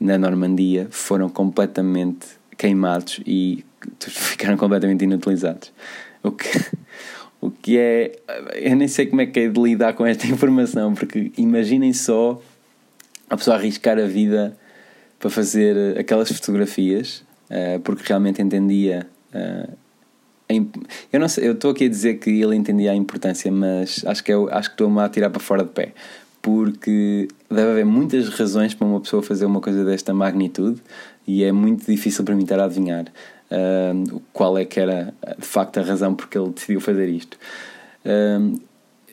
na 0.00 0.16
Normandia, 0.16 0.88
foram 0.90 1.28
completamente 1.28 2.26
queimados 2.56 3.20
e 3.26 3.64
ficaram 4.00 4.56
completamente 4.56 5.04
inutilizados. 5.04 5.72
O 6.22 6.30
que, 6.30 6.48
o 7.40 7.50
que 7.50 7.76
é. 7.78 8.12
Eu 8.54 8.76
nem 8.76 8.88
sei 8.88 9.06
como 9.06 9.20
é 9.20 9.26
que 9.26 9.40
é 9.40 9.48
de 9.48 9.60
lidar 9.60 9.92
com 9.92 10.06
esta 10.06 10.26
informação, 10.28 10.94
porque 10.94 11.32
imaginem 11.36 11.92
só 11.92 12.40
a 13.28 13.36
pessoa 13.36 13.56
arriscar 13.56 13.98
a 13.98 14.06
vida 14.06 14.56
para 15.18 15.28
fazer 15.28 15.98
aquelas 15.98 16.30
fotografias, 16.30 17.24
uh, 17.50 17.80
porque 17.80 18.04
realmente 18.06 18.40
entendia. 18.40 19.06
Eu 20.48 21.18
não 21.18 21.28
sei, 21.28 21.48
eu 21.48 21.52
estou 21.52 21.72
aqui 21.72 21.86
a 21.86 21.88
dizer 21.88 22.14
que 22.18 22.30
ele 22.30 22.54
entendia 22.54 22.92
a 22.92 22.94
importância, 22.94 23.50
mas 23.50 24.04
acho 24.06 24.22
que, 24.22 24.32
eu, 24.32 24.48
acho 24.52 24.68
que 24.68 24.74
estou-me 24.74 25.00
a 25.00 25.08
tirar 25.08 25.30
para 25.30 25.40
fora 25.40 25.64
de 25.64 25.70
pé, 25.70 25.92
porque 26.40 27.26
deve 27.50 27.70
haver 27.70 27.84
muitas 27.84 28.28
razões 28.28 28.72
para 28.72 28.86
uma 28.86 29.00
pessoa 29.00 29.22
fazer 29.22 29.44
uma 29.44 29.60
coisa 29.60 29.84
desta 29.84 30.14
magnitude 30.14 30.80
e 31.26 31.42
é 31.42 31.50
muito 31.50 31.84
difícil 31.84 32.24
para 32.24 32.36
mim 32.36 32.44
estar 32.44 32.60
a 32.60 32.64
adivinhar 32.64 33.06
uh, 33.50 34.22
qual 34.32 34.56
é 34.56 34.64
que 34.64 34.78
era 34.78 35.12
de 35.36 35.44
facto 35.44 35.78
a 35.78 35.82
razão 35.82 36.14
porque 36.14 36.38
ele 36.38 36.50
decidiu 36.50 36.80
fazer 36.80 37.08
isto. 37.08 37.36
Uh, 38.04 38.60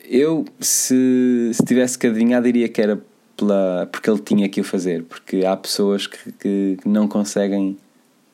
eu, 0.04 0.44
se, 0.60 1.50
se 1.52 1.64
tivesse 1.64 1.98
que 1.98 2.06
adivinhar, 2.06 2.42
diria 2.42 2.68
que 2.68 2.80
era 2.80 3.02
pela, 3.36 3.88
porque 3.90 4.08
ele 4.08 4.20
tinha 4.20 4.48
que 4.48 4.60
o 4.60 4.64
fazer, 4.64 5.02
porque 5.02 5.44
há 5.44 5.56
pessoas 5.56 6.06
que, 6.06 6.32
que 6.32 6.78
não 6.84 7.08
conseguem 7.08 7.76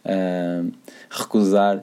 uh, 0.05 0.71
recusar 1.09 1.83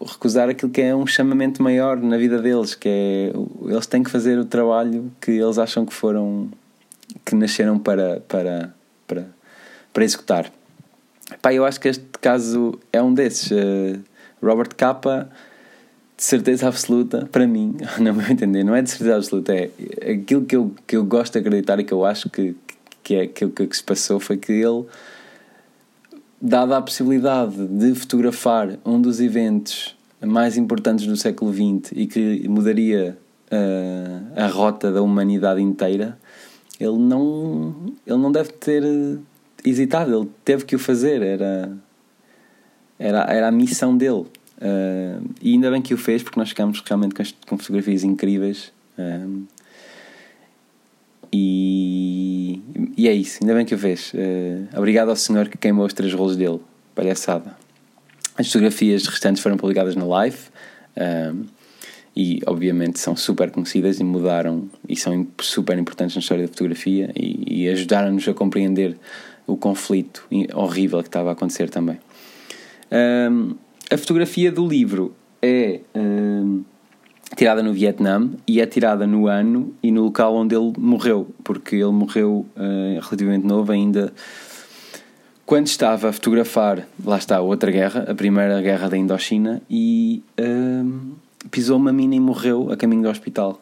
recusar 0.00 0.48
aquilo 0.48 0.70
que 0.70 0.80
é 0.80 0.94
um 0.94 1.06
chamamento 1.06 1.62
maior 1.62 1.96
na 1.96 2.16
vida 2.16 2.40
deles, 2.40 2.74
que 2.74 2.88
é 2.88 3.32
eles 3.70 3.86
têm 3.86 4.02
que 4.02 4.10
fazer 4.10 4.38
o 4.38 4.44
trabalho 4.44 5.10
que 5.20 5.32
eles 5.32 5.58
acham 5.58 5.84
que 5.84 5.92
foram 5.92 6.48
que 7.24 7.34
nasceram 7.34 7.78
para 7.78 8.20
para 8.20 8.74
para, 9.06 9.26
para 9.92 10.04
executar. 10.04 10.52
Pá, 11.42 11.52
eu 11.52 11.64
acho 11.64 11.80
que 11.80 11.88
este 11.88 12.04
caso 12.20 12.78
é 12.92 13.02
um 13.02 13.14
desses. 13.14 13.50
Uh, 13.50 14.00
Robert 14.42 14.74
Capa, 14.74 15.30
de 16.16 16.24
certeza 16.24 16.66
absoluta, 16.66 17.28
para 17.30 17.46
mim, 17.46 17.76
não 18.00 18.14
me 18.14 18.24
entender, 18.30 18.64
não 18.64 18.74
é 18.74 18.82
de 18.82 18.90
certeza 18.90 19.16
absoluta, 19.16 19.54
é 19.54 19.70
aquilo 20.12 20.44
que 20.44 20.56
eu, 20.56 20.74
que 20.86 20.96
eu 20.96 21.04
gosto 21.04 21.34
de 21.34 21.38
acreditar 21.40 21.78
e 21.78 21.84
que 21.84 21.92
eu 21.92 22.04
acho 22.04 22.30
que, 22.30 22.56
que 23.02 23.14
é 23.14 23.22
aquilo 23.22 23.50
que, 23.50 23.66
que 23.66 23.76
se 23.76 23.82
passou 23.82 24.18
foi 24.18 24.36
que 24.36 24.52
ele, 24.52 24.84
dada 26.40 26.78
a 26.78 26.82
possibilidade 26.82 27.66
de 27.66 27.94
fotografar 27.94 28.78
um 28.84 29.00
dos 29.00 29.20
eventos 29.20 29.96
mais 30.20 30.56
importantes 30.56 31.06
do 31.06 31.16
século 31.16 31.52
XX 31.52 31.92
e 31.92 32.06
que 32.06 32.48
mudaria 32.48 33.18
uh, 33.50 34.40
a 34.40 34.46
rota 34.46 34.90
da 34.90 35.02
humanidade 35.02 35.60
inteira, 35.60 36.18
ele 36.78 36.98
não, 36.98 37.94
ele 38.06 38.18
não 38.18 38.32
deve 38.32 38.52
ter 38.52 38.82
hesitado, 39.64 40.16
ele 40.16 40.30
teve 40.44 40.64
que 40.64 40.74
o 40.74 40.78
fazer, 40.78 41.22
era, 41.22 41.76
era, 42.98 43.24
era 43.24 43.48
a 43.48 43.52
missão 43.52 43.96
dele. 43.96 44.26
Uh, 44.60 45.30
e 45.40 45.52
ainda 45.52 45.70
bem 45.70 45.80
que 45.80 45.94
o 45.94 45.98
fez, 45.98 46.22
porque 46.22 46.38
nós 46.38 46.50
ficámos 46.50 46.82
realmente 46.86 47.14
com, 47.14 47.24
com 47.48 47.58
fotografias 47.58 48.04
incríveis. 48.04 48.72
E, 51.32 52.19
e 52.96 53.08
é 53.08 53.12
isso, 53.12 53.38
ainda 53.42 53.54
bem 53.54 53.64
que 53.64 53.74
o 53.74 53.78
fez. 53.78 54.12
Uh, 54.14 54.76
obrigado 54.76 55.08
ao 55.08 55.16
senhor 55.16 55.48
que 55.48 55.58
queimou 55.58 55.86
os 55.86 55.92
três 55.92 56.12
rolos 56.12 56.36
dele. 56.36 56.60
Palhaçada. 56.94 57.56
As 58.36 58.46
fotografias 58.46 59.06
restantes 59.06 59.42
foram 59.42 59.56
publicadas 59.56 59.94
na 59.94 60.04
Live 60.04 60.38
e, 62.16 62.40
obviamente, 62.46 62.98
são 62.98 63.14
super 63.16 63.50
conhecidas 63.50 64.00
e 64.00 64.04
mudaram 64.04 64.68
e 64.88 64.96
são 64.96 65.26
super 65.40 65.78
importantes 65.78 66.16
na 66.16 66.20
história 66.20 66.44
da 66.44 66.48
fotografia 66.48 67.10
e, 67.14 67.62
e 67.62 67.68
ajudaram-nos 67.68 68.26
a 68.28 68.34
compreender 68.34 68.96
o 69.46 69.56
conflito 69.56 70.26
horrível 70.54 71.02
que 71.02 71.08
estava 71.08 71.30
a 71.30 71.32
acontecer 71.32 71.70
também. 71.70 71.98
Um, 72.90 73.54
a 73.90 73.96
fotografia 73.96 74.50
do 74.50 74.66
livro 74.66 75.14
é 75.42 75.80
um, 75.94 76.64
tirada 77.36 77.62
no 77.62 77.72
Vietnã 77.72 78.30
e 78.46 78.60
é 78.60 78.66
tirada 78.66 79.06
no 79.06 79.26
ano 79.26 79.72
e 79.82 79.90
no 79.90 80.04
local 80.04 80.34
onde 80.34 80.54
ele 80.54 80.72
morreu, 80.78 81.28
porque 81.44 81.76
ele 81.76 81.92
morreu 81.92 82.46
uh, 82.56 83.00
relativamente 83.00 83.46
novo 83.46 83.72
ainda. 83.72 84.12
Quando 85.46 85.66
estava 85.66 86.10
a 86.10 86.12
fotografar, 86.12 86.86
lá 87.04 87.18
está 87.18 87.38
a 87.38 87.40
outra 87.40 87.72
guerra, 87.72 88.06
a 88.08 88.14
primeira 88.14 88.60
guerra 88.62 88.88
da 88.88 88.96
Indochina, 88.96 89.60
e 89.68 90.22
um, 90.38 91.12
pisou 91.50 91.76
uma 91.76 91.92
mina 91.92 92.14
e 92.14 92.20
morreu 92.20 92.70
a 92.70 92.76
caminho 92.76 93.02
do 93.02 93.08
hospital. 93.08 93.60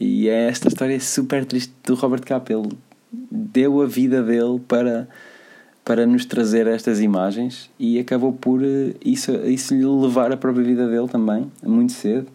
e 0.00 0.26
é 0.28 0.48
esta 0.48 0.68
história 0.68 0.98
super 1.00 1.44
triste 1.44 1.72
do 1.84 1.94
Robert 1.94 2.22
Capa. 2.22 2.50
Ele 2.50 2.70
deu 3.30 3.82
a 3.82 3.86
vida 3.86 4.22
dele 4.22 4.58
para, 4.66 5.06
para 5.88 6.04
nos 6.04 6.26
trazer 6.26 6.66
estas 6.66 7.00
imagens 7.00 7.70
e 7.78 7.98
acabou 7.98 8.30
por 8.30 8.62
eh, 8.62 8.92
isso, 9.02 9.32
isso 9.46 9.74
lhe 9.74 9.86
levar 9.86 10.30
a 10.30 10.36
própria 10.36 10.62
vida 10.62 10.86
dele 10.86 11.08
também, 11.08 11.50
muito 11.62 11.94
cedo. 11.94 12.26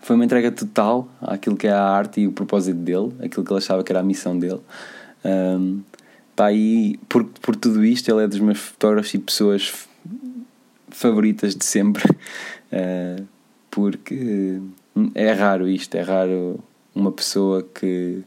Foi 0.00 0.16
uma 0.16 0.24
entrega 0.24 0.50
total 0.50 1.06
àquilo 1.20 1.54
que 1.54 1.66
é 1.66 1.72
a 1.72 1.82
arte 1.82 2.22
e 2.22 2.26
o 2.26 2.32
propósito 2.32 2.78
dele, 2.78 3.12
aquilo 3.22 3.44
que 3.44 3.52
ele 3.52 3.58
achava 3.58 3.84
que 3.84 3.92
era 3.92 4.00
a 4.00 4.02
missão 4.02 4.38
dele. 4.38 4.62
Um, 5.22 5.82
pá, 6.34 6.50
e 6.50 6.98
por, 7.10 7.26
por 7.26 7.54
tudo 7.56 7.84
isto, 7.84 8.10
ele 8.10 8.24
é 8.24 8.26
dos 8.26 8.40
meus 8.40 8.58
fotógrafos 8.58 9.12
e 9.12 9.18
pessoas 9.18 9.86
favoritas 10.88 11.54
de 11.54 11.64
sempre, 11.66 12.10
uh, 12.10 13.22
porque 13.70 14.62
é 15.14 15.30
raro 15.32 15.68
isto, 15.68 15.94
é 15.94 16.00
raro 16.00 16.58
uma 16.94 17.12
pessoa 17.12 17.62
que 17.62 18.24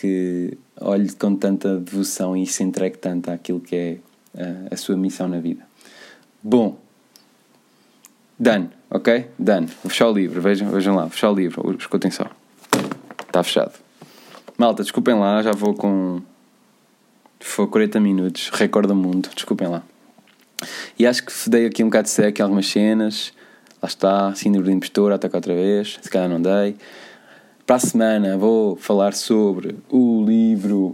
que 0.00 0.56
olhe 0.80 1.12
com 1.12 1.36
tanta 1.36 1.76
devoção 1.76 2.36
e 2.36 2.46
se 2.46 2.62
entregue 2.62 2.96
tanto 2.98 3.30
àquilo 3.30 3.60
que 3.60 3.76
é 3.76 3.98
a, 4.36 4.42
eh, 4.42 4.68
a 4.72 4.76
sua 4.76 4.96
missão 4.96 5.28
na 5.28 5.38
vida. 5.38 5.66
Bom, 6.42 6.78
done, 8.38 8.70
ok? 8.90 9.28
Done. 9.38 9.66
Vou 9.82 9.90
fechar 9.90 10.08
o 10.08 10.12
livro, 10.12 10.40
vejam, 10.40 10.70
vejam 10.70 10.96
lá, 10.96 11.08
fechar 11.08 11.30
o 11.30 11.34
livro, 11.34 11.76
escutem 11.78 12.10
só. 12.10 12.26
Está 13.26 13.42
fechado. 13.42 13.72
Malta, 14.56 14.82
desculpem 14.82 15.14
lá, 15.14 15.42
já 15.42 15.52
vou 15.52 15.74
com. 15.74 16.20
Foi 17.38 17.66
40 17.66 18.00
minutos, 18.00 18.50
recorde 18.50 18.88
do 18.88 18.94
mundo, 18.94 19.30
desculpem 19.34 19.68
lá. 19.68 19.82
E 20.98 21.06
acho 21.06 21.24
que 21.24 21.32
dei 21.48 21.66
aqui 21.66 21.82
um 21.82 21.86
bocado 21.86 22.04
de 22.04 22.10
seco 22.10 22.40
em 22.40 22.42
algumas 22.42 22.66
cenas. 22.66 23.32
Lá 23.82 23.88
está, 23.88 24.34
síndrome 24.34 24.68
de 24.68 24.74
impostor, 24.74 25.12
ataca 25.12 25.38
outra 25.38 25.54
vez. 25.54 25.98
Se 26.02 26.10
calhar 26.10 26.28
não 26.28 26.40
dei. 26.40 26.76
Para 27.70 27.76
a 27.76 27.78
semana 27.78 28.36
vou 28.36 28.74
falar 28.74 29.14
sobre 29.14 29.76
o 29.88 30.24
livro 30.26 30.92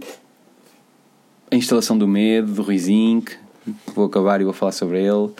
a 1.49 1.55
instalação 1.55 1.97
do 1.97 2.07
medo, 2.07 2.53
do 2.53 2.61
Ruizinho, 2.61 3.23
vou 3.95 4.05
acabar 4.05 4.39
e 4.41 4.43
vou 4.43 4.53
falar 4.53 4.73
sobre 4.73 4.99
ele. 4.99 5.31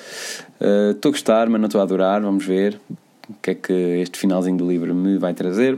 Estou 0.95 1.11
uh, 1.11 1.13
a 1.13 1.15
gostar, 1.15 1.47
mas 1.47 1.61
não 1.61 1.67
estou 1.67 1.79
a 1.79 1.83
adorar, 1.83 2.21
vamos 2.21 2.43
ver 2.43 2.81
o 3.29 3.35
que 3.39 3.51
é 3.51 3.53
que 3.53 3.71
este 3.71 4.17
finalzinho 4.17 4.57
do 4.57 4.67
livro 4.67 4.95
me 4.95 5.19
vai 5.19 5.35
trazer. 5.35 5.77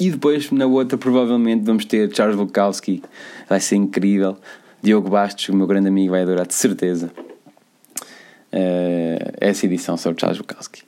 E 0.00 0.10
depois, 0.10 0.50
na 0.50 0.66
outra, 0.66 0.98
provavelmente 0.98 1.64
vamos 1.64 1.84
ter 1.84 2.12
Charles 2.12 2.34
Bukowski, 2.34 3.00
vai 3.48 3.60
ser 3.60 3.76
incrível. 3.76 4.36
Diogo 4.82 5.08
Bastos, 5.08 5.50
o 5.50 5.54
meu 5.54 5.68
grande 5.68 5.86
amigo, 5.86 6.10
vai 6.10 6.22
adorar, 6.22 6.48
de 6.48 6.54
certeza. 6.54 7.12
Uh, 8.52 9.34
essa 9.40 9.66
edição 9.66 9.96
sobre 9.96 10.20
Charles 10.20 10.38
Bukowski. 10.38 10.87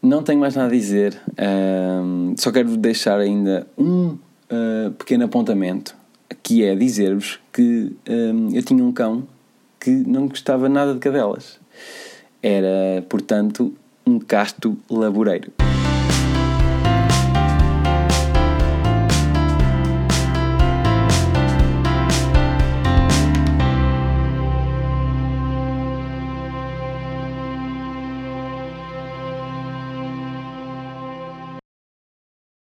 Não 0.00 0.22
tenho 0.22 0.38
mais 0.38 0.54
nada 0.54 0.68
a 0.68 0.70
dizer, 0.70 1.20
uh, 1.32 2.34
só 2.36 2.52
quero 2.52 2.76
deixar 2.76 3.18
ainda 3.18 3.66
um 3.76 4.10
uh, 4.10 4.90
pequeno 4.96 5.24
apontamento, 5.24 5.94
que 6.42 6.64
é 6.64 6.74
dizer-vos 6.74 7.40
que 7.52 7.96
eu 8.06 8.62
tinha 8.62 8.84
um 8.84 8.92
cão 8.92 9.26
que 9.80 9.90
não 9.90 10.28
gostava 10.28 10.68
nada 10.68 10.94
de 10.94 11.00
cadelas. 11.00 11.58
Era, 12.42 13.02
portanto, 13.08 13.74
um 14.06 14.18
casto 14.18 14.76
laboreiro. 14.88 15.52